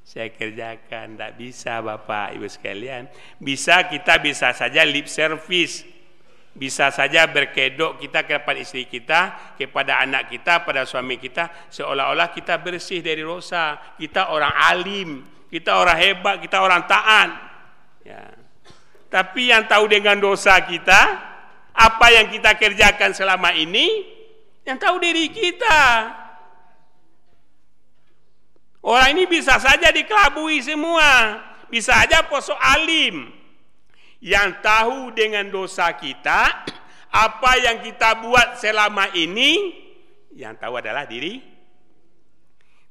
saya 0.00 0.34
kerjakan. 0.34 1.14
Tidak 1.14 1.32
bisa 1.38 1.78
Bapak 1.78 2.34
Ibu 2.34 2.48
sekalian. 2.48 3.06
Bisa 3.38 3.86
kita 3.86 4.18
bisa 4.18 4.50
saja 4.50 4.82
lip 4.82 5.06
service. 5.12 5.84
Bisa 6.52 6.92
saja 6.92 7.24
berkedok 7.24 7.96
kita 7.96 8.28
kepada 8.28 8.60
istri 8.60 8.84
kita, 8.84 9.56
kepada 9.56 10.04
anak 10.04 10.28
kita, 10.28 10.60
pada 10.68 10.84
suami 10.84 11.16
kita. 11.16 11.48
Seolah-olah 11.72 12.28
kita 12.28 12.60
bersih 12.60 13.00
dari 13.00 13.24
dosa. 13.24 13.80
Kita 13.96 14.28
orang 14.28 14.52
alim, 14.52 15.24
kita 15.48 15.80
orang 15.80 15.96
hebat, 15.96 16.36
kita 16.44 16.60
orang 16.60 16.84
taat. 16.84 17.30
Ya. 18.04 18.20
Tapi 19.08 19.48
yang 19.48 19.64
tahu 19.64 19.88
dengan 19.88 20.20
dosa 20.20 20.60
kita, 20.60 21.00
apa 21.72 22.06
yang 22.12 22.28
kita 22.28 22.56
kerjakan 22.60 23.16
selama 23.16 23.56
ini, 23.56 24.04
yang 24.68 24.76
tahu 24.76 25.00
diri 25.00 25.32
kita. 25.32 25.80
Orang 28.82 29.14
ini 29.16 29.24
bisa 29.24 29.56
saja 29.56 29.88
dikelabui 29.88 30.60
semua. 30.60 31.40
Bisa 31.72 31.96
saja 31.96 32.28
posok 32.28 32.60
alim. 32.60 33.41
Yang 34.22 34.62
tahu 34.62 35.10
dengan 35.10 35.50
dosa 35.50 35.90
kita, 35.98 36.62
apa 37.26 37.52
yang 37.58 37.82
kita 37.82 38.22
buat 38.22 38.54
selama 38.62 39.10
ini, 39.18 39.74
yang 40.38 40.54
tahu 40.54 40.78
adalah 40.78 41.10
diri. 41.10 41.42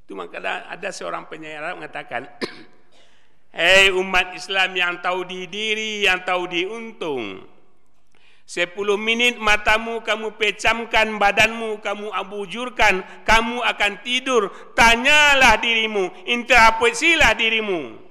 Itu 0.04 0.12
maka 0.12 0.44
ada 0.44 0.90
seorang 0.92 1.32
penyair 1.32 1.64
mengatakan, 1.72 2.28
Hei 3.56 3.92
umat 3.96 4.36
Islam 4.36 4.76
yang 4.76 5.00
tahu 5.00 5.28
di 5.28 5.48
diri, 5.48 6.04
yang 6.04 6.24
tahu 6.24 6.52
di 6.52 6.68
untung. 6.68 7.48
Sepuluh 8.52 9.00
minit 9.00 9.40
matamu 9.40 10.04
kamu 10.04 10.36
pecamkan, 10.36 11.16
badanmu 11.16 11.80
kamu 11.80 12.12
abujurkan, 12.12 13.24
kamu 13.24 13.64
akan 13.64 14.04
tidur. 14.04 14.52
Tanyalah 14.76 15.56
dirimu, 15.64 16.12
introspeksilah 16.28 17.32
dirimu. 17.40 18.11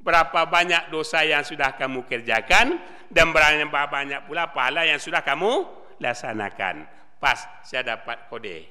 Berapa 0.00 0.48
banyak 0.48 0.88
dosa 0.88 1.20
yang 1.22 1.44
sudah 1.44 1.76
kamu 1.76 2.08
kerjakan 2.08 2.80
dan 3.12 3.34
berapa 3.36 3.84
banyak 3.90 4.24
pula 4.24 4.48
pahala 4.48 4.88
yang 4.88 4.96
sudah 4.96 5.20
kamu 5.20 5.68
laksanakan. 6.00 6.88
Pas, 7.20 7.44
saya 7.68 7.84
dapat 7.96 8.32
kode. 8.32 8.64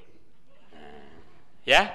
Ya, 1.70 1.94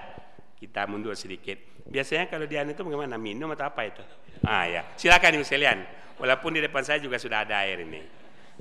kita 0.54 0.86
mundur 0.86 1.18
sedikit. 1.18 1.58
Biasanya 1.84 2.30
kalau 2.30 2.46
dia 2.46 2.62
itu 2.62 2.80
bagaimana? 2.80 3.18
Minum 3.18 3.50
atau 3.52 3.66
apa 3.66 3.84
itu? 3.84 4.00
Ah 4.46 4.64
ya, 4.70 4.86
silakan 4.94 5.40
ibu 5.40 5.44
sekalian. 5.44 5.82
Walaupun 6.16 6.54
di 6.54 6.60
depan 6.62 6.86
saya 6.86 7.02
juga 7.02 7.18
sudah 7.18 7.42
ada 7.42 7.66
air 7.66 7.82
ini. 7.82 8.00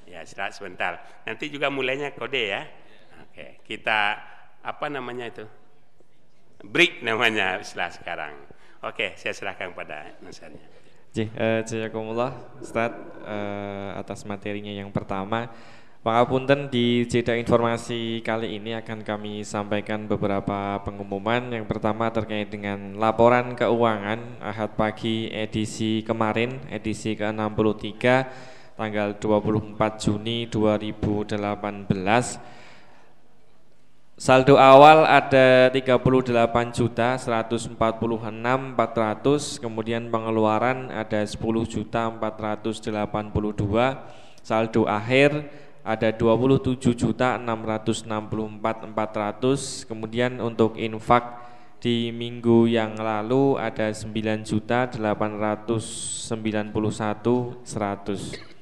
Ya, 0.09 0.25
istirahat 0.25 0.57
sebentar. 0.57 0.97
Nanti 1.23 1.53
juga 1.53 1.69
mulainya 1.69 2.09
kode 2.17 2.43
ya. 2.49 2.65
Oke, 3.29 3.61
kita 3.61 4.17
apa 4.65 4.85
namanya 4.89 5.29
itu? 5.29 5.45
Break 6.63 7.05
namanya 7.05 7.61
istilah 7.61 7.93
sekarang. 7.93 8.33
Oke, 8.83 9.15
saya 9.15 9.31
serahkan 9.31 9.71
pada 9.71 10.11
Nasarnya. 10.19 10.59
Jih, 11.15 11.31
uh, 11.39 11.63
Jazakumullah 11.63 12.35
Ustaz 12.59 12.91
uh, 13.23 13.95
atas 13.95 14.27
materinya 14.27 14.75
yang 14.75 14.91
pertama. 14.91 15.47
Pangapunten 16.03 16.67
di 16.67 17.07
jeda 17.07 17.31
informasi 17.39 18.19
kali 18.27 18.59
ini 18.59 18.75
akan 18.75 19.07
kami 19.07 19.47
sampaikan 19.47 20.03
beberapa 20.03 20.83
pengumuman. 20.83 21.47
Yang 21.55 21.63
pertama 21.71 22.11
terkait 22.11 22.51
dengan 22.51 22.99
laporan 22.99 23.55
keuangan 23.55 24.43
Ahad 24.43 24.75
pagi 24.75 25.31
edisi 25.31 26.03
kemarin, 26.03 26.59
edisi 26.67 27.15
ke-63 27.15 28.03
tanggal 28.75 29.15
24 29.15 29.79
Juni 30.03 30.51
2018 30.51 31.39
Saldo 34.13 34.61
awal 34.61 35.09
ada 35.09 35.73
38 35.73 35.97
juta 36.69 37.17
146 37.17 37.73
400 37.73 39.57
kemudian 39.57 40.05
pengeluaran 40.13 40.93
ada 40.93 41.25
10 41.25 41.41
juta 41.65 42.13
482 42.21 42.93
saldo 44.45 44.85
akhir 44.85 45.49
ada 45.81 46.13
27 46.13 46.93
juta 46.93 47.41
664 47.41 48.93
400 48.93 49.89
kemudian 49.89 50.37
untuk 50.45 50.77
infak 50.77 51.41
di 51.81 52.13
minggu 52.13 52.69
yang 52.69 52.93
lalu 52.93 53.57
ada 53.57 53.89
9 53.89 54.13
juta 54.45 54.93
891 54.93 56.29
100 57.65 58.52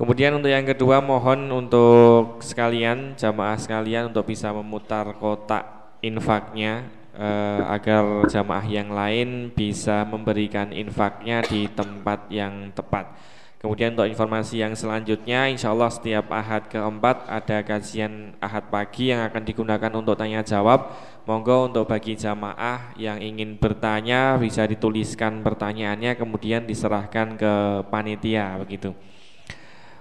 Kemudian 0.00 0.32
untuk 0.32 0.48
yang 0.48 0.64
kedua 0.64 1.04
mohon 1.04 1.52
untuk 1.52 2.40
sekalian 2.40 3.20
jamaah 3.20 3.60
sekalian 3.60 4.08
untuk 4.08 4.32
bisa 4.32 4.48
memutar 4.48 5.04
kotak 5.20 5.92
infaknya 6.00 6.88
eh, 7.12 7.60
agar 7.68 8.24
jamaah 8.24 8.64
yang 8.64 8.96
lain 8.96 9.52
bisa 9.52 10.08
memberikan 10.08 10.72
infaknya 10.72 11.44
di 11.44 11.68
tempat 11.68 12.32
yang 12.32 12.72
tepat. 12.72 13.12
Kemudian 13.60 13.92
untuk 13.92 14.08
informasi 14.08 14.64
yang 14.64 14.72
selanjutnya 14.72 15.52
insya 15.52 15.68
Allah 15.68 15.92
setiap 15.92 16.32
ahad 16.32 16.72
keempat 16.72 17.28
ada 17.28 17.60
kajian 17.60 18.32
ahad 18.40 18.72
pagi 18.72 19.12
yang 19.12 19.20
akan 19.28 19.44
digunakan 19.44 19.92
untuk 19.92 20.16
tanya 20.16 20.40
jawab 20.40 20.96
Monggo 21.28 21.68
untuk 21.68 21.84
bagi 21.84 22.16
jamaah 22.16 22.96
yang 22.96 23.20
ingin 23.20 23.60
bertanya 23.60 24.40
bisa 24.40 24.64
dituliskan 24.64 25.44
pertanyaannya 25.44 26.16
kemudian 26.16 26.64
diserahkan 26.64 27.36
ke 27.36 27.54
panitia 27.92 28.56
begitu 28.56 28.96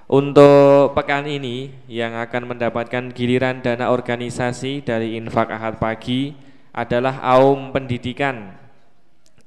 untuk 0.10 0.98
pekan 0.98 1.30
ini 1.30 1.70
yang 1.86 2.18
akan 2.18 2.58
mendapatkan 2.58 3.14
giliran 3.14 3.62
dana 3.62 3.94
organisasi 3.94 4.82
dari 4.82 5.14
infak 5.22 5.54
ahad 5.54 5.78
pagi 5.78 6.34
adalah 6.74 7.22
Aum 7.22 7.70
Pendidikan. 7.70 8.58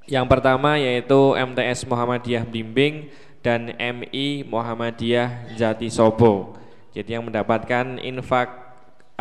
Yang 0.06 0.26
pertama 0.30 0.78
yaitu 0.78 1.34
MTS 1.34 1.82
Muhammadiyah 1.90 2.46
Bimbing 2.46 3.10
dan 3.42 3.74
MI 3.74 4.46
Muhammadiyah 4.46 5.58
Jati 5.58 5.90
Sobo. 5.90 6.54
Jadi 6.94 7.18
yang 7.18 7.26
mendapatkan 7.26 7.98
infak 7.98 8.61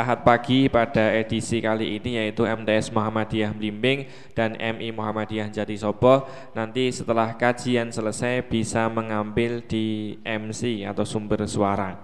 Ahad 0.02 0.26
pagi 0.26 0.66
pada 0.66 1.14
edisi 1.14 1.62
kali 1.62 2.02
ini 2.02 2.18
yaitu 2.18 2.42
MTS 2.42 2.90
Muhammadiyah 2.90 3.54
Blimbing 3.54 4.10
dan 4.34 4.58
MI 4.58 4.90
Muhammadiyah 4.90 5.54
Jati 5.54 5.78
Sobo 5.78 6.26
nanti 6.58 6.90
setelah 6.90 7.38
kajian 7.38 7.94
selesai 7.94 8.42
bisa 8.50 8.90
mengambil 8.90 9.62
di 9.62 10.18
MC 10.26 10.90
atau 10.90 11.06
sumber 11.06 11.46
suara. 11.46 12.02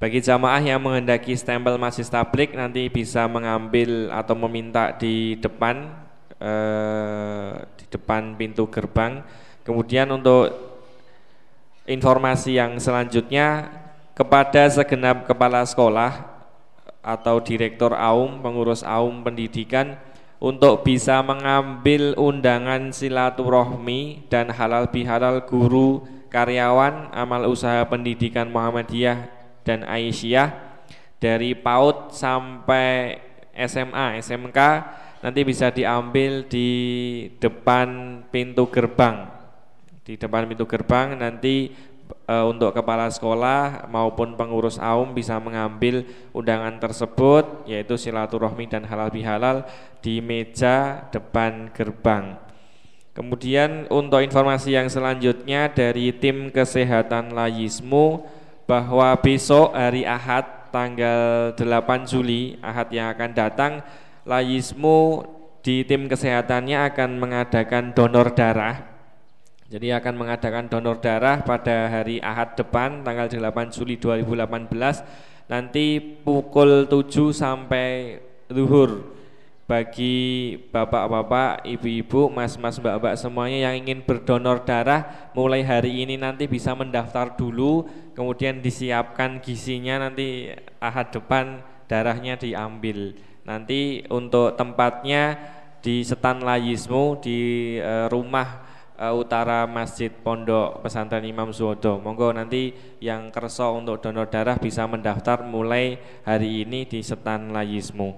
Bagi 0.00 0.24
jamaah 0.24 0.64
yang 0.64 0.80
menghendaki 0.80 1.36
stempel 1.36 1.76
masih 1.76 2.08
tablik 2.08 2.56
nanti 2.56 2.88
bisa 2.88 3.28
mengambil 3.28 4.08
atau 4.08 4.32
meminta 4.32 4.96
di 4.96 5.36
depan 5.36 5.92
eh, 6.40 7.60
di 7.76 7.84
depan 7.92 8.40
pintu 8.40 8.72
gerbang. 8.72 9.20
Kemudian 9.68 10.08
untuk 10.16 10.48
informasi 11.84 12.56
yang 12.56 12.80
selanjutnya 12.80 13.68
kepada 14.16 14.64
segenap 14.72 15.28
kepala 15.28 15.60
sekolah 15.68 16.31
atau 17.02 17.42
direktur 17.42 17.92
AUM, 17.92 18.40
pengurus 18.40 18.86
AUM 18.86 19.26
pendidikan 19.26 19.98
untuk 20.42 20.86
bisa 20.86 21.22
mengambil 21.22 22.14
undangan 22.18 22.90
silaturahmi 22.94 24.26
dan 24.30 24.50
halal 24.50 24.90
bihalal 24.90 25.42
guru, 25.46 26.02
karyawan, 26.30 27.10
amal 27.14 27.46
usaha 27.50 27.82
pendidikan 27.86 28.50
Muhammadiyah 28.50 29.28
dan 29.62 29.86
Aisyah 29.86 30.54
dari 31.22 31.54
PAUD 31.54 32.10
sampai 32.10 33.22
SMA, 33.54 34.18
SMK 34.18 34.58
nanti 35.22 35.40
bisa 35.46 35.70
diambil 35.70 36.42
di 36.50 36.70
depan 37.38 38.18
pintu 38.34 38.66
gerbang. 38.66 39.30
Di 40.02 40.18
depan 40.18 40.50
pintu 40.50 40.66
gerbang 40.66 41.14
nanti 41.14 41.70
e, 42.32 42.48
untuk 42.48 42.72
kepala 42.72 43.12
sekolah 43.12 43.84
maupun 43.92 44.32
pengurus 44.32 44.80
AUM 44.80 45.12
bisa 45.12 45.36
mengambil 45.36 46.08
undangan 46.32 46.80
tersebut 46.80 47.68
yaitu 47.68 48.00
silaturahmi 48.00 48.64
dan 48.64 48.88
halal 48.88 49.12
bihalal 49.12 49.68
di 50.00 50.24
meja 50.24 51.04
depan 51.12 51.68
gerbang. 51.76 52.40
Kemudian 53.12 53.84
untuk 53.92 54.24
informasi 54.24 54.72
yang 54.72 54.88
selanjutnya 54.88 55.68
dari 55.68 56.16
tim 56.16 56.48
kesehatan 56.48 57.36
Layismu 57.36 58.24
bahwa 58.64 59.12
besok 59.20 59.76
hari 59.76 60.08
Ahad 60.08 60.72
tanggal 60.72 61.52
8 61.52 62.08
Juli 62.08 62.56
Ahad 62.64 62.88
yang 62.88 63.12
akan 63.12 63.30
datang 63.36 63.72
Layismu 64.24 65.28
di 65.60 65.84
tim 65.84 66.08
kesehatannya 66.08 66.88
akan 66.88 67.10
mengadakan 67.20 67.92
donor 67.92 68.32
darah 68.32 68.91
jadi 69.72 69.96
akan 69.96 70.20
mengadakan 70.20 70.68
donor 70.68 71.00
darah 71.00 71.40
pada 71.40 71.88
hari 71.88 72.20
Ahad 72.20 72.60
depan 72.60 73.00
tanggal 73.00 73.24
8 73.24 73.72
Juli 73.72 73.96
2018 73.96 74.68
nanti 75.48 75.96
pukul 75.96 76.84
7 76.84 77.32
sampai 77.32 78.20
zuhur. 78.52 79.16
Bagi 79.64 80.52
bapak-bapak, 80.68 81.64
ibu-ibu, 81.64 82.28
mas-mas, 82.28 82.76
mbak-mbak 82.76 83.16
semuanya 83.16 83.72
yang 83.72 83.80
ingin 83.80 84.04
berdonor 84.04 84.60
darah 84.60 85.32
mulai 85.32 85.64
hari 85.64 86.04
ini 86.04 86.20
nanti 86.20 86.44
bisa 86.44 86.76
mendaftar 86.76 87.32
dulu 87.32 87.88
kemudian 88.12 88.60
disiapkan 88.60 89.40
gisinya 89.40 90.04
nanti 90.04 90.52
ahad 90.84 91.08
depan 91.16 91.64
darahnya 91.88 92.36
diambil. 92.36 93.16
Nanti 93.48 94.04
untuk 94.12 94.52
tempatnya 94.60 95.40
di 95.80 96.04
Setan 96.04 96.44
Layismu 96.44 97.24
di 97.24 97.40
uh, 97.80 98.12
rumah 98.12 98.71
uh, 99.02 99.14
utara 99.18 99.66
Masjid 99.66 100.14
Pondok 100.14 100.86
Pesantren 100.86 101.26
Imam 101.26 101.50
Suwodo. 101.50 101.98
Monggo 101.98 102.30
nanti 102.30 102.70
yang 103.02 103.34
kerso 103.34 103.74
untuk 103.74 103.98
donor 103.98 104.30
darah 104.30 104.54
bisa 104.54 104.86
mendaftar 104.86 105.42
mulai 105.42 105.98
hari 106.22 106.62
ini 106.62 106.86
di 106.86 107.02
Setan 107.02 107.50
Layismu. 107.50 108.14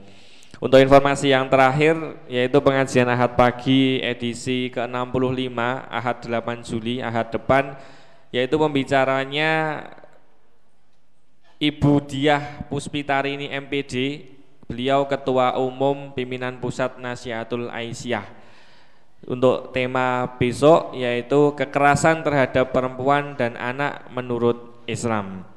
Untuk 0.61 0.78
informasi 0.78 1.32
yang 1.32 1.49
terakhir 1.49 1.97
yaitu 2.30 2.61
pengajian 2.62 3.11
Ahad 3.11 3.35
pagi 3.35 3.99
edisi 3.99 4.70
ke-65 4.70 5.59
Ahad 5.91 6.18
8 6.22 6.62
Juli 6.62 7.03
Ahad 7.03 7.35
depan 7.35 7.74
yaitu 8.30 8.55
pembicaranya 8.55 9.82
Ibu 11.59 12.07
Diah 12.07 12.64
Puspitarini 12.70 13.51
MPD 13.51 14.24
Beliau 14.64 15.05
Ketua 15.05 15.59
Umum 15.61 16.16
Pimpinan 16.16 16.57
Pusat 16.57 16.97
Nasihatul 17.03 17.68
Aisyah. 17.68 18.43
Untuk 19.25 19.72
tema 19.72 20.37
besok 20.37 20.93
yaitu 20.93 21.57
kekerasan 21.57 22.20
terhadap 22.20 22.70
perempuan 22.77 23.37
dan 23.41 23.57
anak 23.57 24.05
menurut 24.12 24.85
Islam. 24.85 25.49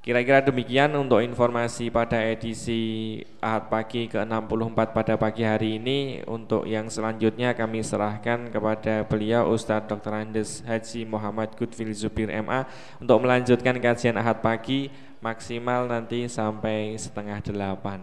Kira-kira 0.00 0.40
demikian 0.40 0.96
untuk 0.96 1.20
informasi 1.20 1.92
pada 1.92 2.24
edisi 2.24 3.20
Ahad 3.36 3.68
pagi 3.68 4.08
ke-64 4.08 4.96
pada 4.96 5.14
pagi 5.20 5.44
hari 5.44 5.76
ini. 5.76 6.24
Untuk 6.24 6.64
yang 6.64 6.88
selanjutnya 6.88 7.52
kami 7.52 7.84
serahkan 7.84 8.48
kepada 8.48 9.04
beliau 9.04 9.52
Ustadz 9.52 9.92
Dr. 9.92 10.16
Andes 10.16 10.64
Haji 10.64 11.04
Muhammad 11.04 11.52
Gudfil 11.52 11.92
Zubir 11.92 12.32
MA 12.32 12.64
untuk 12.96 13.20
melanjutkan 13.20 13.76
kajian 13.76 14.16
Ahad 14.16 14.40
pagi 14.40 14.88
maksimal 15.20 15.84
nanti 15.84 16.24
sampai 16.32 16.96
setengah 16.96 17.44
delapan 17.44 18.00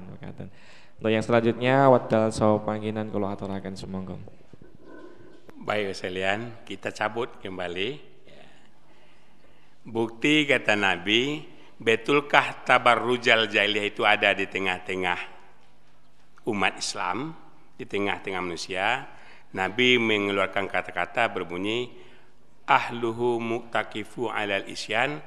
untuk 0.97 1.09
yang 1.13 1.21
selanjutnya 1.21 1.89
wadal 1.89 2.29
saw 2.29 2.61
panggilan 2.61 3.09
kalau 3.09 3.29
aturakan 3.29 3.73
semoga 3.73 4.17
baik 5.67 5.91
sekalian 5.91 6.63
kita 6.63 6.95
cabut 6.95 7.43
kembali. 7.43 7.99
Bukti 9.83 10.47
kata 10.47 10.79
Nabi 10.79 11.43
betulkah 11.75 12.63
tabarrujal 12.63 13.51
jahiliyah 13.51 13.85
itu 13.91 14.07
ada 14.07 14.31
di 14.31 14.47
tengah-tengah 14.47 15.19
umat 16.47 16.79
Islam 16.79 17.35
di 17.75 17.83
tengah-tengah 17.83 18.39
manusia? 18.39 19.11
Nabi 19.51 19.99
mengeluarkan 19.99 20.71
kata-kata 20.71 21.27
berbunyi 21.35 21.91
ahluhu 22.63 23.35
muktakifu 23.43 24.31
alal 24.31 24.71
isyan 24.71 25.19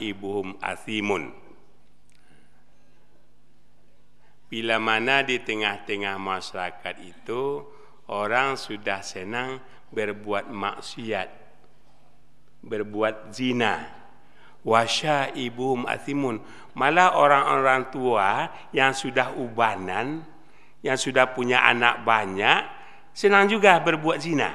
ibuhum 0.00 0.56
athimun. 0.64 1.28
Bila 4.48 4.80
mana 4.80 5.20
di 5.20 5.44
tengah-tengah 5.44 6.16
masyarakat 6.16 6.96
itu 7.04 7.75
orang 8.10 8.58
sudah 8.58 9.02
senang 9.02 9.58
berbuat 9.90 10.50
maksiat 10.50 11.46
berbuat 12.66 13.30
zina. 13.30 13.94
Ibuhum 15.38 15.86
athimun. 15.86 16.42
Malah 16.74 17.14
orang-orang 17.14 17.86
tua 17.94 18.50
yang 18.74 18.90
sudah 18.90 19.30
ubanan 19.38 20.26
yang 20.82 20.98
sudah 20.98 21.30
punya 21.30 21.62
anak 21.62 22.02
banyak 22.02 22.66
senang 23.14 23.46
juga 23.46 23.78
berbuat 23.78 24.18
zina. 24.18 24.50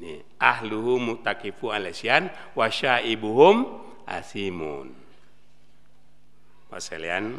Ini 0.00 0.24
ahluhu 0.40 0.96
mutakifu 0.96 1.68
alasyan 1.70 2.32
wa 2.56 2.66
syaibuhum 2.72 3.84
asimun. 4.08 4.96
Sekalian, 6.72 7.36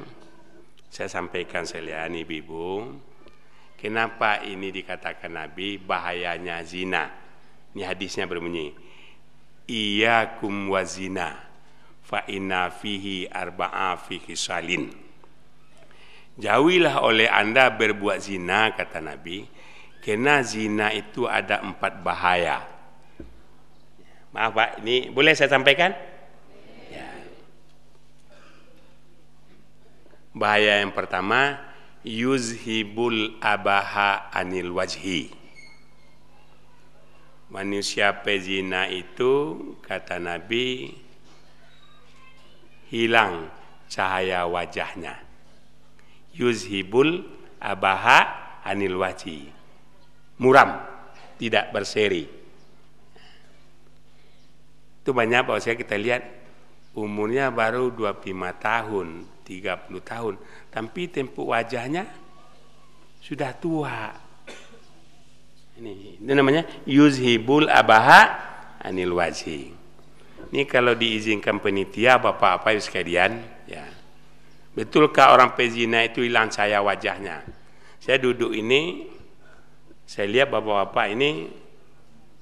saya 0.93 1.09
sampaikan 1.09 1.65
sekalian 1.65 2.13
ibu-ibu, 2.21 2.85
kenapa 3.83 4.39
ini 4.47 4.71
dikatakan 4.71 5.35
Nabi 5.35 5.75
bahayanya 5.75 6.63
zina? 6.63 7.11
Ini 7.75 7.83
hadisnya 7.83 8.23
berbunyi, 8.23 8.71
Iyakum 9.67 10.71
wa 10.71 10.79
zina 10.87 11.51
fa 12.03 12.23
inna 12.31 12.71
fihi 12.71 13.27
arba'a 13.27 13.99
fihi 13.99 14.31
salin. 14.39 14.87
Jauhilah 16.39 17.03
oleh 17.03 17.27
anda 17.29 17.69
berbuat 17.69 18.17
zina, 18.23 18.73
kata 18.73 19.03
Nabi, 19.03 19.45
karena 20.01 20.41
zina 20.41 20.89
itu 20.89 21.29
ada 21.29 21.61
empat 21.61 22.01
bahaya. 22.01 22.65
Maaf 24.33 24.51
Pak, 24.57 24.69
ini 24.81 25.13
boleh 25.13 25.37
saya 25.37 25.45
sampaikan? 25.53 25.93
Ya. 26.89 27.05
Bahaya 30.33 30.81
yang 30.81 30.89
pertama, 30.89 31.61
yuzhibul 32.03 33.39
abaha 33.39 34.31
anil 34.31 34.75
wajhi. 34.75 35.31
Manusia 37.49 38.23
pezina 38.23 38.87
itu, 38.89 39.59
kata 39.83 40.19
Nabi, 40.19 40.95
hilang 42.87 43.49
cahaya 43.89 44.45
wajahnya. 44.45 45.19
Yuzhibul 46.33 47.23
abaha 47.61 48.25
anil 48.65 48.97
wajhi 48.97 49.63
muram, 50.43 50.81
tidak 51.39 51.71
berseri. 51.71 52.25
Itu 55.03 55.11
banyak 55.11 55.47
bahwa 55.47 55.59
saya 55.63 55.79
kita 55.79 55.99
lihat 55.99 56.23
umurnya 56.95 57.51
baru 57.51 57.91
25 57.91 58.51
tahun, 58.59 59.07
30 59.43 59.91
tahun, 60.01 60.33
tapi 60.71 61.11
tempuh 61.11 61.51
wajahnya 61.51 62.07
sudah 63.19 63.51
tua. 63.59 64.15
Ini, 65.77 66.23
ini 66.23 66.31
namanya 66.31 66.63
yuzhibul 66.87 67.67
abaha 67.67 68.21
anil 68.79 69.19
wajhi. 69.19 69.75
Ini 70.53 70.63
kalau 70.69 70.93
diizinkan 70.93 71.57
penitia 71.59 72.21
bapak-bapak 72.21 72.77
sekalian, 72.77 73.41
ya. 73.65 73.83
Betulkah 74.73 75.33
orang 75.33 75.53
pezina 75.53 76.01
itu 76.01 76.25
hilang 76.25 76.49
cahaya 76.49 76.81
wajahnya? 76.81 77.45
Saya 78.01 78.17
duduk 78.17 78.53
ini 78.53 79.09
saya 80.03 80.27
lihat 80.29 80.51
bapak-bapak 80.51 81.07
ini 81.13 81.29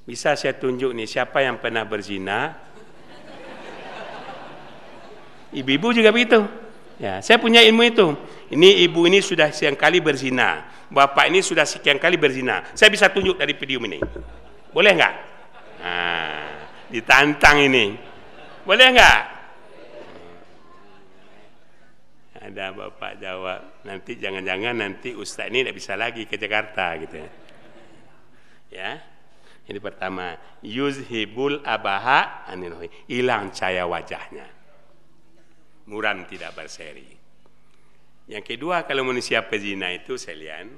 bisa 0.03 0.33
saya 0.35 0.57
tunjuk 0.57 0.91
nih 0.91 1.07
siapa 1.07 1.45
yang 1.45 1.61
pernah 1.61 1.85
berzina. 1.87 2.57
Ibu-ibu 5.51 5.87
juga 5.91 6.11
begitu. 6.15 6.60
Ya, 7.01 7.17
saya 7.17 7.41
punya 7.41 7.65
ilmu 7.65 7.81
itu. 7.81 8.13
Ini 8.53 8.85
ibu 8.85 9.09
ini 9.09 9.25
sudah 9.25 9.49
sekian 9.49 9.73
kali 9.73 9.97
berzina. 9.97 10.69
Bapak 10.85 11.33
ini 11.33 11.41
sudah 11.41 11.65
sekian 11.65 11.97
kali 11.97 12.13
berzina. 12.13 12.61
Saya 12.77 12.93
bisa 12.93 13.09
tunjuk 13.09 13.41
dari 13.41 13.57
video 13.57 13.81
ini. 13.81 13.97
Boleh 14.69 14.93
nggak? 14.93 15.15
Nah, 15.81 16.45
ditantang 16.93 17.57
ini. 17.57 17.97
Boleh 18.61 18.87
nggak? 18.93 19.19
Ada 22.41 22.69
bapak 22.69 23.17
jawab, 23.17 23.81
nanti 23.85 24.17
jangan-jangan 24.17 24.73
nanti 24.73 25.13
ustaz 25.13 25.49
ini 25.49 25.61
tidak 25.65 25.77
bisa 25.77 25.93
lagi 25.97 26.29
ke 26.29 26.37
Jakarta 26.37 26.97
gitu 27.01 27.17
ya. 27.17 27.29
Ya. 28.69 28.91
Ini 29.65 29.77
pertama, 29.81 30.37
yuzhibul 30.61 31.65
abaha 31.65 32.45
anil 32.45 32.77
hilang 33.09 33.49
cahaya 33.49 33.89
wajahnya. 33.89 34.60
Muram 35.89 36.27
tidak 36.29 36.53
berseri. 36.53 37.07
Yang 38.29 38.55
kedua, 38.55 38.85
kalau 38.85 39.07
manusia 39.07 39.41
pezina 39.43 39.89
itu 39.91 40.15
selian, 40.15 40.69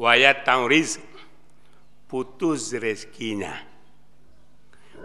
wayat 0.00 0.42
tauriz 0.42 0.98
putus 2.10 2.74
rezekinya. 2.74 3.54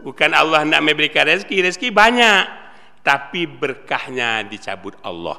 Bukan 0.02 0.32
Allah 0.34 0.66
nak 0.66 0.82
memberikan 0.82 1.30
rezeki, 1.30 1.70
rezeki 1.70 1.90
banyak, 1.94 2.44
tapi 3.06 3.46
berkahnya 3.46 4.44
dicabut 4.50 4.98
Allah. 5.06 5.38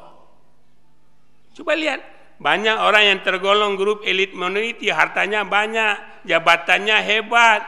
Coba 1.56 1.74
lihat, 1.74 2.00
banyak 2.36 2.76
orang 2.76 3.04
yang 3.16 3.18
tergolong 3.24 3.80
grup 3.80 4.04
elit 4.04 4.36
minoriti, 4.36 4.92
hartanya 4.92 5.42
banyak, 5.42 6.24
jabatannya 6.28 6.96
hebat. 7.00 7.62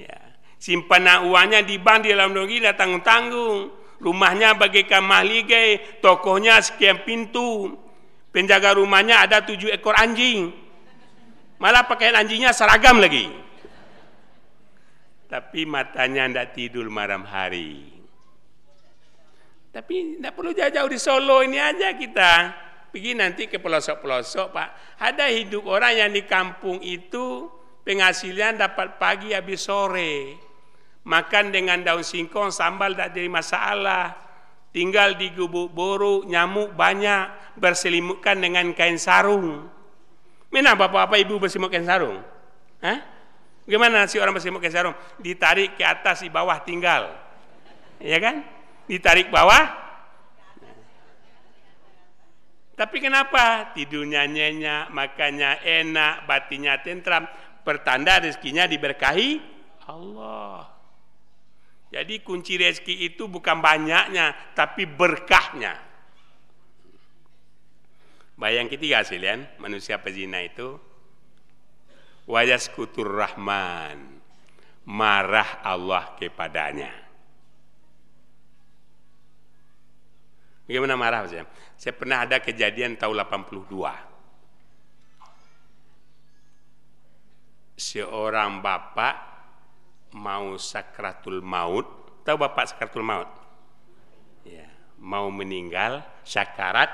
Ya. 0.00 0.18
Simpanan 0.56 1.28
uangnya 1.28 1.60
di 1.60 1.76
bank 1.76 2.08
di 2.08 2.16
dalam 2.16 2.32
negeri 2.32 2.64
dah 2.64 2.74
tanggung-tanggung. 2.74 3.81
Rumahnya 4.02 4.58
bagaikan 4.58 5.06
mahligai, 5.06 6.02
tokohnya 6.02 6.58
sekian 6.58 7.06
pintu. 7.06 7.78
Penjaga 8.34 8.74
rumahnya 8.74 9.22
ada 9.22 9.46
tujuh 9.46 9.70
ekor 9.70 9.94
anjing. 9.94 10.50
Malah 11.62 11.86
pakaian 11.86 12.18
anjingnya 12.18 12.50
seragam 12.50 12.98
lagi. 12.98 13.30
Tapi 15.30 15.62
matanya 15.62 16.26
tidak 16.26 16.48
tidur 16.58 16.90
malam 16.90 17.22
hari. 17.22 18.02
Tapi 19.70 20.18
tidak 20.18 20.34
perlu 20.34 20.50
jauh-jauh 20.52 20.90
di 20.90 20.98
Solo 20.98 21.40
ini 21.46 21.62
aja 21.62 21.94
kita. 21.94 22.32
Pergi 22.92 23.16
nanti 23.16 23.48
ke 23.48 23.56
pelosok-pelosok 23.56 24.46
Pak. 24.52 24.68
Ada 25.00 25.32
hidup 25.32 25.64
orang 25.64 25.96
yang 25.96 26.10
di 26.12 26.28
kampung 26.28 26.82
itu 26.84 27.48
penghasilan 27.86 28.60
dapat 28.60 29.00
pagi 29.00 29.32
habis 29.32 29.64
sore. 29.64 30.36
Makan 31.02 31.50
dengan 31.50 31.82
daun 31.82 32.06
singkong, 32.06 32.54
sambal 32.54 32.94
tak 32.94 33.18
jadi 33.18 33.26
masalah. 33.26 34.14
Tinggal 34.70 35.18
di 35.18 35.34
gubuk 35.34 35.74
boru, 35.74 36.22
nyamuk 36.24 36.72
banyak. 36.72 37.42
berselimutkan 37.52 38.40
dengan 38.40 38.72
kain 38.72 38.96
sarung. 38.96 39.68
Mana 40.48 40.72
bapak-bapak 40.72 41.20
ibu 41.20 41.36
berselimut 41.36 41.68
kain 41.68 41.84
sarung? 41.84 42.24
Hah? 42.80 42.98
Gimana 43.68 44.08
si 44.08 44.16
orang 44.16 44.32
berselimut 44.32 44.64
kain 44.64 44.72
sarung? 44.72 44.96
Ditarik 45.20 45.76
ke 45.76 45.84
atas, 45.84 46.24
di 46.24 46.32
bawah 46.32 46.56
tinggal. 46.64 47.12
Ya 48.00 48.16
kan? 48.16 48.40
Ditarik 48.88 49.28
bawah. 49.28 49.82
Tapi 52.72 52.96
kenapa? 53.04 53.76
Tidurnya 53.76 54.24
nyenyak, 54.24 54.88
makannya 54.88 55.60
enak, 55.60 56.24
batinnya 56.24 56.80
tentram. 56.80 57.28
Pertanda 57.62 58.18
rezekinya 58.18 58.64
diberkahi 58.64 59.38
Allah. 59.86 60.71
Jadi 61.92 62.24
kunci 62.24 62.56
rezeki 62.56 63.12
itu 63.12 63.28
bukan 63.28 63.60
banyaknya, 63.60 64.56
tapi 64.56 64.88
berkahnya. 64.88 65.76
Bayang 68.40 68.72
ketiga 68.72 69.04
sekalian, 69.04 69.44
manusia 69.60 70.00
pezina 70.00 70.40
itu 70.40 70.80
wayaskutur 72.24 73.12
rahman, 73.12 74.24
marah 74.88 75.60
Allah 75.60 76.16
kepadanya. 76.16 76.96
Bagaimana 80.64 80.96
marah 80.96 81.28
saya? 81.28 81.44
Saya 81.76 81.92
pernah 81.92 82.24
ada 82.24 82.40
kejadian 82.40 82.96
tahun 82.96 83.20
82. 83.20 83.68
Seorang 87.76 88.64
bapak 88.64 89.31
mau 90.12 90.56
sakratul 90.60 91.40
maut, 91.40 91.84
tahu 92.24 92.36
bapak 92.40 92.72
sakratul 92.72 93.04
maut? 93.04 93.28
Ya, 94.44 94.68
mau 95.00 95.32
meninggal, 95.32 96.04
sakarat, 96.22 96.88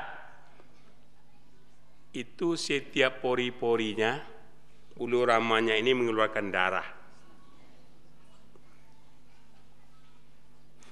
itu 2.15 2.57
setiap 2.57 3.21
pori-porinya, 3.21 4.19
ulu 4.99 5.29
ramanya 5.29 5.77
ini 5.77 5.93
mengeluarkan 5.95 6.47
darah. 6.49 6.89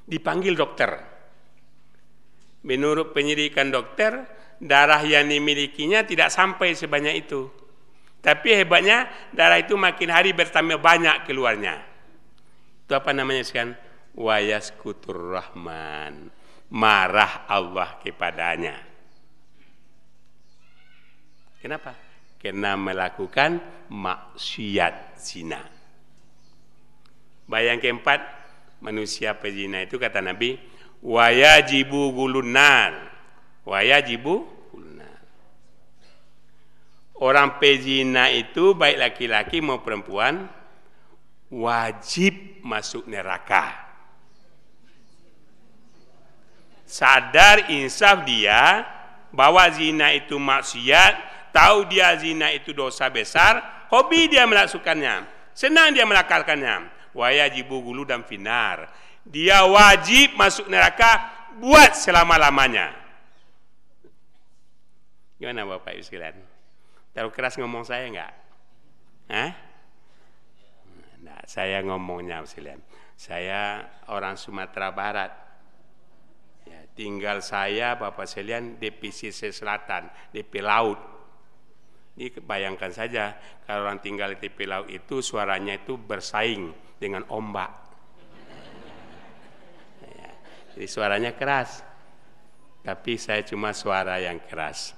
Dipanggil 0.07 0.55
dokter. 0.55 1.03
Menurut 2.63 3.11
penyidikan 3.11 3.75
dokter, 3.75 4.23
darah 4.63 5.03
yang 5.03 5.27
dimilikinya 5.27 6.07
tidak 6.07 6.31
sampai 6.31 6.79
sebanyak 6.79 7.27
itu. 7.27 7.51
Tapi 8.23 8.59
hebatnya 8.59 9.07
darah 9.35 9.59
itu 9.59 9.75
makin 9.79 10.11
hari 10.11 10.31
bertambah 10.35 10.79
banyak 10.79 11.27
keluarnya. 11.27 11.96
Itu 12.87 12.95
apa 12.95 13.11
namanya 13.11 13.43
sekarang? 13.43 13.75
Wayaskutur 14.15 15.35
Rahman. 15.35 16.31
Marah 16.71 17.51
Allah 17.51 17.99
kepadanya. 17.99 18.79
Kenapa? 21.59 21.99
Karena 22.39 22.79
melakukan 22.79 23.59
maksiat 23.91 25.19
zina. 25.19 25.67
Bayang 27.51 27.83
keempat, 27.83 28.23
manusia 28.79 29.35
pezina 29.35 29.83
itu 29.83 29.99
kata 29.99 30.23
Nabi, 30.23 30.55
wayajibu 31.03 32.15
gulunan. 32.15 33.11
Wayajibu 33.67 34.47
gulunan. 34.71 35.19
Orang 37.19 37.59
pezina 37.59 38.31
itu 38.31 38.79
baik 38.79 38.99
laki-laki 39.03 39.59
mau 39.59 39.83
perempuan 39.83 40.47
wajib 41.51 42.63
masuk 42.63 43.07
neraka. 43.07 43.87
Sadar 46.87 47.67
insaf 47.75 48.23
dia 48.23 48.87
bahwa 49.35 49.67
zina 49.75 50.15
itu 50.15 50.39
maksiat, 50.39 51.15
tahu 51.51 51.91
dia 51.91 52.15
zina 52.15 52.55
itu 52.55 52.71
dosa 52.71 53.11
besar, 53.11 53.87
hobi 53.91 54.31
dia 54.31 54.47
melakukannya, 54.47 55.27
senang 55.51 55.91
dia 55.91 56.07
melakukannya. 56.07 56.95
Wajibu 57.17 57.81
gulu 57.81 58.05
dan 58.05 58.29
finar. 58.29 58.93
Dia 59.25 59.65
wajib 59.65 60.37
masuk 60.37 60.69
neraka 60.69 61.33
buat 61.57 61.97
selama-lamanya. 61.97 62.93
Gimana 65.41 65.65
Bapak 65.65 65.97
Ibu 65.97 66.05
sekalian? 66.05 66.37
Terlalu 67.17 67.33
keras 67.33 67.57
ngomong 67.57 67.89
saya 67.89 68.05
enggak? 68.05 68.33
Hah? 69.33 69.51
Saya 71.47 71.79
ngomongnya 71.87 72.43
sekalian. 72.43 72.83
Saya 73.15 73.87
orang 74.11 74.35
Sumatera 74.35 74.91
Barat. 74.91 75.33
Ya, 76.67 76.83
tinggal 76.99 77.39
saya 77.39 77.95
Bapak 77.95 78.27
sekalian 78.27 78.83
di 78.83 78.91
pesisir 78.91 79.55
selatan, 79.55 80.11
di 80.35 80.43
laut. 80.59 80.99
Ini 82.17 82.43
bayangkan 82.43 82.91
saja 82.91 83.39
kalau 83.63 83.87
orang 83.87 84.03
tinggal 84.03 84.35
di 84.35 84.41
tepi 84.43 84.65
laut 84.67 84.89
itu 84.91 85.23
suaranya 85.23 85.77
itu 85.79 85.95
bersaing 85.95 86.73
dengan 86.99 87.23
ombak. 87.31 87.71
Ya, 90.03 90.31
jadi 90.75 90.89
suaranya 90.91 91.33
keras. 91.39 91.87
Tapi 92.83 93.19
saya 93.21 93.45
cuma 93.47 93.71
suara 93.77 94.19
yang 94.19 94.43
keras. 94.43 94.97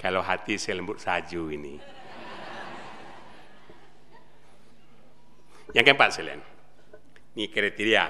Kalau 0.00 0.24
hati 0.24 0.56
saya 0.56 0.80
lembut 0.80 1.02
saju 1.02 1.52
ini. 1.52 1.99
Yang 5.76 5.84
keempat 5.86 6.08
sekalian. 6.14 6.42
Ini 7.36 7.46
kriteria 7.46 8.04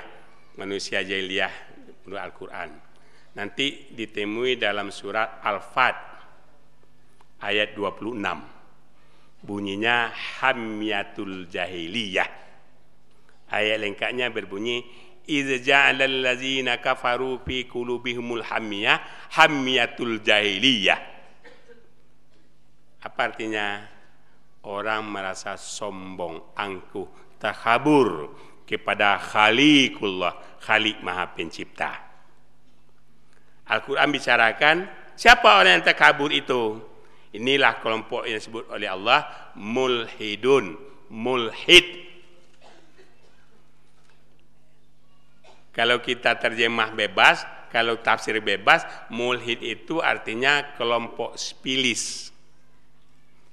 manusia 0.57 1.05
jahiliyah 1.05 1.53
menurut 2.05 2.23
Al-Quran. 2.25 2.71
Nanti 3.37 3.93
ditemui 3.93 4.59
dalam 4.59 4.91
surat 4.91 5.45
Al-Fat 5.45 5.97
ayat 7.45 7.77
26. 7.77 8.17
Bunyinya 9.41 10.13
Hamyatul 10.13 11.49
Jahiliyah. 11.49 12.29
Ayat 13.51 13.79
lengkapnya 13.81 14.29
berbunyi 14.29 14.85
Idza 15.31 15.63
ja'alal 15.63 16.27
ladzina 16.27 16.83
kafaru 16.83 17.39
fi 17.47 17.69
qulubihimul 17.71 18.43
hamiyah 18.43 18.99
hamyatul 19.39 20.19
jahiliyah. 20.27 20.99
Apa 23.07 23.21
artinya? 23.31 23.87
Orang 24.61 25.09
merasa 25.09 25.57
sombong, 25.57 26.53
angkuh, 26.53 27.09
takhabur 27.41 28.37
kepada 28.69 29.19
Khaliqullah, 29.19 30.61
Khalik 30.63 31.01
Maha 31.03 31.33
Pencipta. 31.33 31.97
Al-Quran 33.67 34.09
bicarakan 34.13 34.77
siapa 35.17 35.59
orang 35.59 35.81
yang 35.81 35.87
takabur 35.87 36.31
itu? 36.31 36.79
Inilah 37.31 37.79
kelompok 37.79 38.27
yang 38.27 38.43
disebut 38.43 38.71
oleh 38.71 38.91
Allah 38.91 39.51
mulhidun, 39.55 40.75
mulhid. 41.11 42.11
Kalau 45.71 46.03
kita 46.03 46.35
terjemah 46.35 46.91
bebas, 46.91 47.47
kalau 47.71 48.03
tafsir 48.03 48.35
bebas, 48.43 48.83
mulhid 49.15 49.63
itu 49.63 50.03
artinya 50.03 50.75
kelompok 50.75 51.39
spilis. 51.39 52.35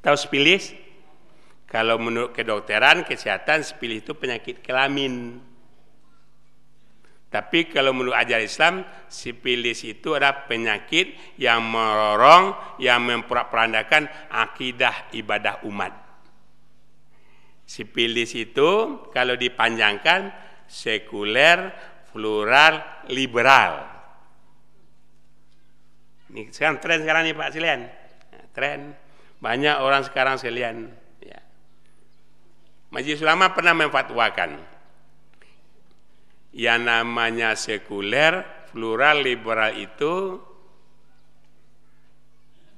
Tahu 0.02 0.18
spilis? 0.18 0.74
Kalau 1.68 2.00
menurut 2.00 2.32
kedokteran, 2.32 3.04
kesehatan, 3.04 3.60
spilis 3.68 4.08
itu 4.08 4.16
penyakit 4.16 4.64
kelamin. 4.64 5.44
Tapi 7.28 7.68
kalau 7.68 7.92
menurut 7.92 8.16
ajaran 8.16 8.48
Islam, 8.48 8.76
sipilis 9.12 9.84
itu 9.84 10.16
adalah 10.16 10.48
penyakit 10.48 11.36
yang 11.36 11.60
merorong, 11.60 12.80
yang 12.80 13.04
memperandakan 13.04 14.08
akidah 14.32 15.12
ibadah 15.12 15.60
umat. 15.68 15.92
Sipilis 17.68 18.32
itu 18.32 19.04
kalau 19.12 19.36
dipanjangkan 19.36 20.32
sekuler, 20.72 21.76
plural, 22.16 23.04
liberal. 23.12 23.84
Ini 26.32 26.48
sekarang 26.48 26.80
tren 26.80 27.04
sekarang 27.04 27.22
nih 27.28 27.36
Pak 27.36 27.52
Silian. 27.52 27.82
Tren 28.56 28.96
banyak 29.44 29.84
orang 29.84 30.08
sekarang 30.08 30.40
sekalian 30.40 31.07
Majelis 32.88 33.20
Ulama 33.20 33.52
pernah 33.52 33.76
memfatwakan 33.76 34.64
yang 36.56 36.88
namanya 36.88 37.54
sekuler, 37.60 38.42
plural, 38.72 39.20
liberal 39.22 39.76
itu 39.76 40.40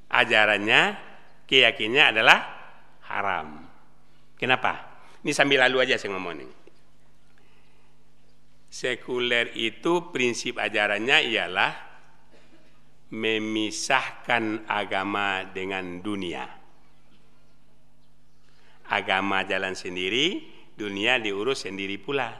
ajarannya, 0.10 0.97
keyakinannya 1.45 2.05
adalah 2.10 2.39
haram. 3.05 3.70
Kenapa? 4.34 4.89
Ini 5.22 5.32
sambil 5.32 5.62
lalu 5.70 5.86
aja 5.86 6.01
saya 6.01 6.18
ngomong 6.18 6.34
ini. 6.41 6.47
Sekuler 8.70 9.53
itu 9.57 10.10
prinsip 10.10 10.57
ajarannya 10.57 11.18
ialah 11.30 11.74
memisahkan 13.10 14.70
agama 14.70 15.41
dengan 15.49 16.01
dunia 16.05 16.59
agama 18.89 19.45
jalan 19.45 19.77
sendiri, 19.77 20.43
dunia 20.73 21.21
diurus 21.21 21.69
sendiri 21.69 22.01
pula. 22.01 22.33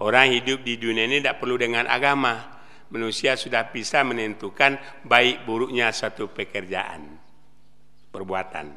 Orang 0.00 0.32
hidup 0.32 0.64
di 0.64 0.80
dunia 0.80 1.04
ini 1.04 1.20
tidak 1.20 1.38
perlu 1.38 1.60
dengan 1.60 1.86
agama. 1.86 2.60
manusia 2.92 3.40
sudah 3.40 3.72
bisa 3.72 4.04
menentukan 4.04 4.76
baik 5.08 5.48
buruknya 5.48 5.88
satu 5.88 6.28
pekerjaan, 6.28 7.16
perbuatan. 8.12 8.68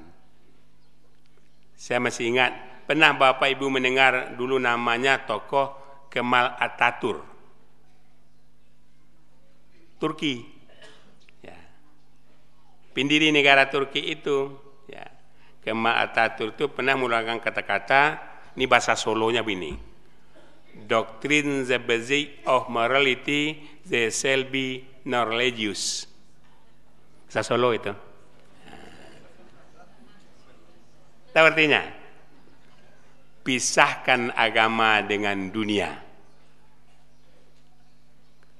Saya 1.76 1.99
masih 1.99 2.32
ingat, 2.32 2.55
pernah 2.88 3.11
Bapak 3.11 3.51
Ibu 3.51 3.68
mendengar 3.68 4.39
dulu 4.39 4.55
namanya 4.55 5.28
tokoh 5.28 5.76
Kemal 6.07 6.55
Atatur. 6.55 7.28
Turki. 9.99 10.47
Ya. 11.43 11.59
Pendiri 12.95 13.36
negara 13.36 13.68
Turki 13.68 13.99
itu. 13.99 14.55
Kemal 15.66 15.97
Atatur 15.97 16.53
itu 16.53 16.70
pernah 16.70 16.93
menggunakan 16.93 17.41
kata-kata, 17.41 18.22
ini 18.53 18.70
bahasa 18.70 18.93
Solonya 18.93 19.41
begini. 19.41 19.74
Doctrine 20.86 21.66
the 21.66 21.82
basic 21.82 22.45
of 22.45 22.70
morality 22.70 23.66
they 23.82 24.13
shall 24.13 24.45
be 24.45 24.86
non-religious. 25.09 26.05
Bahasa 27.26 27.41
Solo 27.41 27.74
itu. 27.74 27.89
Tahu 31.34 31.45
artinya? 31.49 31.82
Pisahkan 33.41 34.38
agama 34.38 35.01
dengan 35.01 35.49
dunia. 35.49 35.97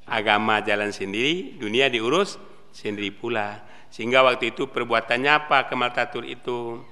Agama 0.10 0.62
jalan 0.66 0.90
sendiri, 0.90 1.58
dunia 1.62 1.86
diurus 1.88 2.42
sendiri 2.74 3.14
pula. 3.14 3.62
Sehingga 3.94 4.28
waktu 4.28 4.52
itu 4.52 4.68
perbuatannya 4.68 5.32
apa 5.32 5.72
Kemal 5.72 5.96
Tatur 5.96 6.28
itu? 6.28 6.84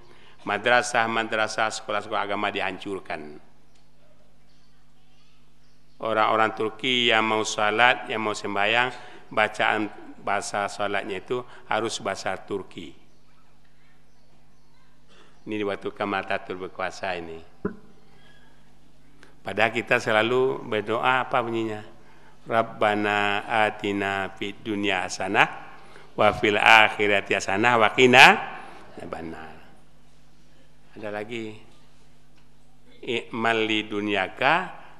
Madrasah-madrasah 0.44 1.72
sekolah-sekolah 1.72 2.24
agama 2.28 2.52
dihancurkan 2.52 3.40
orang-orang 6.04 6.52
Turki 6.54 7.08
yang 7.10 7.24
mau 7.24 7.48
salat, 7.48 8.12
yang 8.12 8.20
mau 8.20 8.36
sembahyang, 8.36 8.92
bacaan 9.32 9.88
bahasa 10.20 10.68
salatnya 10.68 11.24
itu 11.24 11.40
harus 11.72 11.96
bahasa 12.04 12.36
Turki. 12.36 12.92
Ini 15.44 15.60
waktu 15.68 15.92
Kemal 15.92 16.24
Tatur 16.24 16.56
berkuasa 16.56 17.16
ini. 17.20 17.40
Padahal 19.44 19.76
kita 19.76 20.00
selalu 20.00 20.64
berdoa 20.64 21.28
apa 21.28 21.44
bunyinya? 21.44 21.84
Rabbana 22.44 23.44
atina 23.48 24.32
fid 24.36 24.64
dunya 24.64 25.04
hasanah 25.04 25.48
wa 26.16 26.32
fil 26.32 26.60
akhirati 26.60 27.36
hasanah 27.36 27.76
wa 27.76 27.92
qina. 27.92 28.26
Ada 30.94 31.10
lagi. 31.10 31.58
I'mal 33.04 33.66
li 33.68 33.84
dunyaka 33.90 34.54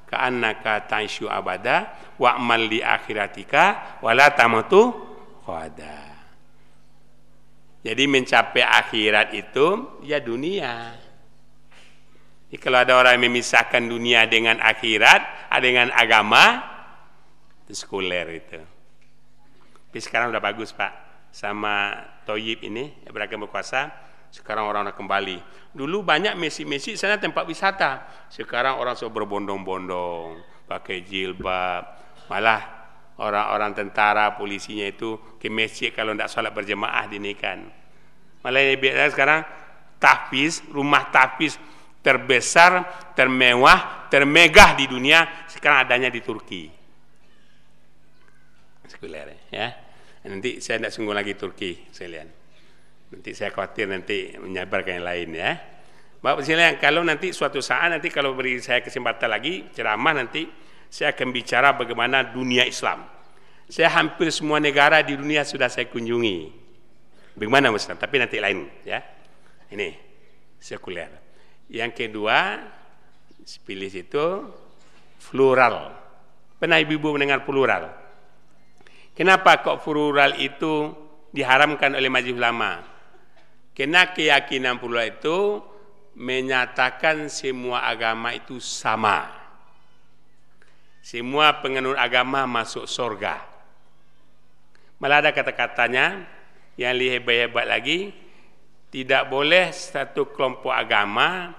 ka'annaka 0.10 0.90
ta'isyu 0.90 1.32
abada 1.32 1.96
wa'mal 2.20 2.68
li 2.68 2.84
akhiratika 2.84 3.98
wala 4.04 4.34
tamutu 4.34 4.92
khada. 5.46 6.14
Jadi 7.84 8.04
mencapai 8.08 8.64
akhirat 8.64 9.36
itu 9.36 10.00
ya 10.08 10.18
dunia. 10.24 10.96
Jadi 12.48 12.58
kalau 12.62 12.80
ada 12.80 12.94
orang 12.96 13.18
yang 13.18 13.34
memisahkan 13.34 13.82
dunia 13.82 14.30
dengan 14.30 14.62
akhirat, 14.62 15.52
ada 15.52 15.64
dengan 15.66 15.90
agama, 15.90 16.64
itu 17.66 17.74
sekuler 17.74 18.40
itu. 18.40 18.62
Tapi 19.90 20.00
sekarang 20.00 20.30
udah 20.30 20.42
bagus 20.42 20.70
Pak, 20.70 20.94
sama 21.34 21.98
Toyib 22.30 22.62
ini, 22.62 22.94
beragam 23.10 23.42
berkuasa, 23.42 24.03
sekarang 24.34 24.66
orang 24.66 24.90
orang 24.90 24.98
kembali. 24.98 25.38
Dulu 25.78 26.02
banyak 26.02 26.34
masjid-masjid 26.34 26.98
sana 26.98 27.22
tempat 27.22 27.46
wisata. 27.46 28.10
Sekarang 28.34 28.82
orang 28.82 28.98
semua 28.98 29.22
berbondong-bondong, 29.22 30.42
pakai 30.66 31.06
jilbab. 31.06 32.02
Malah 32.34 32.62
orang-orang 33.22 33.78
tentara, 33.78 34.34
polisinya 34.34 34.90
itu 34.90 35.38
ke 35.38 35.54
masjid 35.54 35.94
kalau 35.94 36.18
tidak 36.18 36.34
sholat 36.34 36.50
berjemaah 36.50 37.06
dinikan. 37.06 37.70
Malah 38.42 38.60
ini 38.66 38.76
biasa 38.82 39.14
sekarang 39.14 39.40
tahfiz, 40.02 40.66
rumah 40.74 41.14
tahfiz 41.14 41.62
terbesar, 42.02 42.84
termewah, 43.14 44.10
termegah 44.10 44.74
di 44.74 44.90
dunia 44.90 45.46
sekarang 45.46 45.86
adanya 45.86 46.10
di 46.10 46.20
Turki. 46.26 46.74
Sekuler 48.90 49.48
ya. 49.54 49.72
Nanti 50.26 50.58
saya 50.58 50.82
tidak 50.82 50.92
sungguh 50.92 51.14
lagi 51.14 51.38
Turki, 51.38 51.86
saya 51.94 52.10
lihat. 52.10 52.43
Nanti 53.14 53.38
saya 53.38 53.54
khawatir 53.54 53.86
nanti 53.86 54.34
menyebarkan 54.42 54.98
yang 54.98 55.06
lain 55.06 55.30
ya. 55.38 55.52
Bapak 56.18 56.42
sekalian, 56.42 56.82
kalau 56.82 57.06
nanti 57.06 57.30
suatu 57.30 57.62
saat 57.62 57.94
nanti 57.94 58.10
kalau 58.10 58.34
beri 58.34 58.58
saya 58.58 58.82
kesempatan 58.82 59.30
lagi 59.30 59.70
ceramah 59.70 60.18
nanti 60.18 60.50
saya 60.90 61.14
akan 61.14 61.30
bicara 61.30 61.78
bagaimana 61.78 62.26
dunia 62.34 62.66
Islam. 62.66 63.06
Saya 63.70 63.94
hampir 63.94 64.34
semua 64.34 64.58
negara 64.58 65.06
di 65.06 65.14
dunia 65.14 65.46
sudah 65.46 65.70
saya 65.70 65.86
kunjungi. 65.92 66.64
Bagaimana 67.38 67.70
Muslim? 67.70 67.98
Tapi 68.02 68.16
nanti 68.18 68.38
lain 68.42 68.66
ya. 68.82 69.02
Ini 69.70 69.94
sekuler. 70.58 71.12
Yang 71.70 72.08
kedua, 72.08 72.62
pilih 73.66 73.92
itu 73.92 74.26
plural. 75.30 75.92
Pernah 76.58 76.78
ibu-ibu 76.80 77.14
mendengar 77.14 77.44
plural? 77.44 77.90
Kenapa 79.14 79.60
kok 79.62 79.84
plural 79.84 80.40
itu 80.40 80.94
diharamkan 81.36 81.94
oleh 81.98 82.08
majelis 82.08 82.40
ulama? 82.40 82.93
Karena 83.74 84.14
keyakinan 84.14 84.78
pula 84.78 85.10
itu 85.10 85.62
menyatakan 86.14 87.26
semua 87.26 87.90
agama 87.90 88.34
itu 88.38 88.62
sama. 88.62 89.34
Semua 91.02 91.60
penganut 91.60 91.98
agama 91.98 92.46
masuk 92.46 92.86
surga. 92.86 93.44
Malah 95.02 95.26
ada 95.26 95.32
kata-katanya 95.36 96.24
yang 96.80 96.96
lebih 96.96 97.20
hebat-hebat 97.20 97.66
lagi, 97.68 98.00
tidak 98.94 99.28
boleh 99.28 99.74
satu 99.74 100.32
kelompok 100.32 100.72
agama 100.72 101.52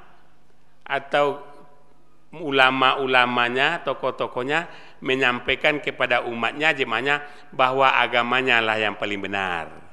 atau 0.86 1.44
ulama-ulamanya, 2.32 3.84
tokoh-tokohnya 3.84 4.66
menyampaikan 5.04 5.82
kepada 5.82 6.24
umatnya 6.24 6.72
jemaahnya 6.72 7.20
bahwa 7.52 7.90
agamanya 7.90 8.64
lah 8.64 8.80
yang 8.80 8.96
paling 8.96 9.20
benar. 9.20 9.83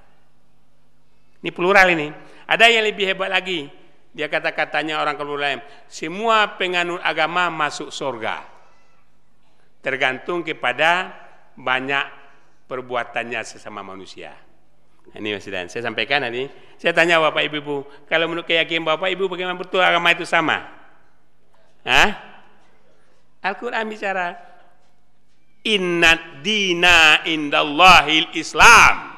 Ini 1.42 1.50
plural 1.50 1.89
ini. 1.92 2.08
Ada 2.46 2.70
yang 2.70 2.86
lebih 2.86 3.10
hebat 3.10 3.34
lagi. 3.34 3.66
Dia 4.14 4.30
kata-katanya 4.30 5.02
orang 5.02 5.18
lain. 5.18 5.60
Semua 5.89 6.46
penganut 6.60 7.02
agama 7.02 7.50
masuk 7.50 7.89
surga. 7.89 8.46
Tergantung 9.82 10.46
kepada 10.46 11.10
banyak 11.58 12.06
perbuatannya 12.70 13.42
sesama 13.42 13.82
manusia. 13.82 14.38
Ini 15.12 15.34
Mas. 15.36 15.50
Saya 15.50 15.82
sampaikan 15.82 16.24
ini. 16.30 16.46
Saya 16.78 16.94
tanya 16.94 17.18
Bapak 17.18 17.42
Ibu, 17.50 17.58
Ibu 17.62 17.76
kalau 18.06 18.30
menurut 18.30 18.46
keyakinan 18.46 18.86
Bapak 18.86 19.10
Ibu 19.10 19.26
bagaimana 19.28 19.58
betul 19.58 19.82
agama 19.82 20.14
itu 20.14 20.24
sama? 20.24 20.66
Hah? 21.82 22.10
Al-Quran 23.42 23.89
bicara 23.89 24.38
Inna 25.66 26.42
dina 26.42 27.26
indallahil 27.26 28.34
Islam 28.38 29.11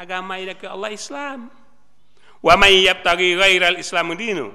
agama 0.00 0.40
ila 0.40 0.56
ke 0.56 0.64
Allah 0.64 0.90
Islam. 0.96 1.52
Wa 2.40 2.56
may 2.56 2.88
yabtaghi 2.88 3.36
ghairal 3.36 3.76
Islam 3.76 4.16
dinu 4.16 4.48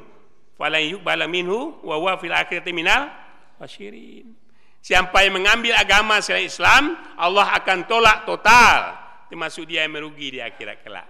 falan 0.57 0.81
yuqbala 0.81 1.29
minhu 1.29 1.77
wa 1.85 2.01
huwa 2.01 2.17
fil 2.17 2.33
akhirati 2.33 2.73
minal 2.73 3.13
wasyirin. 3.61 4.33
Siapa 4.81 5.21
yang 5.25 5.37
mengambil 5.37 5.77
agama 5.77 6.17
selain 6.21 6.49
Islam, 6.49 6.97
Allah 7.17 7.57
akan 7.61 7.89
tolak 7.89 8.25
total. 8.25 8.97
Termasuk 9.29 9.65
dia 9.65 9.85
yang 9.85 9.97
merugi 9.97 10.37
di 10.37 10.39
akhirat 10.41 10.85
kelak. 10.85 11.09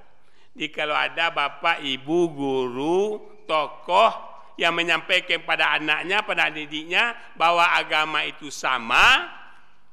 Kalau 0.71 0.95
ada 0.95 1.35
bapak, 1.35 1.83
ibu, 1.83 2.31
guru, 2.31 3.19
tokoh 3.43 4.11
yang 4.55 4.71
menyampaikan 4.71 5.43
pada 5.43 5.75
anaknya, 5.75 6.23
pada 6.23 6.47
didiknya 6.47 7.11
bahwa 7.35 7.75
agama 7.75 8.23
itu 8.23 8.47
sama, 8.47 9.27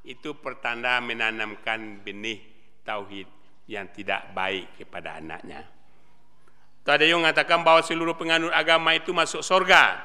itu 0.07 0.31
pertanda 0.39 1.03
menanamkan 1.03 1.99
benih 1.99 2.39
tauhid 2.87 3.42
yang 3.67 3.87
tidak 3.95 4.31
baik 4.35 4.75
kepada 4.75 5.19
anaknya. 5.19 5.63
Tadi 6.83 7.07
yang 7.07 7.23
mengatakan 7.23 7.63
bahwa 7.63 7.79
seluruh 7.79 8.15
penganut 8.19 8.51
agama 8.51 8.91
itu 8.91 9.15
masuk 9.15 9.39
surga. 9.39 10.03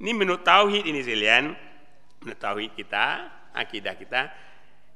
Ini 0.00 0.16
menurut 0.16 0.40
tauhid 0.40 0.88
ini 0.88 1.04
sekalian, 1.04 1.52
menurut 2.24 2.40
tauhid 2.40 2.72
kita, 2.72 3.28
akidah 3.52 4.00
kita, 4.00 4.32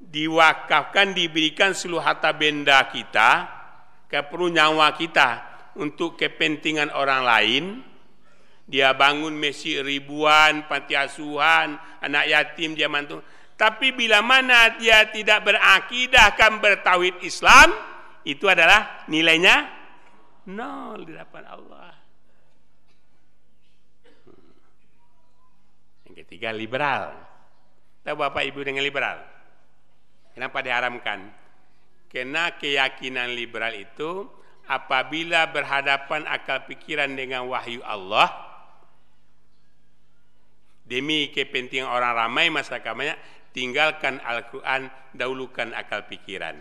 diwakafkan 0.00 1.12
diberikan 1.12 1.76
seluruh 1.76 2.00
harta 2.00 2.32
benda 2.32 2.88
kita, 2.88 3.52
keperlu 4.08 4.48
nyawa 4.56 4.96
kita 4.96 5.44
untuk 5.76 6.16
kepentingan 6.16 6.88
orang 6.96 7.20
lain. 7.20 7.64
Dia 8.64 8.96
bangun 8.96 9.36
masjid 9.36 9.84
ribuan, 9.84 10.64
panti 10.64 10.96
asuhan, 10.96 11.76
anak 12.00 12.24
yatim 12.32 12.72
dia 12.72 12.88
mantu 12.88 13.20
tapi 13.54 13.94
bila 13.94 14.18
mana 14.18 14.74
dia 14.74 15.06
tidak 15.14 15.46
berakidah 15.46 16.34
kan 16.34 16.58
bertauhid 16.58 17.22
Islam, 17.22 17.70
itu 18.26 18.50
adalah 18.50 19.06
nilainya 19.06 19.70
nol 20.50 21.06
di 21.06 21.14
hadapan 21.14 21.44
Allah. 21.46 21.90
Yang 26.10 26.14
ketiga 26.26 26.50
liberal. 26.50 27.14
Tahu 28.04 28.16
Bapak 28.20 28.44
Ibu 28.44 28.60
dengan 28.66 28.84
liberal? 28.84 29.22
Kenapa 30.34 30.60
diharamkan? 30.60 31.30
Karena 32.10 32.52
keyakinan 32.58 33.32
liberal 33.32 33.72
itu 33.72 34.28
apabila 34.66 35.48
berhadapan 35.50 36.26
akal 36.26 36.66
pikiran 36.68 37.10
dengan 37.14 37.46
wahyu 37.48 37.80
Allah 37.86 38.28
demi 40.84 41.32
kepentingan 41.32 41.88
orang 41.88 42.12
ramai 42.12 42.52
masyarakat 42.52 42.92
banyak 42.92 43.18
tinggalkan 43.54 44.18
Al-Quran 44.20 44.90
dahulukan 45.14 45.70
akal 45.72 46.10
pikiran. 46.10 46.58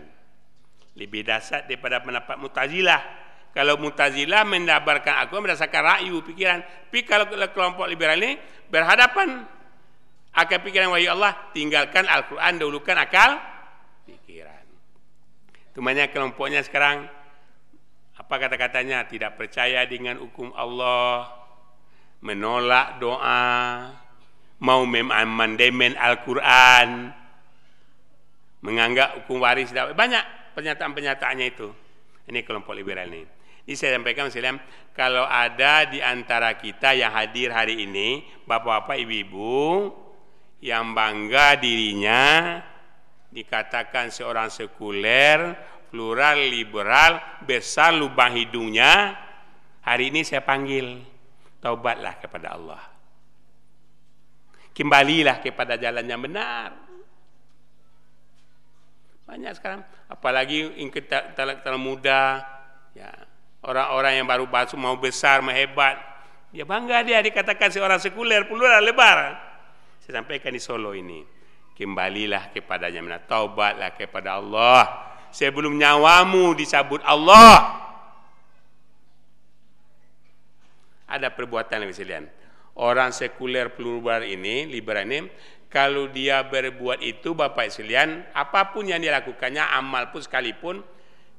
Lebih 0.94 1.26
dasar 1.26 1.66
daripada 1.66 1.98
pendapat 1.98 2.38
mutazilah. 2.38 3.02
Kalau 3.50 3.74
mutazilah 3.82 4.46
mendabarkan 4.46 5.26
Al-Quran 5.26 5.50
berdasarkan 5.50 5.82
rayu 5.82 6.22
pikiran. 6.22 6.62
Tapi 6.62 7.02
kalau 7.02 7.26
kelompok 7.28 7.90
liberal 7.90 8.14
ini 8.22 8.38
berhadapan 8.70 9.42
akal 10.30 10.62
pikiran 10.62 10.94
wahyu 10.94 11.10
Allah 11.10 11.50
tinggalkan 11.50 12.06
Al-Quran 12.06 12.62
dahulukan 12.62 12.94
akal 12.94 13.42
pikiran. 14.06 14.62
Banyak 15.74 16.14
kelompoknya 16.14 16.62
sekarang. 16.62 17.10
Apa 18.14 18.38
kata-katanya? 18.38 19.10
Tidak 19.10 19.34
percaya 19.34 19.82
dengan 19.90 20.22
hukum 20.22 20.54
Allah. 20.54 21.26
Menolak 22.22 23.02
doa 23.02 23.42
mau 24.62 24.86
memandemen 24.86 25.98
Al-Quran 25.98 27.10
menganggap 28.62 29.24
hukum 29.24 29.42
waris 29.42 29.72
banyak 29.72 30.54
pernyataan-pernyataannya 30.54 31.46
itu 31.48 31.68
ini 32.30 32.40
kelompok 32.46 32.72
liberal 32.72 33.10
ini 33.10 33.34
ini 33.64 33.80
saya 33.80 33.96
sampaikan 33.96 34.28
Muslim, 34.28 34.60
kalau 34.92 35.24
ada 35.24 35.88
di 35.88 35.96
antara 36.04 36.52
kita 36.60 36.92
yang 36.92 37.08
hadir 37.16 37.48
hari 37.48 37.88
ini, 37.88 38.20
bapak-bapak, 38.44 39.00
ibu-ibu, 39.00 39.88
yang 40.60 40.92
bangga 40.92 41.56
dirinya 41.56 42.60
dikatakan 43.32 44.12
seorang 44.12 44.52
sekuler, 44.52 45.56
plural, 45.88 46.44
liberal, 46.44 47.40
besar 47.48 47.96
lubang 47.96 48.36
hidungnya. 48.36 49.16
Hari 49.80 50.12
ini 50.12 50.28
saya 50.28 50.44
panggil, 50.44 51.00
taubatlah 51.64 52.20
kepada 52.20 52.60
Allah. 52.60 52.93
Kembalilah 54.74 55.38
kepada 55.38 55.78
jalan 55.78 56.02
yang 56.02 56.18
benar. 56.18 56.74
Banyak 59.24 59.52
sekarang, 59.56 59.86
apalagi 60.10 60.74
yang 60.76 60.90
terlalu 61.32 61.80
muda, 61.80 62.44
ya 62.92 63.08
orang-orang 63.64 64.20
yang 64.20 64.26
baru 64.28 64.44
masuk 64.44 64.76
mau 64.76 64.98
besar, 65.00 65.40
mau 65.40 65.54
hebat, 65.54 65.96
ya 66.52 66.68
bangga 66.68 67.00
dia 67.00 67.24
dikatakan 67.24 67.72
seorang 67.72 67.96
sekuler, 67.96 68.44
plural, 68.44 68.84
lebar. 68.84 69.40
Saya 70.04 70.20
sampaikan 70.20 70.52
di 70.52 70.60
Solo 70.60 70.92
ini. 70.92 71.24
Kembalilah 71.74 72.52
kepadanya, 72.52 73.24
taubatlah 73.24 73.96
kepada 73.96 74.36
Allah. 74.36 74.82
Sebelum 75.32 75.74
nyawamu 75.74 76.54
disabut 76.54 77.00
Allah. 77.02 77.82
Ada 81.08 81.32
perbuatan 81.32 81.88
yang 81.88 81.90
sekalian. 81.90 82.24
Orang 82.74 83.14
sekuler 83.14 83.70
plural 83.78 84.26
ini, 84.26 84.66
liberal 84.66 85.06
ini, 85.06 85.30
kalau 85.70 86.10
dia 86.10 86.42
berbuat 86.42 87.02
itu 87.02 87.34
Bapak 87.34 87.70
sekalian, 87.70 88.26
apa 88.34 88.74
pun 88.74 88.86
yang 88.86 88.98
dia 88.98 89.14
lakukannya, 89.14 89.62
amal 89.62 90.10
pun 90.10 90.22
sekalipun, 90.22 90.82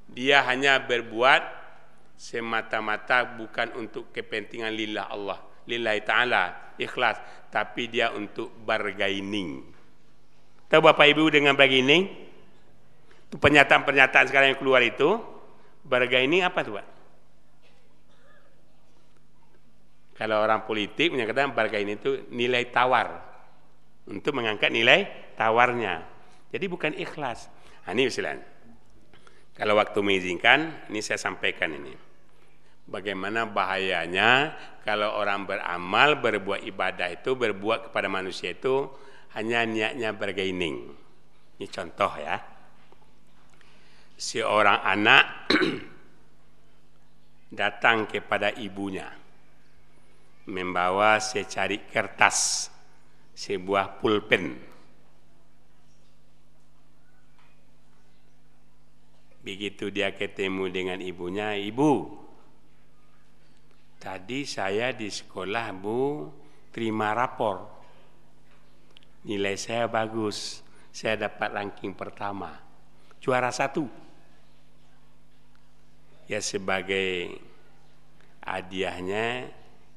dia 0.07 0.43
hanya 0.47 0.79
berbuat 0.79 1.43
semata-mata 2.15 3.35
bukan 3.35 3.75
untuk 3.75 4.15
kepentingan 4.15 4.71
lillah 4.71 5.11
Allah 5.11 5.39
lillahi 5.67 6.01
ta'ala 6.05 6.43
ikhlas 6.79 7.19
tapi 7.51 7.87
dia 7.87 8.13
untuk 8.13 8.51
bargaining. 8.63 9.63
Tahu 10.67 10.81
Bapak 10.81 11.07
Ibu 11.11 11.31
dengan 11.31 11.53
bargaining? 11.55 12.25
Pernyataan-pernyataan 13.35 14.25
sekarang 14.31 14.55
yang 14.55 14.59
keluar 14.59 14.79
itu 14.79 15.19
bargaining 15.83 16.47
apa 16.47 16.63
tuh 16.63 16.79
Pak 16.79 16.94
kalau 20.15 20.39
orang 20.39 20.63
politik 20.63 21.11
menyatakan 21.11 21.51
bargaining 21.51 21.99
itu 21.99 22.23
nilai 22.31 22.71
tawar. 22.71 23.35
Untuk 24.07 24.31
mengangkat 24.31 24.71
nilai 24.71 25.33
tawarnya. 25.35 26.07
Jadi 26.55 26.65
bukan 26.71 26.95
ikhlas. 26.95 27.51
Nah, 27.83 27.91
ini 27.91 28.07
misalnya. 28.07 28.39
Kalau 29.55 29.75
waktu 29.75 29.99
mengizinkan 29.99 30.87
ini 30.87 31.03
saya 31.03 31.19
sampaikan 31.19 31.75
ini. 31.75 31.91
Bagaimana 32.85 33.49
bahayanya 33.49 34.55
kalau 34.87 35.19
orang 35.19 35.49
beramal, 35.49 36.21
berbuat 36.21 36.63
ibadah 36.63 37.11
itu, 37.11 37.35
berbuat 37.35 37.89
kepada 37.89 38.07
manusia 38.07 38.55
itu 38.55 38.87
hanya 39.35 39.67
niatnya 39.67 40.15
bergaining. 40.15 40.95
Ini 41.59 41.67
contoh 41.67 42.11
ya. 42.15 42.39
Seorang 44.15 44.79
anak 44.79 45.51
datang 47.59 48.07
kepada 48.07 48.53
ibunya 48.55 49.24
membawa 50.45 51.17
secari 51.21 51.85
kertas, 51.89 52.69
sebuah 53.33 54.01
pulpen. 54.01 54.55
Begitu 59.45 59.93
dia 59.93 60.09
ketemu 60.13 60.65
dengan 60.73 60.99
ibunya, 61.01 61.53
ibu, 61.53 62.25
Tadi 64.05 64.45
saya 64.45 64.93
di 64.93 65.09
sekolah 65.09 65.73
Bu 65.73 66.29
terima 66.69 67.17
rapor. 67.17 67.65
Nilai 69.25 69.57
saya 69.57 69.89
bagus. 69.89 70.61
Saya 70.93 71.25
dapat 71.25 71.49
ranking 71.49 71.97
pertama. 71.97 72.53
Juara 73.17 73.49
satu. 73.49 73.89
Ya 76.29 76.37
sebagai 76.37 77.41
hadiahnya 78.45 79.49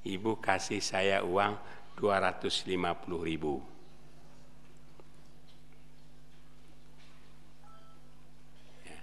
ibu 0.08 0.40
kasih 0.40 0.80
saya 0.80 1.20
uang 1.20 1.60
250 2.00 3.28
ribu. 3.28 3.60
Ya. 8.88 9.00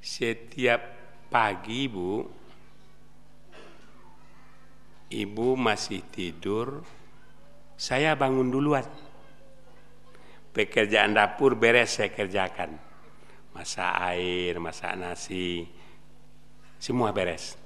Setiap 0.00 0.80
pagi 1.28 1.90
bu 1.90 2.24
ibu 5.12 5.48
masih 5.54 6.00
tidur, 6.08 6.80
saya 7.76 8.16
bangun 8.16 8.48
duluan. 8.48 8.86
Pekerjaan 10.54 11.18
dapur 11.18 11.58
beres 11.58 11.98
saya 11.98 12.14
kerjakan. 12.14 12.78
Masak 13.54 13.94
air, 14.14 14.58
masak 14.58 14.94
nasi, 14.98 15.66
semua 16.78 17.14
beres. 17.14 17.63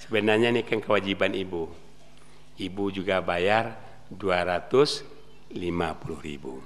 Sebenarnya 0.00 0.52
ini 0.52 0.62
kan 0.62 0.80
kewajiban 0.80 1.32
ibu. 1.34 1.68
Ibu 2.56 2.84
juga 2.92 3.18
bayar 3.24 3.76
250 4.12 5.04
ribu. 6.20 6.60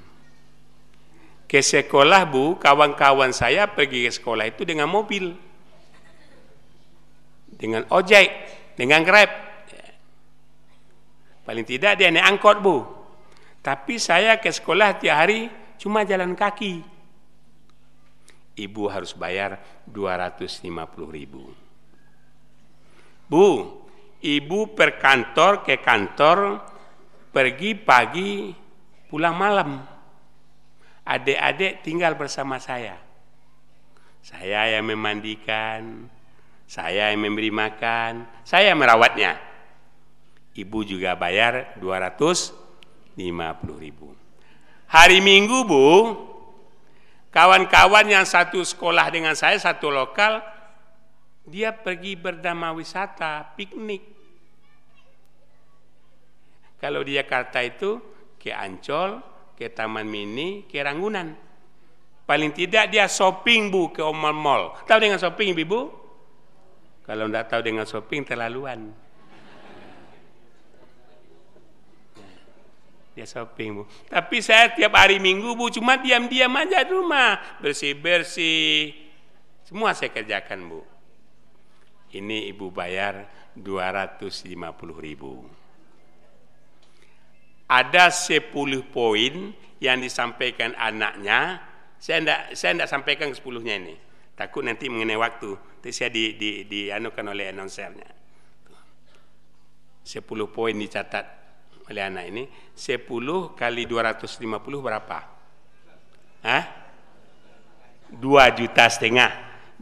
Ke 1.47 1.63
sekolah 1.63 2.27
bu, 2.27 2.59
kawan-kawan 2.59 3.31
saya 3.31 3.71
pergi 3.71 4.11
ke 4.11 4.11
sekolah 4.19 4.51
itu 4.51 4.67
dengan 4.67 4.91
mobil. 4.91 5.31
Dengan 7.57 7.87
ojek 7.95 8.29
dengan 8.77 9.07
Grab. 9.07 9.31
Paling 11.47 11.63
tidak 11.63 12.03
dia 12.03 12.11
naik 12.11 12.37
angkot 12.37 12.59
bu. 12.59 12.83
Tapi 13.63 13.99
saya 13.99 14.39
ke 14.39 14.51
sekolah 14.51 14.99
tiap 14.99 15.27
hari 15.27 15.51
cuma 15.79 16.03
jalan 16.03 16.35
kaki. 16.35 16.83
Ibu 18.57 18.83
harus 18.91 19.15
bayar 19.15 19.59
250 19.87 20.67
ribu. 21.11 21.66
Bu, 23.27 23.75
ibu 24.23 24.71
per 24.75 25.03
kantor 25.03 25.67
ke 25.67 25.83
kantor 25.83 26.63
pergi 27.35 27.75
pagi 27.75 28.55
pulang 29.11 29.35
malam. 29.35 29.83
Adik-adik 31.07 31.87
tinggal 31.87 32.19
bersama 32.19 32.59
saya. 32.59 32.99
Saya 34.23 34.67
yang 34.75 34.91
memandikan, 34.91 36.11
saya 36.67 37.15
yang 37.15 37.23
memberi 37.23 37.55
makan, 37.55 38.27
saya 38.43 38.75
merawatnya. 38.75 39.39
Ibu 40.57 40.83
juga 40.83 41.15
bayar 41.15 41.79
250 41.79 43.15
ribu. 43.79 44.11
Hari 44.91 45.19
Minggu 45.23 45.63
Bu, 45.63 45.87
kawan-kawan 47.31 48.07
yang 48.07 48.27
satu 48.27 48.65
sekolah 48.67 49.07
dengan 49.15 49.39
saya, 49.39 49.59
satu 49.59 49.95
lokal, 49.95 50.43
dia 51.47 51.71
pergi 51.71 52.19
berdama 52.19 52.75
wisata, 52.75 53.55
piknik. 53.55 54.03
Kalau 56.83 57.01
di 57.07 57.15
Jakarta 57.15 57.63
itu 57.63 58.03
ke 58.37 58.51
Ancol, 58.51 59.23
ke 59.55 59.71
Taman 59.71 60.05
Mini, 60.05 60.67
ke 60.67 60.83
Ranggunan. 60.83 61.33
Paling 62.27 62.51
tidak 62.51 62.91
dia 62.91 63.07
shopping 63.07 63.71
bu 63.71 63.95
ke 63.95 64.03
mall-mall. 64.03 64.75
Tahu 64.85 64.99
dengan 64.99 65.17
shopping 65.23 65.55
ibu? 65.55 65.89
Kalau 67.07 67.31
tidak 67.31 67.47
tahu 67.47 67.63
dengan 67.63 67.87
shopping 67.87 68.27
terlaluan. 68.27 68.91
dia 73.17 73.25
shopping 73.25 73.81
bu. 73.81 73.83
Tapi 74.13 74.45
saya 74.45 74.77
tiap 74.77 74.93
hari 74.93 75.17
minggu 75.17 75.57
bu 75.57 75.73
cuma 75.73 75.97
diam-diam 75.97 76.53
aja 76.53 76.85
di 76.85 76.93
rumah 76.93 77.41
bersih-bersih. 77.65 78.93
Semua 79.65 79.97
saya 79.97 80.13
kerjakan 80.13 80.69
bu. 80.69 80.96
Ini 82.17 82.51
ibu 82.53 82.73
bayar 82.73 83.29
250 83.57 84.53
ribu. 85.01 85.45
Ada 87.67 88.15
10 88.15 88.55
poin 88.89 89.53
yang 89.83 89.99
disampaikan 89.99 90.73
anaknya. 90.79 91.61
Saya 91.99 92.23
tidak 92.23 92.41
saya 92.55 92.71
tidak 92.79 92.91
sampaikan 92.91 93.27
ke 93.33 93.37
sepuluhnya 93.37 93.75
ini. 93.77 93.97
Takut 94.37 94.63
nanti 94.63 94.87
mengenai 94.87 95.19
waktu. 95.19 95.57
Nanti 95.57 95.91
saya 95.91 96.13
di, 96.13 96.37
di, 96.39 96.69
dianukan 96.69 97.33
oleh 97.33 97.51
announcernya. 97.51 98.11
10 100.07 100.23
poin 100.55 100.75
dicatat 100.77 101.27
oleh 101.91 102.03
anak 102.03 102.25
ini 102.31 102.45
10 102.75 103.07
kali 103.59 103.83
250 103.87 104.87
berapa? 104.87 105.19
Hah? 106.47 106.65
2 108.07 108.23
juta 108.59 108.85
setengah 108.87 109.31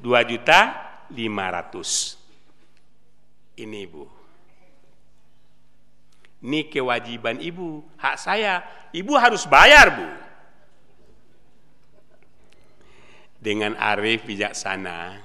2 0.01 0.31
juta 0.33 0.59
500 1.13 2.24
ini 3.59 3.87
ibu 3.87 4.05
ini 6.45 6.69
kewajiban 6.69 7.41
ibu 7.41 7.81
hak 7.97 8.17
saya 8.21 8.65
ibu 8.93 9.13
harus 9.17 9.49
bayar 9.49 9.95
bu 9.95 10.09
dengan 13.41 13.77
arif 13.77 14.25
bijaksana 14.25 15.21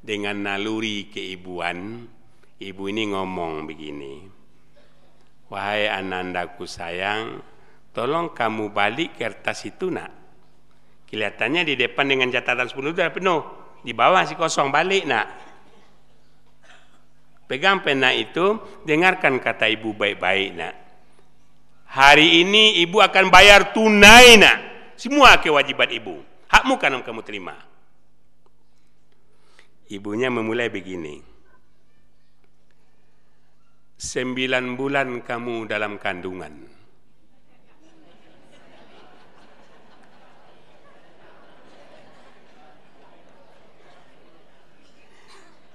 dengan 0.00 0.42
naluri 0.42 1.10
keibuan 1.12 2.08
ibu 2.58 2.82
ini 2.88 3.10
ngomong 3.10 3.68
begini 3.68 4.40
Wahai 5.50 5.90
anandaku 5.90 6.62
sayang, 6.62 7.42
tolong 7.90 8.30
kamu 8.30 8.70
balik 8.70 9.18
kertas 9.18 9.66
itu 9.66 9.90
nak. 9.90 10.14
Kelihatannya 11.10 11.66
di 11.66 11.74
depan 11.74 12.06
dengan 12.06 12.30
catatan 12.30 12.70
10 12.70 12.94
sudah 12.94 13.10
penuh. 13.10 13.42
Di 13.82 13.90
bawah 13.90 14.22
si 14.30 14.38
kosong 14.38 14.70
balik 14.70 15.10
nak. 15.10 15.26
Pegang 17.50 17.82
pena 17.82 18.14
itu, 18.14 18.62
dengarkan 18.86 19.42
kata 19.42 19.66
ibu 19.66 19.90
baik-baik 19.90 20.48
nak. 20.54 20.74
Hari 21.90 22.46
ini 22.46 22.78
ibu 22.78 23.02
akan 23.02 23.26
bayar 23.26 23.74
tunai 23.74 24.38
nak. 24.38 24.58
Semua 24.94 25.42
kewajiban 25.42 25.90
ibu. 25.90 26.22
Hakmu 26.46 26.78
kan 26.78 26.94
kamu 27.02 27.26
terima. 27.26 27.58
Ibunya 29.90 30.30
memulai 30.30 30.70
begini 30.70 31.30
sembilan 34.00 34.80
bulan 34.80 35.20
kamu 35.20 35.68
dalam 35.68 36.00
kandungan. 36.00 36.69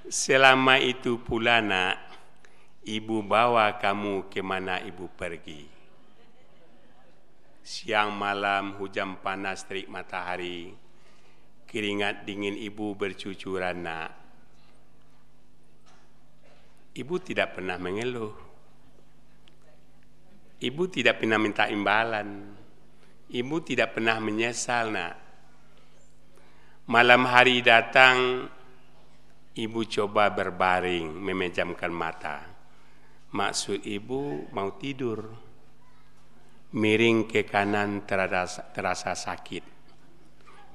Selama 0.06 0.78
itu 0.78 1.18
pula 1.22 1.62
nak, 1.62 1.98
ibu 2.86 3.26
bawa 3.26 3.82
kamu 3.82 4.30
ke 4.30 4.42
mana 4.46 4.82
ibu 4.86 5.10
pergi. 5.10 5.66
Siang 7.66 8.14
malam 8.14 8.78
hujan 8.78 9.18
panas 9.20 9.66
terik 9.66 9.90
matahari, 9.90 10.70
keringat 11.66 12.22
dingin 12.30 12.54
ibu 12.54 12.94
bercucuran 12.94 13.82
nak 13.82 14.26
Ibu 16.96 17.20
tidak 17.20 17.60
pernah 17.60 17.76
mengeluh. 17.76 18.32
Ibu 20.64 20.84
tidak 20.88 21.20
pernah 21.20 21.36
minta 21.36 21.68
imbalan. 21.68 22.56
Ibu 23.28 23.56
tidak 23.68 24.00
pernah 24.00 24.16
menyesal, 24.24 24.96
nak. 24.96 25.20
Malam 26.88 27.28
hari 27.28 27.60
datang, 27.60 28.48
ibu 29.56 29.82
coba 29.88 30.32
berbaring, 30.32 31.10
memejamkan 31.16 31.92
mata. 31.92 32.44
Maksud 33.32 33.84
ibu 33.88 34.52
mau 34.52 34.76
tidur. 34.76 35.24
Miring 36.76 37.24
ke 37.28 37.48
kanan 37.48 38.04
terasa, 38.04 38.68
terasa 38.76 39.16
sakit. 39.16 39.64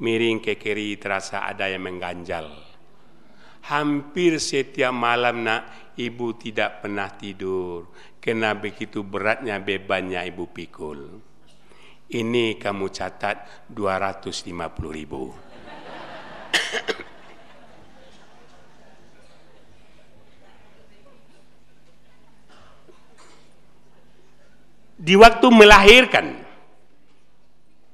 Miring 0.01 0.41
ke 0.41 0.57
kiri 0.57 0.97
terasa 0.97 1.45
ada 1.45 1.69
yang 1.69 1.85
mengganjal 1.85 2.71
hampir 3.69 4.41
setiap 4.41 4.93
malam 4.95 5.45
nak 5.45 5.93
ibu 6.01 6.33
tidak 6.41 6.81
pernah 6.81 7.13
tidur 7.13 7.93
kena 8.17 8.57
begitu 8.57 9.05
beratnya 9.05 9.61
bebannya 9.61 10.25
ibu 10.25 10.49
pikul 10.49 11.21
ini 12.11 12.57
kamu 12.57 12.87
catat 12.89 13.69
250 13.69 14.57
ribu 14.97 15.23
di 25.01 25.17
waktu 25.17 25.49
melahirkan 25.49 26.37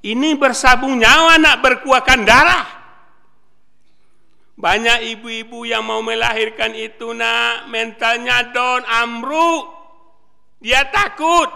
ini 0.03 0.35
bersabung 0.35 0.99
nyawa 0.99 1.39
nak 1.39 1.63
berkuahkan 1.63 2.21
darah 2.27 2.77
banyak 4.57 5.13
ibu-ibu 5.17 5.69
yang 5.69 5.85
mau 5.85 6.01
melahirkan 6.01 6.73
itu 6.73 7.13
nak 7.13 7.69
mentalnya 7.69 8.49
down, 8.57 8.89
amruk. 8.89 9.69
Dia 10.65 10.89
takut. 10.89 11.53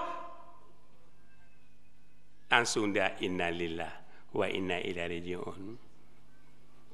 Langsung 2.53 2.93
dia 2.93 3.17
innalillah 3.25 3.89
wa 4.37 4.45
inna 4.53 4.77
ilaihi 4.85 5.17
rajiun. 5.17 5.63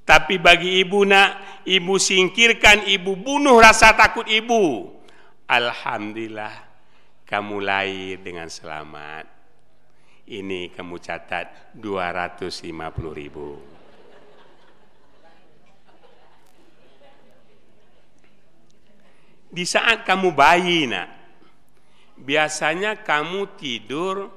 Tapi 0.07 0.38
bagi 0.38 0.78
ibu 0.78 1.02
nak, 1.02 1.66
ibu 1.66 1.98
singkirkan, 1.98 2.86
ibu 2.86 3.18
bunuh 3.18 3.59
rasa 3.59 3.90
takut 3.98 4.30
ibu. 4.30 4.86
Alhamdulillah 5.50 6.65
kamu 7.26 7.58
lahir 7.58 8.22
dengan 8.22 8.46
selamat. 8.46 9.26
Ini 10.26 10.70
kamu 10.74 10.98
catat 11.02 11.74
250 11.74 12.70
ribu. 13.14 13.58
Di 19.46 19.62
saat 19.62 20.02
kamu 20.02 20.34
bayi 20.34 20.90
nak, 20.90 21.08
biasanya 22.18 23.02
kamu 23.02 23.54
tidur 23.54 24.30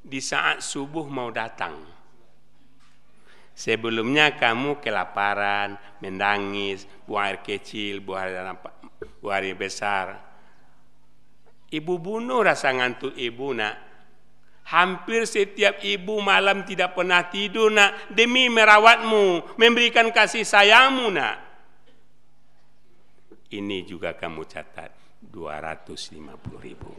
di 0.00 0.20
saat 0.20 0.60
subuh 0.64 1.04
mau 1.08 1.28
datang. 1.28 1.76
Sebelumnya 3.54 4.34
kamu 4.34 4.82
kelaparan, 4.82 5.78
menangis, 6.02 6.90
buang 7.06 7.30
air 7.30 7.38
kecil, 7.38 8.02
buang 8.02 8.58
buang 9.22 9.36
air 9.38 9.54
besar. 9.54 10.33
Ibu 11.74 11.94
bunuh 11.98 12.46
rasa 12.46 12.70
ngantuk 12.70 13.18
ibu 13.18 13.50
nak. 13.50 13.74
Hampir 14.70 15.26
setiap 15.26 15.82
ibu 15.82 16.22
malam 16.22 16.62
tidak 16.62 16.94
pernah 16.94 17.26
tidur 17.26 17.68
nak 17.74 18.14
demi 18.14 18.46
merawatmu, 18.46 19.58
memberikan 19.58 20.08
kasih 20.14 20.46
sayangmu 20.46 21.10
nak 21.10 21.44
ini 23.54 23.86
juga 23.86 24.18
kamu 24.18 24.42
catat 24.50 24.90
250 25.22 26.66
ribu. 26.66 26.90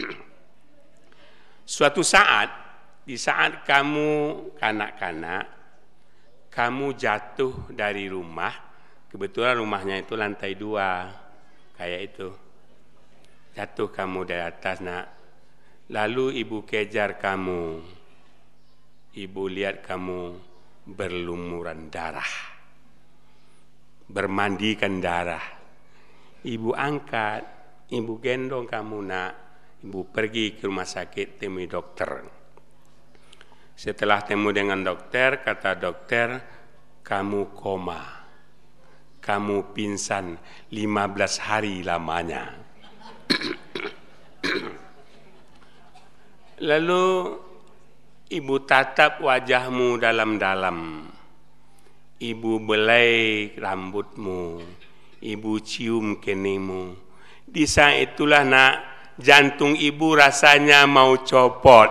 Suatu 1.74 2.04
saat, 2.04 2.50
di 3.08 3.16
saat 3.16 3.64
kamu 3.64 4.10
kanak-kanak, 4.60 5.44
kamu 6.52 6.86
jatuh 6.98 7.72
dari 7.72 8.10
rumah, 8.10 8.52
kebetulan 9.08 9.56
rumahnya 9.58 10.02
itu 10.02 10.18
lantai 10.18 10.58
dua, 10.58 11.08
kayak 11.80 12.00
itu. 12.12 12.28
Jatuh 13.56 13.88
kamu 13.88 14.28
dari 14.28 14.44
atas, 14.44 14.84
nak. 14.84 15.08
Lalu 15.88 16.44
ibu 16.44 16.68
kejar 16.68 17.16
kamu. 17.16 17.80
Ibu 19.16 19.42
lihat 19.48 19.80
kamu 19.80 20.36
berlumuran 20.84 21.88
darah 21.88 22.50
bermandikan 24.10 24.98
darah. 24.98 25.42
Ibu 26.42 26.74
angkat, 26.74 27.42
ibu 27.94 28.18
gendong 28.18 28.66
kamu 28.66 28.98
nak, 29.06 29.32
ibu 29.86 30.10
pergi 30.10 30.58
ke 30.58 30.66
rumah 30.66 30.84
sakit 30.84 31.38
temui 31.38 31.70
dokter. 31.70 32.26
Setelah 33.78 34.20
temu 34.26 34.52
dengan 34.52 34.82
dokter, 34.84 35.40
kata 35.40 35.78
dokter, 35.78 36.28
kamu 37.00 37.54
koma. 37.56 38.19
Kamu 39.20 39.76
pingsan 39.76 40.40
15 40.72 41.44
hari 41.44 41.84
lamanya. 41.84 42.56
Lalu 46.68 47.36
ibu 48.32 48.54
tatap 48.64 49.20
wajahmu 49.24 50.00
dalam-dalam 50.00 51.08
Ibu 52.20 52.68
belai 52.68 53.48
rambutmu, 53.56 54.60
ibu 55.24 55.52
cium 55.64 56.20
kenimu. 56.20 56.92
Di 57.48 57.64
saat 57.64 58.12
itulah 58.12 58.44
nak 58.44 58.76
jantung 59.16 59.72
ibu 59.72 60.12
rasanya 60.12 60.84
mau 60.84 61.16
copot. 61.24 61.88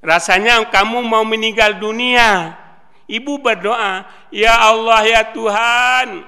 Rasanya 0.00 0.64
kamu 0.72 1.04
mau 1.04 1.20
meninggal 1.28 1.76
dunia. 1.76 2.56
Ibu 3.04 3.40
berdoa, 3.40 4.08
"Ya 4.32 4.54
Allah 4.56 5.00
ya 5.04 5.22
Tuhan, 5.32 6.24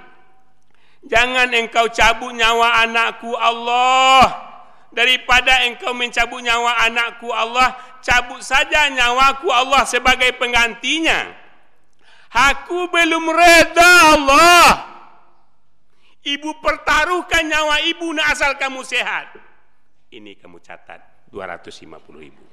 jangan 1.08 1.48
Engkau 1.56 1.88
cabut 1.88 2.32
nyawa 2.36 2.84
anakku 2.84 3.32
Allah." 3.36 4.46
Daripada 4.96 5.60
engkau 5.68 5.92
mencabut 5.92 6.40
nyawa 6.40 6.88
anakku 6.88 7.28
Allah, 7.28 7.76
cabut 8.00 8.40
saja 8.40 8.88
nyawaku 8.88 9.52
Allah 9.52 9.84
sebagai 9.84 10.32
penggantinya. 10.40 11.36
Aku 12.32 12.88
belum 12.88 13.28
reda 13.28 14.16
Allah. 14.16 14.64
Ibu 16.24 16.64
pertaruhkan 16.64 17.44
nyawa 17.44 17.84
ibu 17.84 18.08
nak 18.16 18.32
asal 18.32 18.56
kamu 18.56 18.80
sehat. 18.88 19.36
Ini 20.08 20.32
kamu 20.40 20.64
catat 20.64 21.28
250 21.28 22.16
ribu. 22.16 22.45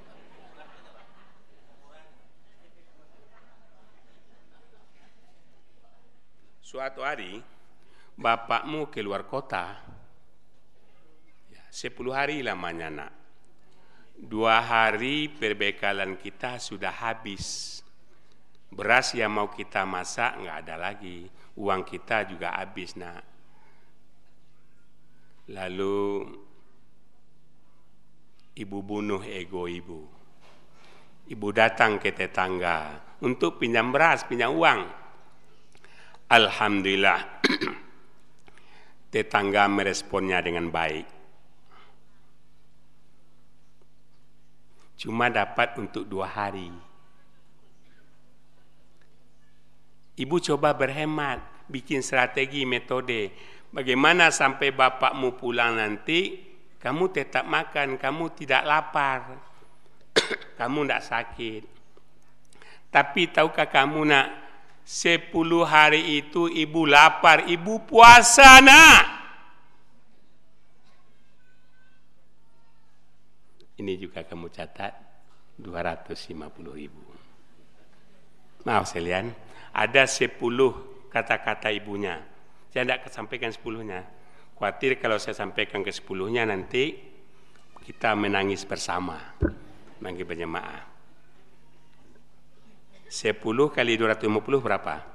Suatu 6.73 7.05
hari 7.05 7.37
bapakmu 8.17 8.89
keluar 8.89 9.29
kota. 9.29 9.77
Ya, 11.53 11.61
sepuluh 11.69 12.17
hari 12.17 12.41
lamanya 12.41 12.89
nak. 12.89 13.13
Dua 14.17 14.57
hari 14.57 15.29
perbekalan 15.29 16.17
kita 16.17 16.57
sudah 16.57 16.89
habis. 16.89 17.77
Beras 18.73 19.13
yang 19.13 19.37
mau 19.37 19.53
kita 19.53 19.85
masak 19.85 20.33
nggak 20.41 20.57
ada 20.65 20.75
lagi. 20.81 21.29
Uang 21.61 21.85
kita 21.85 22.25
juga 22.25 22.57
habis 22.57 22.97
nak. 22.97 23.21
Lalu 25.53 26.25
ibu 28.57 28.77
bunuh 28.81 29.21
ego 29.21 29.69
ibu. 29.69 30.09
Ibu 31.29 31.47
datang 31.53 32.01
ke 32.01 32.09
tetangga 32.17 32.97
untuk 33.21 33.61
pinjam 33.61 33.93
beras, 33.93 34.25
pinjam 34.25 34.57
uang 34.57 35.02
Alhamdulillah 36.33 37.45
tetangga 39.13 39.69
meresponnya 39.69 40.41
dengan 40.41 40.73
baik. 40.73 41.05
Cuma 44.97 45.29
dapat 45.29 45.77
untuk 45.77 46.09
dua 46.09 46.25
hari. 46.25 46.73
Ibu 50.17 50.41
coba 50.41 50.73
berhemat, 50.73 51.69
bikin 51.69 52.01
strategi, 52.01 52.65
metode. 52.65 53.29
Bagaimana 53.69 54.33
sampai 54.33 54.73
bapakmu 54.73 55.37
pulang 55.37 55.77
nanti, 55.77 56.41
kamu 56.81 57.13
tetap 57.13 57.45
makan, 57.45 58.01
kamu 58.01 58.33
tidak 58.33 58.65
lapar, 58.65 59.37
kamu 60.61 60.89
tidak 60.89 61.05
sakit. 61.05 61.63
Tapi 62.89 63.21
tahukah 63.29 63.69
kamu 63.69 64.01
nak, 64.09 64.42
Sepuluh 64.83 65.63
hari 65.63 66.19
itu 66.19 66.51
ibu 66.51 66.83
lapar, 66.83 67.47
ibu 67.47 67.79
puasa 67.87 68.59
nak. 68.59 69.03
Ini 73.79 73.95
juga 73.95 74.21
kamu 74.27 74.51
catat 74.51 74.93
250 75.57 76.35
ribu. 76.75 77.03
Maaf 78.63 78.91
sekalian, 78.91 79.31
ada 79.75 80.03
sepuluh 80.07 81.03
kata-kata 81.11 81.73
ibunya. 81.73 82.21
Saya 82.71 82.87
tidak 82.87 83.11
sampaikan 83.11 83.51
sepuluhnya. 83.51 84.07
Khawatir 84.55 85.01
kalau 85.01 85.19
saya 85.19 85.35
sampaikan 85.35 85.83
ke 85.83 85.91
sepuluhnya 85.91 86.47
nanti 86.47 86.95
kita 87.83 88.15
menangis 88.15 88.63
bersama. 88.63 89.19
Bagi 89.99 90.23
berjemaah. 90.23 90.92
10 93.13 93.37
kali 93.69 93.93
250 93.93 94.57
berapa? 94.57 95.05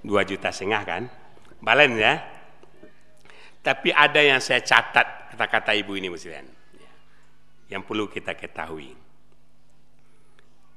2 0.00 0.08
juta 0.24 0.48
setengah 0.48 0.82
kan? 0.88 1.02
Balen 1.60 1.92
ya? 2.00 2.24
Tapi 3.60 3.92
ada 3.92 4.24
yang 4.24 4.40
saya 4.40 4.64
catat 4.64 5.36
kata-kata 5.36 5.76
ibu 5.76 5.92
ini 5.92 6.08
muslimin. 6.08 6.48
Yang 7.68 7.82
perlu 7.84 8.08
kita 8.08 8.32
ketahui. 8.32 8.96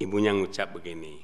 Ibunya 0.04 0.36
ngucap 0.36 0.76
begini. 0.76 1.24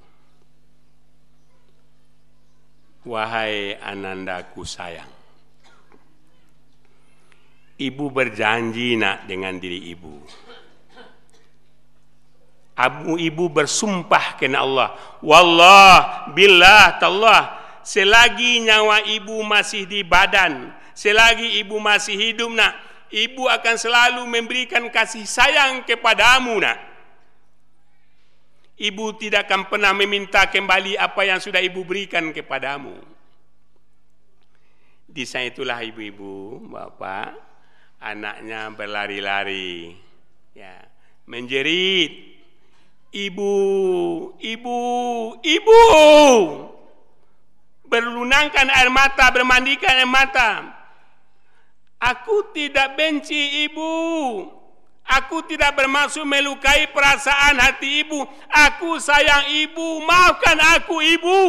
Wahai 3.03 3.75
anandaku 3.83 4.63
sayang. 4.63 5.11
Ibu 7.83 8.05
berjanji 8.15 8.95
nak 8.95 9.27
dengan 9.27 9.59
diri 9.59 9.91
ibu 9.91 10.23
Abu 12.73 13.21
ibu 13.21 13.53
bersumpah 13.53 14.37
kena 14.41 14.65
Allah. 14.65 14.89
Wallah, 15.21 16.29
billah, 16.33 16.97
tallah. 16.97 17.61
Selagi 17.85 18.63
nyawa 18.63 19.03
ibu 19.05 19.43
masih 19.43 19.83
di 19.85 20.01
badan, 20.07 20.71
selagi 20.95 21.59
ibu 21.59 21.77
masih 21.83 22.15
hidup 22.15 22.47
nak, 22.55 22.73
ibu 23.11 23.45
akan 23.45 23.75
selalu 23.75 24.23
memberikan 24.23 24.87
kasih 24.87 25.27
sayang 25.27 25.83
kepadamu 25.83 26.63
nak. 26.63 26.79
Ibu 28.79 29.19
tidak 29.21 29.45
akan 29.51 29.69
pernah 29.69 29.93
meminta 29.93 30.49
kembali 30.49 30.97
apa 30.97 31.21
yang 31.27 31.37
sudah 31.37 31.61
ibu 31.61 31.85
berikan 31.85 32.33
kepadamu. 32.33 32.97
Di 35.05 35.29
sana 35.29 35.45
itulah 35.51 35.77
ibu-ibu, 35.85 36.57
bapak, 36.73 37.37
anaknya 38.01 38.73
berlari-lari, 38.73 39.93
ya, 40.57 40.73
menjerit, 41.29 42.32
Ibu, 43.13 43.53
ibu, 44.41 44.79
ibu. 45.45 45.81
Berlunangkan 47.85 48.73
air 48.73 48.89
mata, 48.89 49.29
bermandikan 49.29 50.01
air 50.01 50.09
mata. 50.09 50.65
Aku 52.01 52.49
tidak 52.57 52.97
benci 52.97 53.69
ibu. 53.69 53.93
Aku 55.05 55.45
tidak 55.45 55.77
bermaksud 55.77 56.25
melukai 56.25 56.89
perasaan 56.89 57.61
hati 57.61 58.01
ibu. 58.01 58.25
Aku 58.49 58.97
sayang 58.97 59.45
ibu. 59.61 60.01
Maafkan 60.01 60.57
aku 60.81 60.97
ibu. 61.05 61.41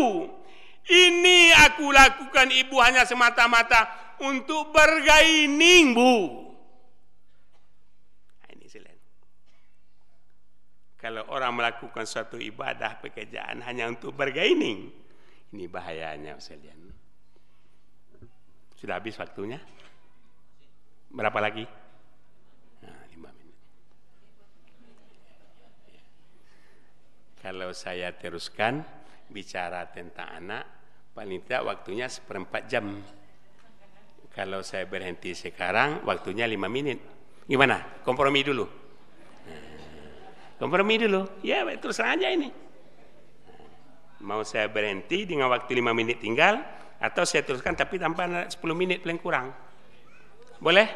Ini 0.84 1.48
aku 1.64 1.88
lakukan 1.88 2.52
ibu 2.52 2.76
hanya 2.84 3.08
semata-mata 3.08 3.88
untuk 4.20 4.68
bergaining 4.68 5.96
bu. 5.96 6.44
Kalau 11.04 11.20
orang 11.28 11.52
melakukan 11.52 12.08
suatu 12.08 12.40
ibadah 12.40 12.96
pekerjaan 12.96 13.60
hanya 13.68 13.92
untuk 13.92 14.16
bergaining, 14.16 14.88
ini 15.52 15.68
bahayanya 15.68 16.40
sekalian. 16.40 16.80
Sudah 18.72 18.96
habis 18.96 19.12
waktunya? 19.20 19.60
Berapa 21.12 21.44
lagi? 21.44 21.68
Nah, 22.80 23.04
lima 23.12 23.28
menit. 23.36 23.58
Kalau 27.36 27.76
saya 27.76 28.08
teruskan 28.16 28.80
bicara 29.28 29.84
tentang 29.92 30.40
anak, 30.40 30.64
paling 31.12 31.44
tidak 31.44 31.68
waktunya 31.68 32.08
seperempat 32.08 32.64
jam. 32.64 33.04
Kalau 34.32 34.64
saya 34.64 34.88
berhenti 34.88 35.36
sekarang, 35.36 36.00
waktunya 36.08 36.48
lima 36.48 36.72
menit. 36.72 36.96
Gimana? 37.44 38.00
Kompromi 38.00 38.40
dulu. 38.40 38.83
Kompromi 40.58 41.02
dulu. 41.02 41.42
Ya, 41.42 41.66
terus 41.76 41.98
aja 41.98 42.30
ini. 42.30 42.50
Mau 44.24 44.40
saya 44.46 44.70
berhenti 44.70 45.28
dengan 45.28 45.52
waktu 45.52 45.68
5 45.76 45.92
menit 45.92 46.22
tinggal 46.22 46.62
atau 46.96 47.28
saya 47.28 47.44
teruskan 47.44 47.76
tapi 47.76 48.00
tanpa 48.00 48.48
10 48.48 48.56
menit 48.72 49.04
paling 49.04 49.20
kurang. 49.20 49.52
Boleh? 50.62 50.88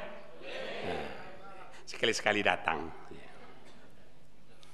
Sekali-sekali 1.84 2.40
datang. 2.40 2.88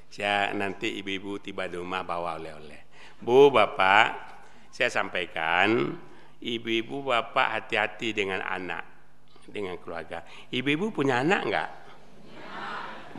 Saya 0.07 0.55
nanti 0.55 0.95
ibu-ibu 1.03 1.43
tiba 1.43 1.67
di 1.67 1.75
rumah 1.75 2.07
bawa 2.07 2.39
oleh-oleh. 2.39 2.87
Bu, 3.19 3.51
Bapak, 3.51 4.07
saya 4.71 4.87
sampaikan 4.87 5.99
ibu-ibu 6.39 7.03
Bapak 7.03 7.59
hati-hati 7.59 8.15
dengan 8.15 8.39
anak, 8.47 8.87
dengan 9.51 9.75
keluarga. 9.83 10.23
Ibu-ibu 10.55 10.95
punya 10.95 11.27
anak 11.27 11.41
enggak? 11.43 11.71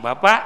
Bapak 0.00 0.40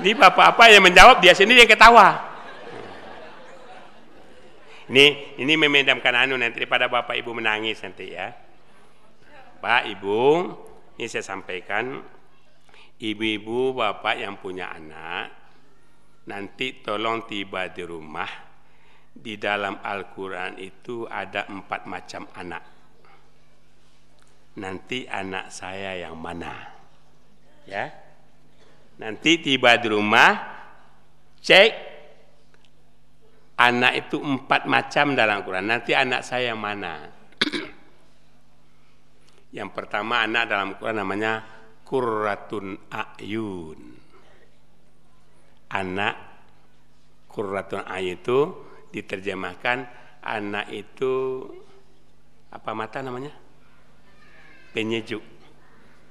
Ini 0.00 0.16
bapak-bapak 0.16 0.72
yang 0.72 0.80
menjawab 0.80 1.20
dia 1.20 1.36
sendiri 1.36 1.64
yang 1.64 1.68
ketawa. 1.68 2.32
Ini 4.90 5.36
ini 5.38 5.54
memendamkan 5.54 6.16
anu 6.16 6.34
nanti 6.40 6.58
daripada 6.58 6.88
bapak 6.88 7.14
ibu 7.20 7.30
menangis 7.36 7.78
nanti 7.84 8.16
ya. 8.16 8.32
Pak 9.60 9.86
ibu, 9.92 10.50
ini 10.96 11.06
saya 11.06 11.22
sampaikan 11.22 12.00
ibu-ibu 12.96 13.76
bapak 13.76 14.24
yang 14.24 14.40
punya 14.40 14.72
anak 14.72 15.30
nanti 16.24 16.80
tolong 16.80 17.28
tiba 17.28 17.68
di 17.68 17.84
rumah 17.84 18.28
di 19.12 19.36
dalam 19.36 19.84
Al-Quran 19.84 20.56
itu 20.56 21.04
ada 21.04 21.44
empat 21.44 21.84
macam 21.84 22.24
anak. 22.34 22.64
Nanti 24.56 25.04
anak 25.06 25.52
saya 25.52 25.94
yang 26.08 26.16
mana? 26.16 26.56
Ya, 27.68 28.09
nanti 29.00 29.40
tiba 29.40 29.80
di 29.80 29.88
rumah, 29.88 30.30
cek 31.40 31.72
anak 33.56 33.92
itu 34.06 34.20
empat 34.20 34.68
macam 34.68 35.16
dalam 35.16 35.40
Al-Quran. 35.40 35.64
Nanti 35.64 35.96
anak 35.96 36.20
saya 36.20 36.52
yang 36.52 36.60
mana? 36.60 37.08
yang 39.56 39.72
pertama 39.72 40.24
anak 40.24 40.44
dalam 40.48 40.76
Al-Quran 40.76 40.98
namanya 41.00 41.32
Kurratun 41.82 42.76
Ayun. 42.92 43.80
Anak 45.72 46.14
Kurratun 47.26 47.82
Ayun 47.88 48.20
itu 48.20 48.38
diterjemahkan 48.90 49.86
anak 50.20 50.66
itu 50.74 51.46
apa 52.50 52.74
mata 52.74 52.98
namanya 53.00 53.30
penyejuk 54.74 55.22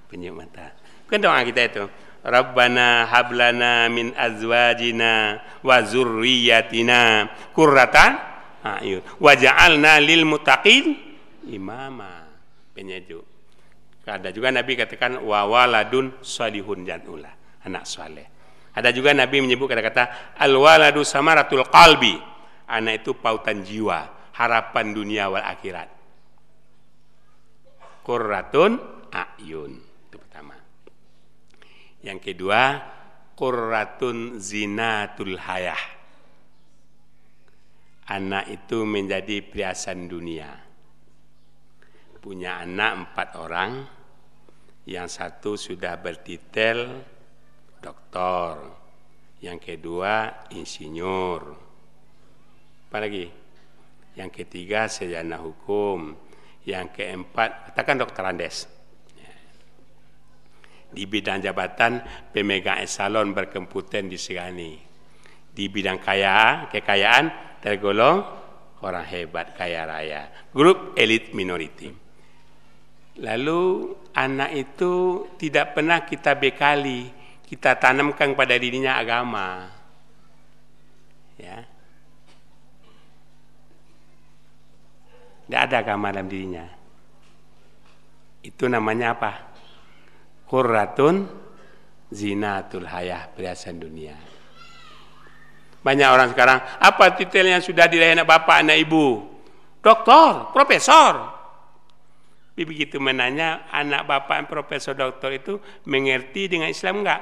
penyejuk 0.07 0.39
mata 0.39 0.71
kan 1.05 1.19
doa 1.19 1.43
kita 1.43 1.61
itu 1.67 1.83
Rabbana 2.19 3.07
hablana 3.07 3.87
min 3.87 4.11
azwajina 4.11 5.39
wa 5.63 5.77
zurriyatina 5.83 7.31
qurratan 7.55 8.11
ayun. 8.83 9.01
Waj'alna 9.17 10.03
lil 10.03 10.27
muttaqin 10.27 10.95
imama. 11.47 12.27
Penyejuk. 12.75 13.23
Ada 14.09 14.33
juga 14.33 14.49
Nabi 14.49 14.73
katakan 14.73 15.21
wa 15.21 15.45
waladun 15.45 16.17
salihun 16.25 16.81
janula 16.81 17.29
anak 17.65 17.85
saleh. 17.85 18.27
Ada 18.73 18.89
juga 18.95 19.11
Nabi 19.13 19.43
menyebut 19.43 19.67
kata-kata 19.67 20.33
al 20.39 20.53
waladu 20.55 21.03
samaratul 21.03 21.65
qalbi. 21.67 22.17
Anak 22.69 23.01
itu 23.01 23.17
pautan 23.17 23.65
jiwa, 23.65 24.29
harapan 24.37 24.93
dunia 24.93 25.25
wal 25.25 25.41
akhirat. 25.41 25.89
Qurratun 28.05 28.77
ayun. 29.09 29.88
Yang 31.99 32.19
kedua, 32.31 32.79
qurratun 33.35 34.39
zinatul 34.39 35.35
hayah. 35.35 35.83
Anak 38.09 38.49
itu 38.49 38.87
menjadi 38.87 39.45
perhiasan 39.45 40.09
dunia. 40.09 40.49
Punya 42.19 42.59
anak 42.63 42.91
empat 43.05 43.29
orang, 43.37 43.71
yang 44.89 45.05
satu 45.05 45.53
sudah 45.53 45.99
bertitel 46.01 47.05
doktor, 47.79 48.75
yang 49.39 49.61
kedua 49.61 50.47
insinyur, 50.51 51.69
apa 52.89 53.05
lagi? 53.05 53.29
Yang 54.17 54.41
ketiga 54.41 54.89
sejana 54.89 55.37
hukum. 55.37 56.17
Yang 56.65 56.97
keempat, 56.97 57.69
katakan 57.69 58.01
dokter 58.01 58.25
Andes. 58.25 58.65
Di 60.89 61.05
bidang 61.05 61.39
jabatan 61.39 62.01
pemegang 62.33 62.81
esalon 62.81 63.31
berkemputen 63.33 64.09
di 64.09 64.17
Segani. 64.17 64.73
Di 65.53 65.69
bidang 65.69 66.01
kaya, 66.01 66.65
kekayaan 66.73 67.59
tergolong 67.61 68.25
orang 68.81 69.05
hebat 69.05 69.53
kaya 69.53 69.85
raya. 69.85 70.21
Grup 70.49 70.97
elit 70.97 71.35
minority. 71.37 71.93
Lalu 73.19 73.93
anak 74.15 74.51
itu 74.55 75.25
tidak 75.35 75.75
pernah 75.75 76.01
kita 76.07 76.39
bekali, 76.39 77.11
kita 77.45 77.75
tanamkan 77.77 78.33
pada 78.33 78.55
dirinya 78.55 78.95
agama. 78.95 79.67
Ya, 81.35 81.67
Tidak 85.49 85.65
ada 85.65 85.81
agama 85.81 86.13
dalam 86.13 86.29
dirinya. 86.29 86.61
Itu 88.45 88.69
namanya 88.69 89.17
apa? 89.17 89.48
Qurratun 90.49 91.29
zinatul 92.09 92.89
hayah, 92.89 93.29
perhiasan 93.29 93.77
dunia. 93.77 94.17
Banyak 95.79 96.09
orang 96.09 96.33
sekarang, 96.35 96.59
apa 96.81 97.15
titel 97.15 97.47
yang 97.47 97.63
sudah 97.63 97.87
diraih 97.87 98.17
anak 98.17 98.27
bapak, 98.27 98.65
anak 98.65 98.81
ibu? 98.83 99.23
Doktor, 99.79 100.51
profesor. 100.51 101.37
Begitu 102.59 102.99
menanya, 102.99 103.71
anak 103.71 104.03
bapak 104.03 104.51
profesor 104.51 104.91
doktor 104.91 105.31
itu 105.31 105.63
mengerti 105.87 106.51
dengan 106.51 106.67
Islam 106.67 107.07
enggak? 107.07 107.21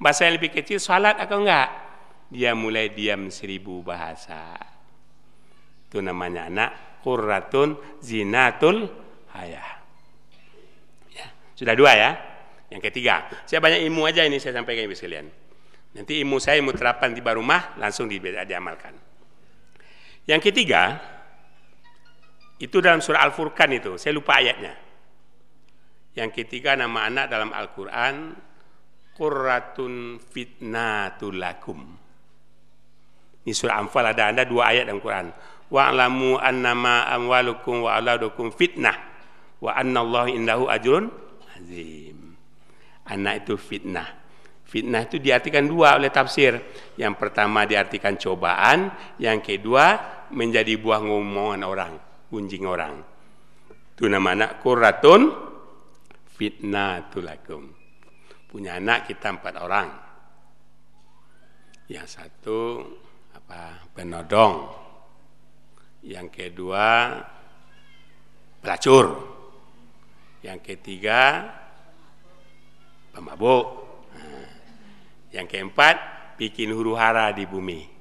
Bahasa 0.00 0.24
yang 0.24 0.40
lebih 0.40 0.56
kecil, 0.56 0.80
salat 0.80 1.20
atau 1.20 1.44
enggak? 1.44 1.68
Dia 2.32 2.56
mulai 2.56 2.88
diam 2.88 3.28
seribu 3.28 3.84
bahasa. 3.84 4.56
Itu 5.84 6.00
namanya 6.00 6.48
anak 6.48 6.70
qurratun 7.04 8.00
zinatul 8.00 8.88
hayah. 9.36 9.68
Ya, 11.12 11.28
sudah 11.52 11.76
dua 11.76 11.92
ya. 11.92 12.10
Yang 12.68 12.92
ketiga, 12.92 13.24
saya 13.48 13.64
banyak 13.64 13.80
ilmu 13.88 14.04
aja 14.04 14.24
ini 14.24 14.36
saya 14.36 14.60
sampaikan 14.60 14.84
ibu 14.84 14.96
sekalian. 14.96 15.26
Nanti 15.96 16.20
ilmu 16.20 16.36
saya 16.36 16.60
ilmu 16.60 16.76
terapan 16.76 17.16
di 17.16 17.20
rumah 17.24 17.76
langsung 17.80 18.06
di, 18.06 18.20
diamalkan. 18.20 18.92
Yang 20.28 20.52
ketiga, 20.52 21.00
itu 22.60 22.76
dalam 22.84 23.00
surah 23.00 23.24
Al-Furqan 23.24 23.72
itu, 23.72 23.96
saya 23.96 24.12
lupa 24.12 24.36
ayatnya. 24.36 24.76
Yang 26.12 26.44
ketiga 26.44 26.76
nama 26.76 27.08
anak 27.08 27.32
dalam 27.32 27.50
Al-Quran, 27.56 28.36
Qurratun 29.16 30.20
fitnatul 30.20 31.40
lakum. 31.40 31.80
Ini 33.48 33.52
surah 33.56 33.80
Anfal 33.80 34.12
ada 34.12 34.28
ada 34.30 34.44
dua 34.44 34.76
ayat 34.76 34.84
dalam 34.86 35.00
Quran 35.00 35.32
wa'lamu 35.68 36.40
annama 36.40 37.04
amwalukum 37.08 37.84
wa 37.84 37.96
auladukum 38.00 38.52
fitnah 38.52 38.96
wa 39.60 39.76
annallaha 39.76 40.32
indahu 40.32 40.64
ajrun 40.68 41.12
azim. 41.56 42.27
Anak 43.08 43.44
itu 43.44 43.56
fitnah. 43.56 44.08
Fitnah 44.68 45.08
itu 45.08 45.16
diartikan 45.16 45.64
dua 45.64 45.96
oleh 45.96 46.12
tafsir. 46.12 46.60
Yang 47.00 47.14
pertama 47.16 47.64
diartikan 47.64 48.20
cobaan, 48.20 48.92
yang 49.16 49.40
kedua 49.40 49.96
menjadi 50.28 50.76
buah 50.76 51.00
ngomongan 51.00 51.62
orang, 51.64 51.92
gunjing 52.28 52.68
orang. 52.68 53.00
Itu 53.96 54.06
nama 54.12 54.36
anak 54.36 54.60
kuratun 54.60 55.32
fitnah 56.36 57.08
tulakum. 57.08 57.72
Punya 58.44 58.76
anak 58.76 59.08
kita 59.08 59.32
empat 59.32 59.54
orang. 59.56 59.88
Yang 61.88 62.20
satu 62.20 62.84
apa 63.32 63.88
penodong, 63.96 64.68
yang 66.04 66.28
kedua 66.28 67.16
pelacur, 68.60 69.06
yang 70.44 70.60
ketiga 70.60 71.48
pemabuk, 73.18 73.66
nah, 74.14 74.46
yang 75.34 75.50
keempat 75.50 75.98
bikin 76.38 76.70
huru 76.70 76.94
hara 76.94 77.34
di 77.34 77.42
bumi. 77.50 77.98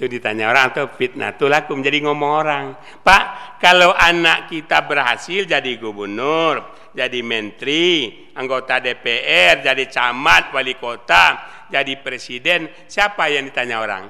Itu 0.00 0.08
ditanya 0.08 0.48
orang 0.48 0.72
atau 0.72 0.88
fitnah 0.96 1.36
itu 1.36 1.44
laku 1.44 1.76
menjadi 1.76 2.08
ngomong 2.08 2.32
orang. 2.40 2.72
Pak, 3.04 3.60
kalau 3.60 3.92
anak 3.92 4.48
kita 4.48 4.88
berhasil 4.88 5.44
jadi 5.44 5.76
gubernur, 5.76 6.72
jadi 6.96 7.20
menteri, 7.20 8.08
anggota 8.32 8.80
DPR, 8.80 9.60
jadi 9.60 9.84
camat, 9.92 10.56
wali 10.56 10.80
kota, 10.80 11.44
jadi 11.68 12.00
presiden, 12.00 12.72
siapa 12.88 13.28
yang 13.28 13.44
ditanya 13.44 13.76
orang? 13.84 14.08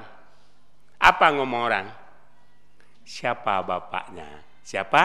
Apa 0.95 1.27
ngomong 1.35 1.61
orang? 1.67 1.87
Siapa 3.03 3.59
bapaknya? 3.59 4.47
Siapa? 4.63 5.03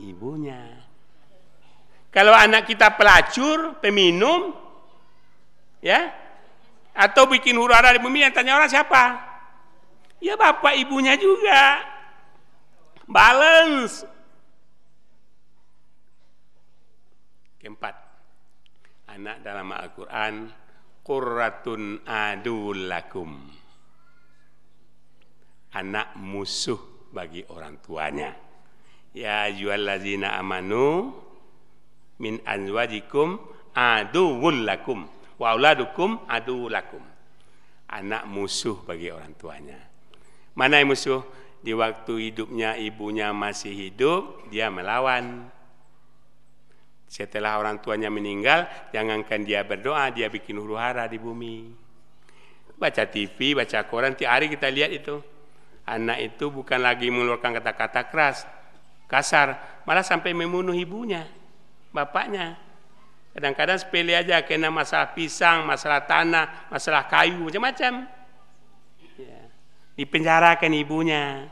Ibunya. 0.00 0.85
Kalau 2.16 2.32
anak 2.32 2.64
kita 2.64 2.96
pelacur, 2.96 3.76
peminum, 3.76 4.56
ya, 5.84 6.08
atau 6.96 7.28
bikin 7.28 7.52
huru 7.60 7.76
hara 7.76 7.92
di 7.92 8.00
bumi 8.00 8.24
yang 8.24 8.32
tanya 8.32 8.56
orang 8.56 8.72
siapa? 8.72 9.20
Ya 10.24 10.32
bapak 10.32 10.80
ibunya 10.80 11.12
juga. 11.20 11.76
Balance. 13.04 14.08
Keempat, 17.60 17.94
anak 19.12 19.44
dalam 19.44 19.68
Al-Quran, 19.76 20.48
Qurratun 21.04 22.00
adul 22.08 22.88
lakum. 22.88 23.44
Anak 25.76 26.16
musuh 26.16 27.12
bagi 27.12 27.44
orang 27.52 27.76
tuanya. 27.84 28.32
Ya 29.12 29.52
ayyuhallazina 29.52 30.32
amanu 30.40 31.25
min 32.22 32.40
anwajikum 32.44 33.40
aduwwul 33.76 34.64
lakum 34.64 35.04
wa 35.36 35.46
auladukum 35.52 36.24
aduwwul 36.28 36.72
lakum. 36.72 37.02
Anak 37.86 38.26
musuh 38.26 38.82
bagi 38.82 39.14
orang 39.14 39.32
tuanya. 39.38 39.78
Mana 40.58 40.82
yang 40.82 40.90
musuh? 40.90 41.22
Di 41.62 41.74
waktu 41.74 42.30
hidupnya 42.30 42.78
ibunya 42.78 43.30
masih 43.30 43.74
hidup, 43.74 44.50
dia 44.50 44.70
melawan. 44.70 45.50
Setelah 47.06 47.58
orang 47.62 47.78
tuanya 47.78 48.10
meninggal, 48.10 48.66
jangankan 48.90 49.46
dia 49.46 49.62
berdoa, 49.62 50.10
dia 50.10 50.26
bikin 50.26 50.58
huru 50.58 50.74
hara 50.74 51.06
di 51.06 51.18
bumi. 51.18 51.70
Baca 52.74 53.06
TV, 53.06 53.54
baca 53.54 53.86
koran, 53.86 54.18
tiap 54.18 54.34
hari 54.34 54.50
kita 54.50 54.66
lihat 54.66 54.90
itu 54.90 55.22
anak 55.86 56.18
itu 56.34 56.50
bukan 56.50 56.82
lagi 56.82 57.08
mengeluarkan 57.08 57.62
kata-kata 57.62 58.10
keras, 58.10 58.42
kasar, 59.06 59.54
malah 59.86 60.02
sampai 60.02 60.34
membunuh 60.34 60.74
ibunya, 60.74 61.30
bapaknya. 61.96 62.60
Kadang-kadang 63.36 63.76
sepele 63.76 64.16
aja 64.16 64.40
kena 64.44 64.72
masalah 64.72 65.12
pisang, 65.12 65.68
masalah 65.68 66.04
tanah, 66.08 66.72
masalah 66.72 67.04
kayu, 67.04 67.36
macam-macam. 67.44 68.08
Ya. 69.20 69.40
Dipenjarakan 69.92 70.72
ibunya. 70.72 71.44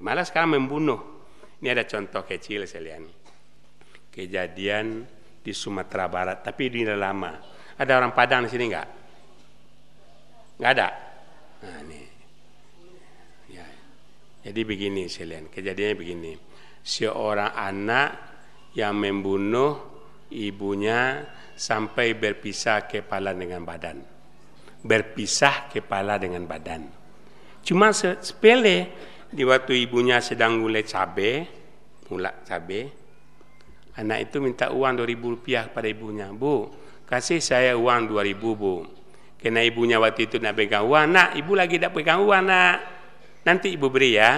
Malah 0.00 0.24
sekarang 0.24 0.56
membunuh. 0.56 1.20
Ini 1.60 1.76
ada 1.76 1.84
contoh 1.84 2.24
kecil 2.24 2.64
sekalian. 2.64 3.04
Kejadian 4.08 5.04
di 5.44 5.52
Sumatera 5.52 6.08
Barat, 6.08 6.40
tapi 6.40 6.72
di 6.72 6.88
lama. 6.88 7.36
Ada 7.76 8.00
orang 8.00 8.16
Padang 8.16 8.48
di 8.48 8.50
sini 8.52 8.64
enggak? 8.72 8.88
Enggak 10.56 10.72
ada. 10.80 10.88
Nah, 11.60 11.80
ini. 11.84 12.00
Ya. 13.52 13.68
Jadi 14.48 14.60
begini 14.64 15.04
sekalian, 15.12 15.52
kejadiannya 15.52 15.96
begini. 15.96 16.32
Seorang 16.80 17.52
anak 17.52 18.29
yang 18.74 18.94
membunuh 18.94 19.78
ibunya 20.30 21.26
sampai 21.58 22.14
berpisah 22.14 22.86
kepala 22.86 23.34
dengan 23.34 23.66
badan. 23.66 23.98
Berpisah 24.80 25.68
kepala 25.68 26.16
dengan 26.16 26.46
badan. 26.48 26.88
Cuma 27.60 27.92
sepele 27.92 28.88
di 29.28 29.44
waktu 29.44 29.84
ibunya 29.84 30.18
sedang 30.24 30.62
gulai 30.64 30.82
cabe, 30.88 31.44
mulak 32.08 32.48
cabe, 32.48 32.80
anak 34.00 34.30
itu 34.30 34.40
minta 34.40 34.72
uang 34.72 35.04
2000 35.04 35.34
rupiah 35.36 35.64
pada 35.68 35.86
ibunya. 35.86 36.32
Bu, 36.32 36.72
kasih 37.04 37.44
saya 37.44 37.76
uang 37.76 38.08
2000 38.08 38.40
bu. 38.56 38.74
Kena 39.40 39.64
ibunya 39.64 39.96
waktu 39.96 40.28
itu 40.28 40.36
nak 40.36 40.56
pegang 40.56 40.84
uang, 40.84 41.06
nak 41.16 41.32
ibu 41.32 41.52
lagi 41.56 41.80
tak 41.80 41.96
pegang 41.96 42.20
uang 42.24 42.44
nak. 42.44 42.76
Nanti 43.44 43.72
ibu 43.72 43.88
beri 43.88 44.20
ya. 44.20 44.32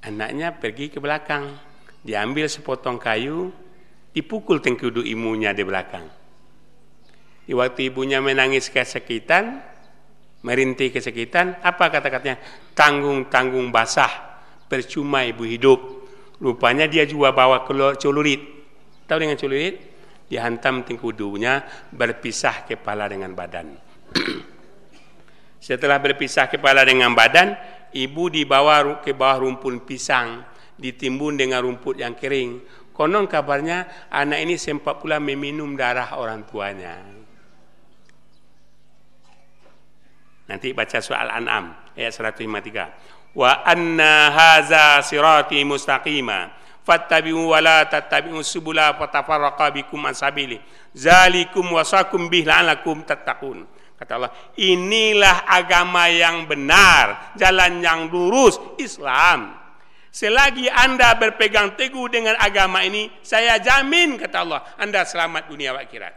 Anaknya 0.00 0.56
pergi 0.56 0.88
ke 0.88 0.96
belakang, 0.96 1.60
diambil 2.04 2.48
sepotong 2.48 2.96
kayu, 2.96 3.52
dipukul 4.16 4.58
tengkudu 4.58 5.04
ibunya 5.04 5.54
di 5.54 5.62
belakang. 5.62 6.06
Di 7.44 7.52
waktu 7.56 7.90
ibunya 7.90 8.22
menangis 8.22 8.70
kesakitan, 8.70 9.58
merintih 10.46 10.94
kesakitan, 10.94 11.58
apa 11.60 11.90
kata-katanya? 11.90 12.38
Tanggung-tanggung 12.72 13.74
basah, 13.74 14.40
percuma 14.70 15.26
ibu 15.26 15.44
hidup. 15.44 15.80
Rupanya 16.40 16.88
dia 16.88 17.04
juga 17.04 17.36
bawa 17.36 17.66
celurit. 17.98 18.40
Tahu 19.04 19.18
dengan 19.18 19.36
celurit? 19.36 19.76
Dihantam 20.30 20.86
tengkudunya, 20.86 21.66
berpisah 21.90 22.64
kepala 22.64 23.10
dengan 23.10 23.34
badan. 23.34 23.74
Setelah 25.60 25.98
berpisah 25.98 26.46
kepala 26.46 26.86
dengan 26.86 27.12
badan, 27.12 27.58
ibu 27.92 28.30
dibawa 28.30 29.02
ke 29.02 29.10
bawah 29.10 29.42
rumput 29.42 29.84
pisang, 29.84 30.46
ditimbun 30.80 31.36
dengan 31.36 31.60
rumput 31.60 32.00
yang 32.00 32.16
kering. 32.16 32.64
Konon 32.96 33.28
kabarnya 33.28 34.08
anak 34.10 34.40
ini 34.44 34.56
sempat 34.56 35.00
pula 35.00 35.20
meminum 35.20 35.76
darah 35.76 36.16
orang 36.16 36.44
tuanya. 36.48 36.96
Nanti 40.50 40.74
baca 40.74 40.98
soal 40.98 41.30
An'am 41.30 41.94
ayat 41.94 42.10
153. 42.10 43.36
Wa 43.38 43.62
anna 43.62 44.34
haza 44.34 44.98
sirati 45.06 45.62
mustaqima 45.62 46.50
fattabi'u 46.82 47.54
wa 47.54 47.62
la 47.62 47.86
tattabi'u 47.86 48.42
subula 48.42 48.98
fatafarraqa 48.98 49.70
bikum 49.70 50.02
an 50.10 50.14
sabili. 50.16 50.58
Zalikum 50.90 51.70
wasakum 51.70 52.26
bih 52.26 52.42
la'alakum 52.42 53.06
tattaqun. 53.06 53.62
Kata 53.94 54.16
Allah, 54.16 54.32
inilah 54.56 55.44
agama 55.44 56.08
yang 56.08 56.48
benar, 56.48 57.36
jalan 57.36 57.84
yang 57.84 58.08
lurus, 58.08 58.56
Islam. 58.80 59.59
Selagi 60.10 60.66
Anda 60.66 61.14
berpegang 61.14 61.78
teguh 61.78 62.10
dengan 62.10 62.34
agama 62.34 62.82
ini, 62.82 63.06
saya 63.22 63.62
jamin, 63.62 64.18
kata 64.18 64.42
Allah, 64.42 64.60
Anda 64.74 65.06
selamat 65.06 65.46
dunia 65.46 65.70
akhirat. 65.70 66.14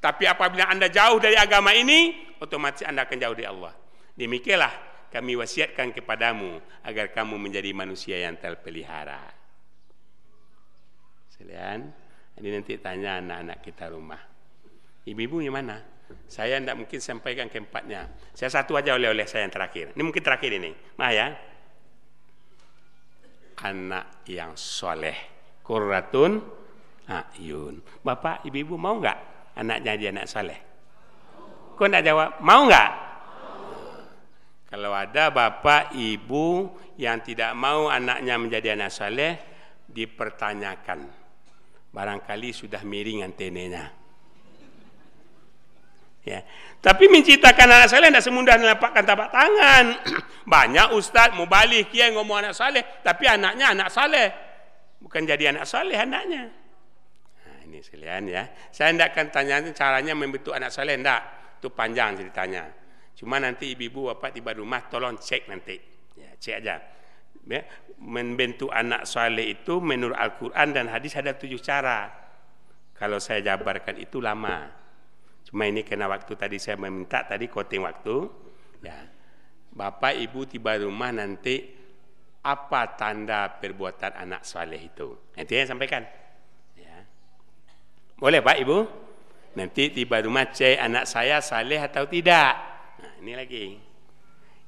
Tapi 0.00 0.24
apabila 0.24 0.68
Anda 0.68 0.88
jauh 0.88 1.20
dari 1.20 1.36
agama 1.36 1.76
ini, 1.76 2.12
otomatis 2.40 2.84
Anda 2.84 3.04
akan 3.04 3.16
jauh 3.20 3.36
dari 3.36 3.48
Allah. 3.48 3.72
Demikianlah 4.16 4.72
kami 5.12 5.36
wasiatkan 5.36 5.92
kepadamu 5.92 6.60
agar 6.88 7.12
kamu 7.12 7.36
menjadi 7.36 7.70
manusia 7.76 8.16
yang 8.20 8.40
terpelihara. 8.40 9.20
Sekalian, 11.32 11.92
ini 12.40 12.48
nanti 12.48 12.80
tanya 12.80 13.20
anak-anak 13.20 13.58
kita 13.60 13.92
rumah. 13.92 14.20
Ibu-ibu 15.04 15.44
yang 15.44 15.54
mana? 15.54 15.84
Saya 16.28 16.60
tidak 16.60 16.76
mungkin 16.80 17.00
sampaikan 17.00 17.46
keempatnya. 17.52 18.08
Saya 18.32 18.50
satu 18.50 18.76
aja 18.76 18.96
oleh-oleh 18.96 19.24
saya 19.28 19.44
yang 19.44 19.52
terakhir. 19.52 19.92
Ini 19.92 20.02
mungkin 20.02 20.22
terakhir 20.24 20.50
ini. 20.52 20.72
Mah 20.96 21.10
ya. 21.12 21.26
Anak 23.62 24.26
yang 24.26 24.58
soleh. 24.58 25.16
Kurratun 25.62 26.42
ayun. 27.06 27.80
Bapak, 28.02 28.42
ibu-ibu 28.48 28.74
mau 28.74 28.98
nggak 28.98 29.18
anaknya 29.54 29.94
jadi 29.94 30.06
anak 30.10 30.26
soleh? 30.26 30.58
Kau 31.74 31.90
tidak 31.90 32.06
jawab, 32.06 32.38
mau 32.38 32.66
nggak? 32.70 32.90
Kalau 34.74 34.90
ada 34.90 35.30
bapak, 35.30 35.94
ibu 35.94 36.66
yang 36.98 37.22
tidak 37.22 37.54
mau 37.54 37.86
anaknya 37.86 38.34
menjadi 38.38 38.74
anak 38.74 38.90
saleh, 38.90 39.38
dipertanyakan. 39.86 41.06
Barangkali 41.94 42.50
sudah 42.50 42.82
miring 42.82 43.22
antenanya. 43.22 43.94
Ya. 46.24 46.40
Tapi 46.80 47.04
menciptakan 47.12 47.68
anak 47.68 47.88
saleh 47.92 48.08
tidak 48.08 48.24
semudah 48.24 48.56
menampakkan 48.56 49.04
tapak 49.04 49.28
tangan. 49.28 49.84
Banyak 50.52 50.96
ustaz 50.96 51.36
mau 51.36 51.44
balik 51.44 51.92
kiai 51.92 52.16
ngomong 52.16 52.48
anak 52.48 52.56
saleh, 52.56 52.80
tapi 53.04 53.28
anaknya 53.28 53.76
anak 53.76 53.88
saleh. 53.92 54.28
Bukan 55.04 55.28
jadi 55.28 55.52
anak 55.52 55.68
saleh 55.68 56.00
anaknya. 56.00 56.48
Nah, 57.44 57.56
ini 57.68 57.84
sekalian 57.84 58.24
ya. 58.32 58.48
Saya 58.72 58.96
tidak 58.96 59.12
akan 59.12 59.26
tanya 59.28 59.56
caranya 59.76 60.16
membentuk 60.16 60.56
anak 60.56 60.72
saleh, 60.72 60.96
tidak. 60.96 61.20
Itu 61.60 61.68
panjang 61.72 62.16
ceritanya. 62.16 62.72
Cuma 63.12 63.36
nanti 63.36 63.76
ibu-ibu 63.76 64.16
bapak 64.16 64.32
tiba 64.32 64.56
rumah 64.56 64.88
tolong 64.88 65.20
cek 65.20 65.52
nanti. 65.52 65.76
Ya, 66.16 66.32
cek 66.40 66.56
aja. 66.64 66.76
Ya, 67.44 67.60
membentuk 68.00 68.72
anak 68.72 69.04
soleh 69.04 69.60
itu 69.60 69.76
menurut 69.80 70.16
Al-Quran 70.16 70.72
dan 70.72 70.88
hadis 70.88 71.12
ada 71.20 71.36
tujuh 71.36 71.60
cara. 71.60 72.08
Kalau 72.96 73.20
saya 73.20 73.44
jabarkan 73.44 74.00
itu 74.00 74.24
lama. 74.24 74.83
Cuma 75.44 75.68
ini 75.68 75.84
kena 75.84 76.08
waktu 76.08 76.32
tadi 76.34 76.56
saya 76.56 76.80
meminta 76.80 77.22
tadi 77.24 77.46
koting 77.46 77.84
waktu. 77.84 78.16
Ya. 78.80 79.08
Bapak 79.74 80.16
ibu 80.16 80.46
tiba 80.46 80.78
rumah 80.78 81.10
nanti 81.10 81.60
apa 82.44 82.94
tanda 82.94 83.48
perbuatan 83.56 84.12
anak 84.16 84.44
soleh 84.44 84.78
itu. 84.78 85.32
Nanti 85.36 85.52
saya 85.56 85.72
sampaikan. 85.72 86.04
Ya. 86.76 87.04
Boleh 88.20 88.44
pak 88.44 88.56
ibu? 88.60 88.84
Nanti 89.54 89.94
tiba 89.94 90.18
rumah 90.20 90.50
cek 90.50 90.76
anak 90.82 91.04
saya 91.06 91.38
saleh 91.38 91.78
atau 91.78 92.04
tidak. 92.10 92.52
Nah 93.00 93.12
ini 93.22 93.32
lagi. 93.38 93.66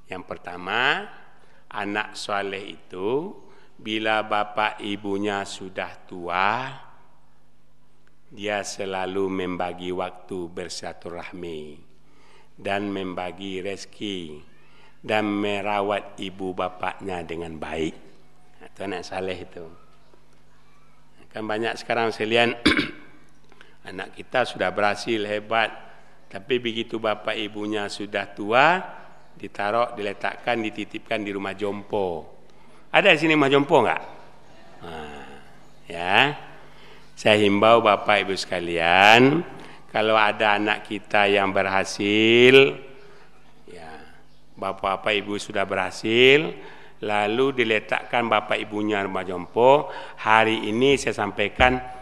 Yang 0.07 0.23
pertama, 0.31 1.03
anak 1.67 2.15
soleh 2.15 2.79
itu 2.79 3.35
bila 3.77 4.23
bapak 4.23 4.81
ibunya 4.81 5.43
sudah 5.43 5.91
tua, 6.07 6.71
dia 8.31 8.67
selalu 8.67 9.31
membagi 9.31 9.95
waktu 9.95 10.51
bersilaturahmi 10.51 11.79
dan 12.59 12.91
membagi 12.91 13.63
rezeki 13.63 14.43
dan 15.05 15.29
merawat 15.31 16.19
ibu 16.19 16.51
bapaknya 16.57 17.23
dengan 17.23 17.55
baik. 17.61 17.95
Itu 18.67 18.81
anak 18.83 19.07
saleh 19.07 19.39
itu. 19.39 19.67
Kan 21.31 21.45
banyak 21.45 21.77
sekarang 21.77 22.11
sekalian 22.11 22.57
anak 23.89 24.17
kita 24.17 24.49
sudah 24.49 24.73
berhasil 24.73 25.21
hebat, 25.29 25.71
tapi 26.33 26.59
begitu 26.59 26.97
bapak 26.97 27.37
ibunya 27.37 27.87
sudah 27.93 28.25
tua, 28.33 28.81
ditaruh, 29.37 29.93
diletakkan, 29.95 30.65
dititipkan 30.65 31.23
di 31.23 31.31
rumah 31.31 31.53
jompo. 31.53 32.25
Ada 32.91 33.13
di 33.13 33.19
sini 33.21 33.37
rumah 33.37 33.53
jompo 33.53 33.77
enggak? 33.85 34.03
Nah, 34.81 35.29
ya. 35.87 36.46
Saya 37.17 37.41
himbau 37.41 37.81
bapak 37.81 38.29
ibu 38.29 38.37
sekalian, 38.37 39.41
kalau 39.89 40.21
ada 40.21 40.61
anak 40.61 40.85
kita 40.85 41.25
yang 41.33 41.49
berhasil, 41.49 42.77
ya, 43.65 43.91
bapak-bapak 44.53 45.25
ibu 45.25 45.41
sudah 45.41 45.65
berhasil, 45.65 46.53
lalu 47.01 47.57
diletakkan 47.57 48.29
bapak 48.29 48.61
ibunya 48.61 49.01
rumah 49.01 49.25
jompo. 49.25 49.89
Hari 50.21 50.69
ini 50.69 51.01
saya 51.01 51.17
sampaikan 51.17 51.97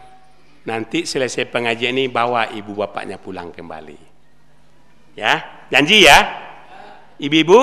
Nanti 0.65 1.05
selesai 1.05 1.45
pengajian 1.53 1.93
ini 1.93 2.09
bawa 2.09 2.49
ibu 2.49 2.73
bapaknya 2.73 3.21
pulang 3.21 3.53
kembali. 3.53 4.01
Ya, 5.13 5.45
janji 5.69 6.09
ya. 6.09 6.25
Ibu-ibu, 7.21 7.59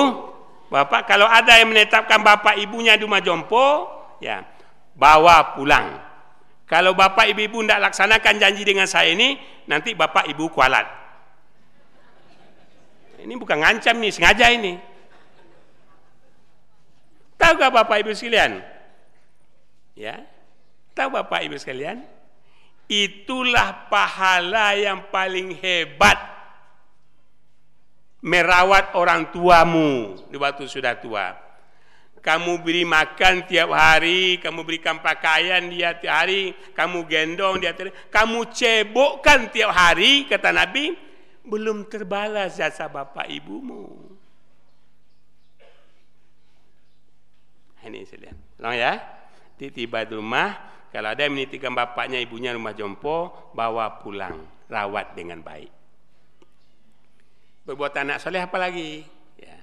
bapak 0.71 1.03
kalau 1.05 1.27
ada 1.27 1.59
yang 1.59 1.69
menetapkan 1.69 2.23
bapak 2.23 2.55
ibunya 2.63 2.95
di 2.95 3.03
rumah 3.03 3.19
jompo, 3.19 3.91
ya, 4.23 4.47
bawa 4.95 5.51
pulang. 5.53 5.99
Kalau 6.73 6.97
bapak 6.97 7.29
ibu-ibu 7.29 7.61
tidak 7.61 7.93
laksanakan 7.93 8.41
janji 8.41 8.65
dengan 8.65 8.89
saya 8.89 9.13
ini, 9.13 9.37
nanti 9.69 9.93
bapak 9.93 10.25
ibu 10.25 10.49
kualat. 10.49 10.89
Ini 13.21 13.33
bukan 13.37 13.61
ngancam 13.61 14.01
nih, 14.01 14.09
sengaja 14.09 14.49
ini. 14.49 14.73
Tahu 17.39 17.59
gak 17.59 17.75
Bapak 17.75 18.03
Ibu 18.03 18.11
sekalian? 18.15 18.63
Ya. 19.99 20.23
Tahu 20.95 21.11
Bapak 21.11 21.43
Ibu 21.43 21.55
sekalian? 21.59 22.03
Itulah 22.87 23.87
pahala 23.87 24.75
yang 24.75 25.07
paling 25.07 25.55
hebat 25.59 26.19
merawat 28.23 28.95
orang 28.95 29.31
tuamu 29.31 30.19
di 30.31 30.39
waktu 30.39 30.67
sudah 30.67 30.95
tua. 30.99 31.35
Kamu 32.23 32.63
beri 32.63 32.87
makan 32.87 33.43
tiap 33.51 33.75
hari, 33.75 34.39
kamu 34.39 34.63
berikan 34.63 35.03
pakaian 35.03 35.59
dia 35.67 35.91
tiap 35.99 36.23
hari, 36.23 36.55
kamu 36.71 37.03
gendong 37.03 37.59
dia 37.59 37.75
tiap 37.75 37.91
hari, 37.91 37.93
kamu 38.07 38.39
cebokkan 38.47 39.51
tiap 39.51 39.75
hari, 39.75 40.23
kata 40.31 40.55
Nabi, 40.55 40.95
belum 41.43 41.83
terbalas 41.91 42.55
jasa 42.55 42.87
bapak 42.87 43.27
ibumu. 43.27 44.13
Ini 47.83 48.07
saya 48.07 48.19
lihat. 48.31 48.37
Long 48.63 48.75
ya. 48.79 48.93
Tiba 49.59 50.03
di 50.03 50.15
rumah, 50.15 50.55
kalau 50.91 51.11
ada 51.11 51.23
yang 51.23 51.35
menitikan 51.35 51.71
bapaknya, 51.71 52.19
ibunya 52.19 52.51
rumah 52.51 52.75
jompo, 52.75 53.51
bawa 53.55 53.99
pulang, 53.99 54.43
rawat 54.67 55.15
dengan 55.15 55.39
baik. 55.39 55.71
Berbuat 57.63 57.95
anak 57.95 58.19
soleh 58.19 58.43
apa 58.43 58.59
lagi? 58.59 59.07
Ya. 59.39 59.55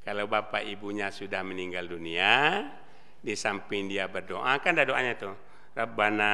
Kalau 0.00 0.24
bapak 0.26 0.64
ibunya 0.64 1.12
sudah 1.12 1.44
meninggal 1.44 1.84
dunia, 1.84 2.64
di 3.20 3.36
samping 3.36 3.86
dia 3.86 4.08
berdoa, 4.08 4.56
kan 4.64 4.72
ada 4.72 4.88
doanya 4.88 5.12
tuh. 5.16 5.36
Rabbana 5.76 6.32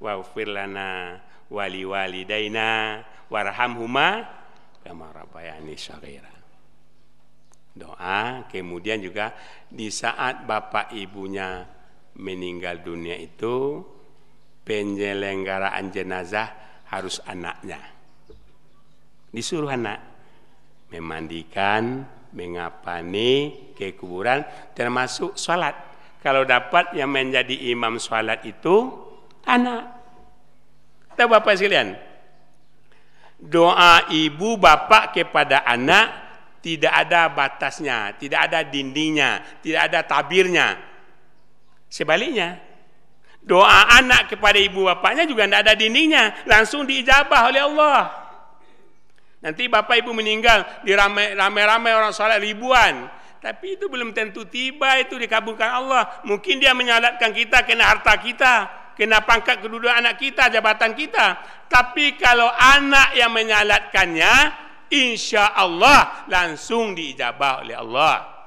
waghfir 0.00 0.48
lana 0.48 1.20
wali 1.52 1.84
walidaina 1.84 3.00
warhamhuma 3.28 4.24
kama 4.80 5.12
rabbayani 5.12 5.76
shaghira. 5.76 6.32
Doa, 7.70 8.50
kemudian 8.50 8.98
juga 8.98 9.30
di 9.70 9.92
saat 9.94 10.42
bapak 10.42 10.90
ibunya 10.96 11.62
meninggal 12.18 12.82
dunia 12.82 13.14
itu 13.14 13.84
penyelenggaraan 14.66 15.86
jenazah 15.94 16.50
harus 16.90 17.22
anaknya. 17.22 17.78
Disuruh 19.30 19.70
anak 19.70 20.02
memandikan, 20.90 22.02
mengapani 22.34 23.70
ke 23.74 23.94
kuburan 23.94 24.46
termasuk 24.74 25.34
sholat. 25.34 25.74
Kalau 26.20 26.44
dapat 26.44 26.92
yang 26.94 27.08
menjadi 27.08 27.72
imam 27.72 27.96
sholat 27.96 28.44
itu 28.44 28.92
anak. 29.48 29.88
Tahu 31.16 31.28
Bapak 31.28 31.56
sekalian? 31.56 31.96
Doa 33.40 34.04
ibu 34.12 34.60
bapak 34.60 35.16
kepada 35.16 35.64
anak 35.64 36.12
tidak 36.60 36.92
ada 36.92 37.32
batasnya, 37.32 38.12
tidak 38.20 38.52
ada 38.52 38.60
dindingnya, 38.60 39.40
tidak 39.64 39.88
ada 39.88 40.04
tabirnya. 40.04 40.76
Sebaliknya, 41.88 42.60
Doa 43.40 43.88
anak 43.96 44.36
kepada 44.36 44.60
ibu 44.60 44.84
bapaknya 44.84 45.24
juga 45.24 45.48
tidak 45.48 45.60
ada 45.64 45.72
dindingnya, 45.72 46.44
langsung 46.44 46.84
diijabah 46.84 47.48
oleh 47.48 47.64
Allah. 47.64 48.19
Nanti 49.40 49.72
bapak 49.72 50.04
ibu 50.04 50.12
meninggal 50.12 50.84
di 50.84 50.92
ramai-ramai 50.92 51.96
orang 51.96 52.12
salat 52.12 52.44
ribuan, 52.44 53.08
tapi 53.40 53.80
itu 53.80 53.88
belum 53.88 54.12
tentu 54.12 54.44
tiba 54.44 55.00
itu 55.00 55.16
dikabulkan 55.16 55.80
Allah. 55.80 56.20
Mungkin 56.28 56.60
dia 56.60 56.76
menyalatkan 56.76 57.32
kita 57.32 57.64
kena 57.64 57.88
harta 57.88 58.20
kita, 58.20 58.52
kena 58.92 59.24
pangkat 59.24 59.64
kedudukan 59.64 59.96
anak 59.96 60.20
kita, 60.20 60.52
jabatan 60.52 60.92
kita. 60.92 61.40
Tapi 61.72 62.20
kalau 62.20 62.52
anak 62.52 63.16
yang 63.16 63.32
menyalatkannya, 63.32 64.34
insya 64.92 65.56
Allah 65.56 66.28
langsung 66.28 66.92
diijabah 66.92 67.64
oleh 67.64 67.76
Allah. 67.80 68.40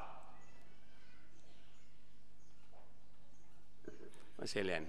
sekalian. 4.43 4.83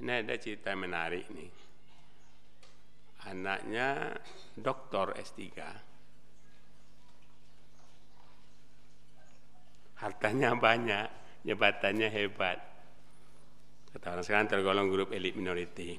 Ini 0.00 0.24
ada 0.24 0.38
cerita 0.38 0.72
menarik 0.78 1.26
nih. 1.34 1.50
Anaknya 3.28 4.16
doktor 4.56 5.14
S3. 5.18 5.42
Hartanya 10.00 10.56
banyak, 10.56 11.06
jabatannya 11.44 12.08
hebat. 12.08 12.58
Kata 13.90 14.16
orang 14.16 14.24
sekarang 14.24 14.48
tergolong 14.48 14.88
grup 14.88 15.12
elit 15.12 15.36
minority. 15.36 15.98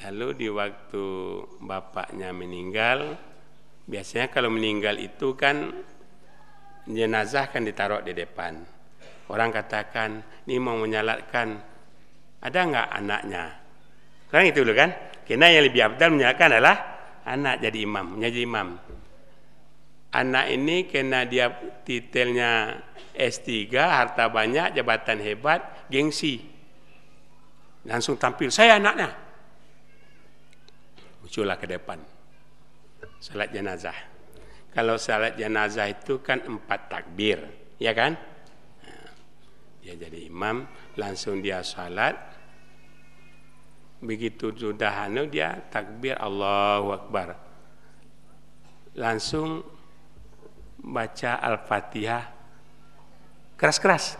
Lalu 0.00 0.28
di 0.38 0.48
waktu 0.48 1.04
bapaknya 1.60 2.32
meninggal, 2.32 3.20
biasanya 3.84 4.32
kalau 4.32 4.48
meninggal 4.48 4.96
itu 4.96 5.36
kan 5.36 5.76
jenazah 6.88 7.52
kan 7.52 7.68
ditaruh 7.68 8.00
di 8.00 8.16
depan 8.16 8.80
Orang 9.30 9.54
katakan, 9.54 10.26
ini 10.50 10.58
mau 10.58 10.74
menyalatkan, 10.74 11.48
ada 12.42 12.58
nggak 12.66 12.88
anaknya? 12.98 13.44
Kan 14.26 14.42
itu 14.42 14.66
dulu 14.66 14.74
kan? 14.74 14.90
Karena 15.30 15.46
yang 15.46 15.70
lebih 15.70 15.82
abdal 15.86 16.10
menyalatkan 16.10 16.48
adalah 16.58 16.76
anak 17.22 17.62
jadi 17.62 17.78
imam, 17.86 18.18
menjadi 18.18 18.38
imam. 18.42 18.68
Anak 20.10 20.46
ini 20.50 20.90
kena 20.90 21.22
dia 21.22 21.54
titelnya 21.86 22.82
S3, 23.14 23.70
harta 23.78 24.26
banyak, 24.26 24.74
jabatan 24.74 25.22
hebat, 25.22 25.86
gengsi. 25.86 26.42
Langsung 27.86 28.18
tampil, 28.18 28.50
saya 28.50 28.82
anaknya. 28.82 29.14
Muncullah 31.22 31.54
ke 31.62 31.70
depan. 31.70 32.02
Salat 33.22 33.54
jenazah. 33.54 33.94
Kalau 34.74 34.98
salat 34.98 35.38
jenazah 35.38 35.86
itu 35.94 36.18
kan 36.18 36.42
empat 36.42 36.90
takbir, 36.90 37.38
ya 37.78 37.94
kan? 37.94 38.18
dia 39.80 39.96
jadi 39.96 40.28
imam 40.28 40.68
langsung 41.00 41.40
dia 41.40 41.64
salat 41.64 42.29
begitu 44.00 44.48
sudah 44.56 45.06
anu 45.06 45.28
dia 45.28 45.60
takbir 45.68 46.16
Allahu 46.16 46.96
Akbar. 46.96 47.36
Langsung 48.96 49.62
baca 50.80 51.38
Al-Fatihah. 51.38 52.24
Keras-keras. 53.60 54.16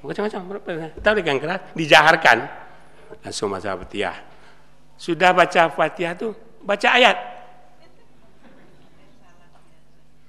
Macam-macam. 0.00 0.40
Tahu 1.00 1.14
kan 1.20 1.38
keras? 1.40 1.60
Dijaharkan. 1.76 2.38
Langsung 3.20 3.52
baca 3.52 3.68
Al-Fatihah. 3.76 4.16
Sudah 4.96 5.30
baca 5.36 5.58
Al-Fatihah 5.68 6.12
tuh 6.16 6.32
baca 6.64 6.88
ayat. 6.88 7.16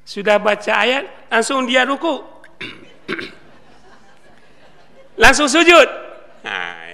Sudah 0.05 0.37
baca 0.37 0.71
ayat 0.85 1.09
langsung 1.33 1.65
dia 1.65 1.81
ruku. 1.81 2.21
Langsung 5.23 5.47
sujud. 5.47 5.87
Nah. 6.43 6.84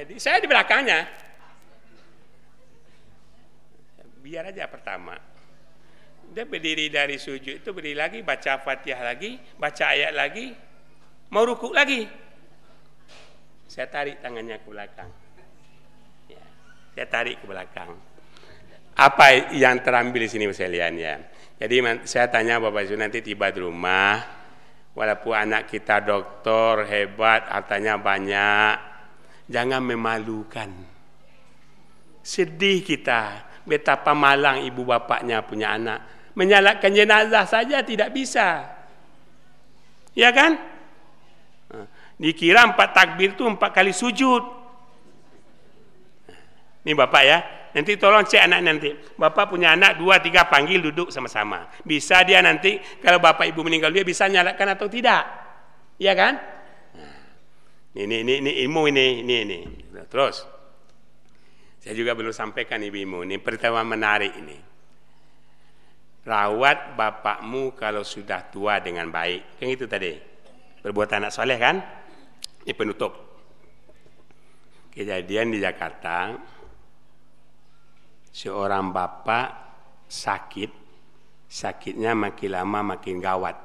Jadi 0.00 0.16
saya 0.16 0.40
di 0.40 0.48
belakangnya. 0.48 1.04
Biar 4.24 4.48
aja 4.48 4.64
pertama. 4.64 5.12
Dia 6.32 6.48
berdiri 6.48 6.88
dari 6.88 7.20
sujud 7.20 7.60
itu 7.60 7.70
berdiri 7.74 8.00
lagi, 8.00 8.24
baca 8.24 8.64
fatihah 8.64 9.02
lagi, 9.04 9.36
baca 9.60 9.84
ayat 9.92 10.16
lagi, 10.16 10.56
mau 11.28 11.44
ruku 11.44 11.74
lagi. 11.74 12.08
Saya 13.68 13.92
tarik 13.92 14.24
tangannya 14.24 14.56
ke 14.62 14.68
belakang. 14.72 15.10
Ya, 16.32 16.44
saya 16.96 17.06
tarik 17.10 17.36
ke 17.42 17.46
belakang. 17.50 17.92
Apa 18.96 19.52
yang 19.52 19.84
terambil 19.84 20.24
di 20.24 20.30
sini 20.32 20.48
saya 20.56 20.70
lihat 20.72 20.96
ya. 20.96 21.20
Jadi 21.60 21.76
saya 22.08 22.32
tanya 22.32 22.56
Bapak 22.56 22.88
Ibu 22.88 22.96
nanti 22.96 23.20
tiba 23.20 23.52
di 23.52 23.60
rumah, 23.60 24.40
Walaupun 24.90 25.34
anak 25.38 25.70
kita 25.70 26.02
doktor 26.02 26.82
hebat, 26.82 27.46
hartanya 27.46 27.94
banyak, 27.94 28.89
jangan 29.50 29.82
memalukan. 29.82 30.70
Sedih 32.22 32.86
kita 32.86 33.50
betapa 33.66 34.14
malang 34.14 34.62
ibu 34.62 34.86
bapaknya 34.86 35.42
punya 35.42 35.74
anak. 35.74 36.06
Menyalakan 36.38 36.94
jenazah 36.94 37.44
saja 37.44 37.82
tidak 37.82 38.14
bisa. 38.14 38.70
Ya 40.14 40.30
kan? 40.30 40.54
Dikira 42.16 42.70
empat 42.70 42.94
takbir 42.94 43.34
itu 43.34 43.42
empat 43.42 43.74
kali 43.74 43.90
sujud. 43.90 44.62
Ini 46.80 46.96
bapak 46.96 47.22
ya, 47.26 47.38
Nanti 47.70 47.94
tolong 47.94 48.26
cek 48.26 48.42
anak 48.50 48.60
nanti. 48.66 48.90
Bapak 49.14 49.46
punya 49.46 49.78
anak 49.78 50.02
dua 50.02 50.18
tiga 50.18 50.50
panggil 50.50 50.82
duduk 50.82 51.14
sama-sama. 51.14 51.70
Bisa 51.86 52.18
dia 52.26 52.42
nanti 52.42 52.82
kalau 52.98 53.22
bapak 53.22 53.46
ibu 53.46 53.62
meninggal 53.62 53.94
dia 53.94 54.02
bisa 54.02 54.26
nyalakan 54.26 54.74
atau 54.74 54.90
tidak, 54.90 55.22
iya 56.02 56.18
kan? 56.18 56.34
Ini 57.90 58.22
ini 58.22 58.32
ini 58.38 58.50
ilmu 58.62 58.86
ini 58.86 59.06
ini 59.26 59.34
ini. 59.42 59.58
Terus 60.06 60.46
saya 61.80 61.94
juga 61.96 62.12
belum 62.12 62.30
sampaikan 62.30 62.78
ibu-ibu 62.84 63.24
ini 63.24 63.40
pertama 63.40 63.80
menarik 63.82 64.36
ini. 64.36 64.58
Rawat 66.20 67.00
bapakmu 67.00 67.72
kalau 67.72 68.04
sudah 68.04 68.52
tua 68.52 68.76
dengan 68.78 69.08
baik. 69.08 69.56
Kan 69.56 69.72
itu 69.72 69.88
tadi. 69.88 70.12
Berbuat 70.84 71.08
anak 71.16 71.32
soleh 71.32 71.56
kan? 71.56 71.80
Ini 72.68 72.76
penutup. 72.76 73.16
Kejadian 74.92 75.56
di 75.56 75.58
Jakarta, 75.64 76.36
seorang 78.28 78.92
bapak 78.92 79.48
sakit, 80.04 80.70
sakitnya 81.48 82.12
makin 82.12 82.50
lama 82.52 82.96
makin 82.96 83.16
gawat. 83.16 83.56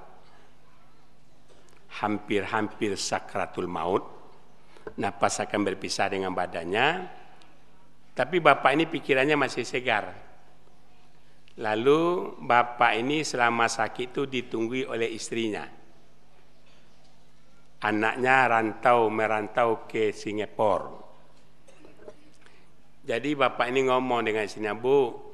Hampir-hampir 1.99 2.95
sakratul 2.95 3.67
maut, 3.67 4.14
napas 4.97 5.41
akan 5.41 5.61
berpisah 5.65 6.07
dengan 6.13 6.31
badannya, 6.31 6.87
tapi 8.15 8.39
bapak 8.39 8.71
ini 8.77 8.85
pikirannya 8.87 9.35
masih 9.35 9.65
segar. 9.67 10.15
Lalu 11.59 12.35
bapak 12.43 12.99
ini 12.99 13.23
selama 13.23 13.67
sakit 13.67 14.11
itu 14.11 14.23
ditunggui 14.27 14.87
oleh 14.87 15.11
istrinya. 15.11 15.63
Anaknya 17.85 18.37
rantau 18.47 19.07
merantau 19.11 19.87
ke 19.87 20.11
Singapura. 20.15 21.03
Jadi 23.05 23.37
bapak 23.37 23.69
ini 23.69 23.85
ngomong 23.85 24.25
dengan 24.25 24.43
istrinya, 24.49 24.73
Bu, 24.73 25.25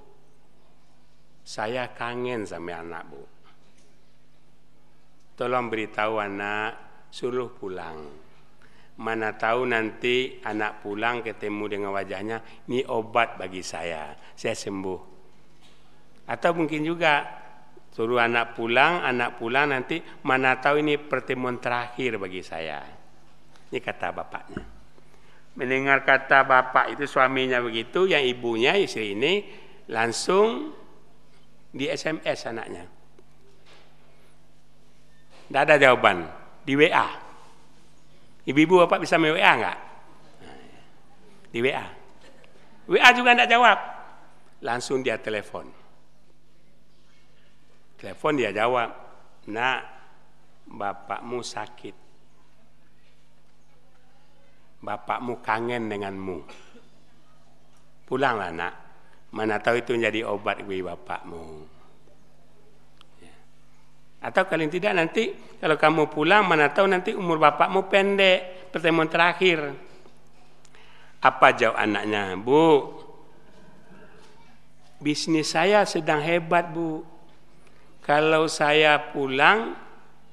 saya 1.42 1.90
kangen 1.96 2.46
sama 2.46 2.84
anak 2.84 3.04
bu. 3.10 3.22
Tolong 5.40 5.72
beritahu 5.74 6.22
anak, 6.22 6.72
suruh 7.10 7.50
pulang. 7.50 8.31
Mana 9.02 9.34
tahu 9.34 9.66
nanti 9.66 10.38
anak 10.46 10.86
pulang 10.86 11.26
ketemu 11.26 11.64
dengan 11.66 11.90
wajahnya, 11.90 12.38
ini 12.70 12.86
obat 12.86 13.42
bagi 13.42 13.66
saya, 13.66 14.14
saya 14.38 14.54
sembuh. 14.54 15.02
Atau 16.30 16.54
mungkin 16.54 16.86
juga 16.86 17.26
suruh 17.90 18.22
anak 18.22 18.54
pulang, 18.54 19.02
anak 19.02 19.42
pulang 19.42 19.74
nanti 19.74 20.00
mana 20.22 20.62
tahu 20.62 20.86
ini 20.86 21.02
pertemuan 21.02 21.58
terakhir 21.58 22.22
bagi 22.22 22.46
saya. 22.46 22.86
Ini 23.74 23.80
kata 23.82 24.14
bapaknya. 24.14 24.64
Mendengar 25.58 26.08
kata 26.08 26.48
bapak 26.48 26.96
itu 26.96 27.04
suaminya 27.10 27.60
begitu, 27.60 28.08
yang 28.08 28.24
ibunya 28.24 28.78
istri 28.80 29.18
ini 29.18 29.44
langsung 29.92 30.72
di 31.74 31.92
SMS 31.92 32.48
anaknya. 32.48 32.86
Tidak 35.52 35.62
ada 35.68 35.76
jawaban 35.76 36.24
di 36.64 36.80
WA. 36.80 37.21
Ibu-ibu 38.48 38.86
bapak 38.86 39.04
bisa 39.04 39.22
WA 39.22 39.38
enggak? 39.38 39.78
Di 41.52 41.60
WA. 41.62 41.86
WA 42.90 43.10
juga 43.14 43.38
tidak 43.38 43.50
jawab. 43.52 43.78
Langsung 44.62 45.02
dia 45.02 45.18
telepon. 45.18 45.70
Telepon 47.98 48.34
dia 48.34 48.50
jawab, 48.50 48.90
nak 49.50 49.80
bapakmu 50.66 51.46
sakit 51.46 52.02
bapakmu 54.82 55.40
kangen 55.46 55.88
denganmu. 55.88 56.42
Pulanglah 58.10 58.52
nak, 58.52 58.74
mana 59.32 59.62
tahu 59.62 59.80
itu 59.80 59.96
menjadi 59.96 60.28
obat 60.28 60.66
bagi 60.66 60.84
bapakmu. 60.84 61.44
Atau 64.22 64.46
kalau 64.46 64.70
tidak 64.70 64.94
nanti 64.94 65.34
kalau 65.58 65.76
kamu 65.76 66.14
pulang 66.14 66.46
mana 66.46 66.70
tahu 66.70 66.86
nanti 66.86 67.18
umur 67.18 67.42
bapakmu 67.42 67.90
pendek, 67.90 68.70
pertemuan 68.70 69.10
terakhir. 69.10 69.74
Apa 71.22 71.54
jawab 71.58 71.78
anaknya? 71.78 72.38
Bu, 72.38 72.98
bisnis 75.02 75.54
saya 75.54 75.86
sedang 75.90 76.22
hebat 76.22 76.70
bu. 76.70 77.02
Kalau 78.02 78.50
saya 78.50 78.98
pulang 79.14 79.78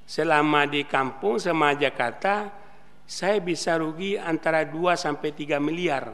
selama 0.09 0.65
di 0.65 0.85
kampung 0.89 1.37
sama 1.37 1.77
Jakarta, 1.77 2.49
saya 3.09 3.37
bisa 3.41 3.77
rugi 3.77 4.17
antara 4.17 4.65
2 4.65 4.93
sampai 4.97 5.33
3 5.33 5.57
miliar. 5.61 6.13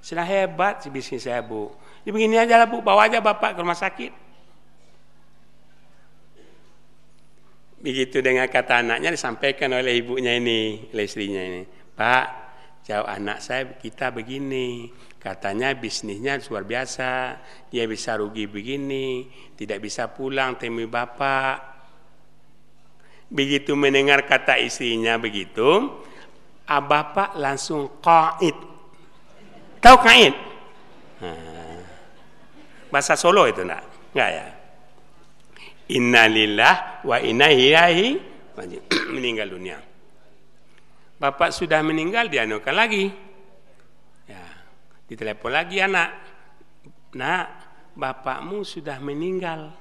Sudah 0.00 0.24
hebat 0.24 0.80
si 0.80 0.88
bisnis 0.88 1.28
saya, 1.28 1.44
Bu. 1.44 1.68
Jadi 2.00 2.12
begini 2.12 2.40
aja 2.40 2.56
lah, 2.56 2.64
Bu. 2.64 2.80
Bawa 2.80 3.08
aja 3.08 3.20
Bapak 3.20 3.52
ke 3.52 3.60
rumah 3.60 3.76
sakit. 3.76 4.12
Begitu 7.80 8.20
dengan 8.20 8.44
kata 8.44 8.84
anaknya 8.84 9.16
disampaikan 9.16 9.72
oleh 9.72 10.04
ibunya 10.04 10.36
ini, 10.36 10.92
oleh 10.92 11.04
istrinya 11.08 11.40
ini. 11.40 11.64
Pak, 11.96 12.26
jauh 12.84 13.08
anak 13.08 13.40
saya 13.40 13.72
kita 13.80 14.12
begini. 14.12 14.92
Katanya 15.20 15.72
bisnisnya 15.72 16.40
luar 16.48 16.64
biasa. 16.68 17.40
Dia 17.72 17.88
bisa 17.88 18.20
rugi 18.20 18.44
begini. 18.44 19.28
Tidak 19.56 19.80
bisa 19.80 20.12
pulang 20.12 20.60
temui 20.60 20.88
Bapak 20.88 21.70
Begitu 23.30 23.78
mendengar 23.78 24.26
kata 24.26 24.58
istrinya 24.58 25.14
begitu, 25.14 26.02
bapak 26.66 27.38
langsung 27.38 27.86
qaid. 28.02 28.58
Tahu 29.78 29.96
qaid? 30.02 30.34
Bahasa 32.90 33.14
Solo 33.14 33.46
itu 33.46 33.62
enggak? 33.62 33.86
Enggak 34.10 34.30
ya? 34.34 34.46
Innalillah 35.90 37.02
wa 37.02 37.18
inna 37.18 37.50
ilaihi 37.50 38.30
meninggal 39.14 39.50
dunia. 39.50 39.78
Bapak 41.20 41.52
sudah 41.52 41.84
meninggal 41.84 42.32
dianukan 42.32 42.72
lagi. 42.72 43.10
Ya, 44.24 44.44
ditelepon 45.10 45.52
lagi 45.52 45.82
anak. 45.82 46.10
Nak, 47.12 47.46
bapakmu 47.98 48.62
sudah 48.64 49.02
meninggal. 49.02 49.74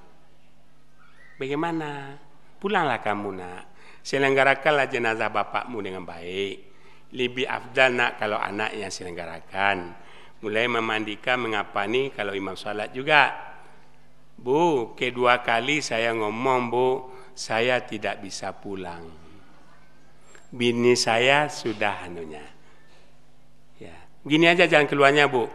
Bagaimana? 1.39 2.19
Pulanglah 2.59 2.99
kamu 2.99 3.29
nak. 3.39 3.63
Selenggarakanlah 4.03 4.91
jenazah 4.91 5.31
bapakmu 5.31 5.79
dengan 5.79 6.03
baik. 6.03 6.55
Lebih 7.15 7.47
afdal 7.47 7.95
nak 7.95 8.11
kalau 8.19 8.35
anak 8.35 8.75
yang 8.75 8.91
selenggarakan. 8.91 9.95
Mulai 10.43 10.67
memandikan, 10.67 11.39
mengapani 11.39 12.11
kalau 12.11 12.35
imam 12.35 12.59
salat 12.59 12.91
juga. 12.91 13.48
Bu, 14.39 14.95
kedua 14.95 15.43
kali 15.43 15.83
saya 15.83 16.15
ngomong 16.15 16.61
bu, 16.71 16.87
saya 17.35 17.83
tidak 17.83 18.23
bisa 18.23 18.55
pulang. 18.55 19.03
Bini 20.49 20.95
saya 20.95 21.51
sudah 21.51 22.07
anunya. 22.07 22.41
Ya, 23.77 23.95
gini 24.23 24.47
aja 24.47 24.63
jalan 24.65 24.87
keluarnya 24.87 25.27
bu. 25.27 25.45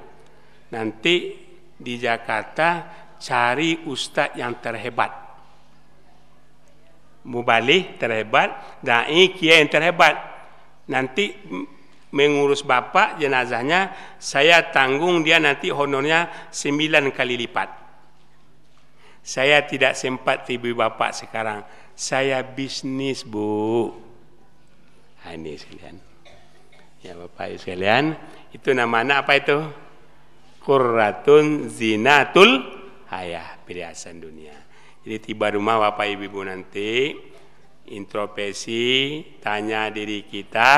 Nanti 0.71 1.33
di 1.75 1.95
Jakarta 1.97 2.85
cari 3.17 3.89
ustadz 3.89 4.37
yang 4.37 4.61
terhebat 4.61 5.25
mubalih 7.25 7.97
terhebat, 7.97 8.53
dai 8.85 9.33
kiai 9.33 9.65
yang 9.65 9.73
terhebat. 9.73 10.15
Nanti 10.85 11.33
mengurus 12.13 12.63
bapak 12.63 13.19
jenazahnya 13.19 13.91
saya 14.21 14.71
tanggung 14.71 15.25
dia 15.25 15.41
nanti 15.41 15.73
honornya 15.73 16.29
sembilan 16.53 17.11
kali 17.11 17.35
lipat. 17.41 17.84
Saya 19.25 19.65
tidak 19.65 19.97
sempat 19.97 20.45
tibu 20.45 20.77
bapak 20.77 21.17
sekarang. 21.17 21.65
Saya 21.97 22.45
bisnis 22.45 23.25
bu. 23.25 23.89
Ini 25.25 25.57
sekalian. 25.57 25.97
Ya 27.01 27.17
bapak 27.17 27.57
sekalian, 27.57 28.13
itu 28.53 28.77
namanya 28.77 29.25
apa 29.25 29.41
itu? 29.41 29.65
Kurratun 30.61 31.73
zinatul 31.73 32.65
hayah 33.13 33.61
perhiasan 33.65 34.21
dunia. 34.21 34.57
Jadi 35.05 35.21
tiba 35.21 35.53
rumah 35.53 35.77
Bapak 35.77 36.09
Ibu, 36.09 36.33
Ibu 36.33 36.41
nanti 36.49 37.13
introspeksi, 37.93 39.21
tanya 39.45 39.93
diri 39.93 40.25
kita, 40.25 40.73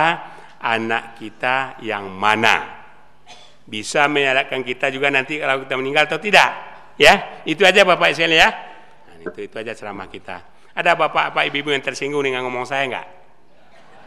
anak 0.59 1.15
kita 1.15 1.79
yang 1.87 2.11
mana? 2.11 2.83
Bisa 3.63 4.11
menyalakan 4.11 4.67
kita 4.67 4.91
juga 4.91 5.15
nanti 5.15 5.39
kalau 5.39 5.63
kita 5.63 5.79
meninggal 5.79 6.11
atau 6.11 6.19
tidak? 6.19 6.66
Ya, 6.97 7.45
itu 7.45 7.61
aja 7.61 7.85
Bapak 7.85 8.17
sekalian 8.17 8.41
ya. 8.41 8.49
Nah, 9.05 9.17
itu 9.21 9.39
itu 9.45 9.57
aja 9.61 9.73
ceramah 9.77 10.09
kita. 10.09 10.41
Ada 10.73 10.97
Bapak-bapak 10.97 11.49
Ibu-ibu 11.53 11.73
yang 11.73 11.85
tersinggung 11.85 12.25
dengan 12.25 12.45
ngomong 12.49 12.65
saya 12.65 12.89
enggak? 12.89 13.07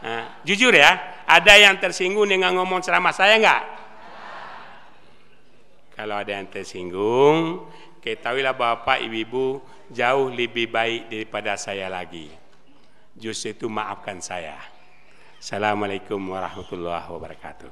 Nah, 0.00 0.42
jujur 0.42 0.74
ya, 0.74 1.22
ada 1.26 1.54
yang 1.54 1.78
tersinggung 1.78 2.26
dengan 2.26 2.54
ngomong 2.58 2.82
ceramah 2.82 3.14
saya 3.14 3.38
enggak? 3.38 3.62
Kalau 5.94 6.16
ada 6.18 6.32
yang 6.34 6.50
tersinggung, 6.50 7.68
ketahuilah 8.02 8.58
Bapak 8.58 9.02
Ibu-ibu 9.06 9.62
jauh 9.90 10.30
lebih 10.30 10.70
baik 10.70 11.10
daripada 11.10 11.54
saya 11.54 11.86
lagi. 11.86 12.30
Justru 13.14 13.54
itu 13.54 13.66
maafkan 13.70 14.18
saya. 14.18 14.58
Assalamualaikum 15.38 16.18
warahmatullahi 16.18 17.06
wabarakatuh. 17.06 17.70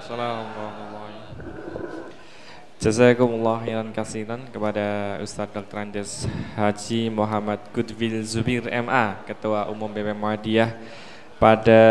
Assalamualaikum 0.00 1.75
Jazakumullah 2.86 3.66
khairan 3.66 3.90
kasiran 3.90 4.46
kepada 4.46 5.18
Ustadz 5.18 5.58
Dr. 5.58 5.74
Andes 5.74 6.22
Haji 6.54 7.10
Muhammad 7.10 7.58
Goodwill 7.74 8.22
Zubir 8.22 8.62
MA, 8.70 9.26
Ketua 9.26 9.66
Umum 9.66 9.90
BP 9.90 10.14
Muhammadiyah 10.14 10.70
pada 11.42 11.82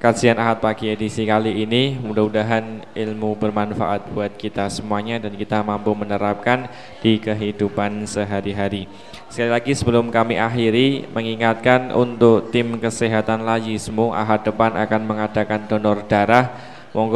kajian 0.00 0.40
Ahad 0.40 0.64
pagi 0.64 0.88
edisi 0.88 1.28
kali 1.28 1.60
ini 1.60 1.92
mudah-mudahan 2.00 2.88
ilmu 2.96 3.36
bermanfaat 3.36 4.16
buat 4.16 4.32
kita 4.40 4.64
semuanya 4.72 5.20
dan 5.20 5.36
kita 5.36 5.60
mampu 5.60 5.92
menerapkan 5.92 6.72
di 7.04 7.20
kehidupan 7.20 8.08
sehari-hari. 8.08 8.88
Sekali 9.28 9.60
lagi 9.60 9.76
sebelum 9.76 10.08
kami 10.08 10.40
akhiri 10.40 11.04
mengingatkan 11.12 11.92
untuk 11.92 12.48
tim 12.48 12.80
kesehatan 12.80 13.44
Layismu 13.44 14.16
Ahad 14.16 14.40
depan 14.40 14.72
akan 14.72 15.04
mengadakan 15.04 15.68
donor 15.68 16.00
darah. 16.08 16.72
Monggo 16.96 17.12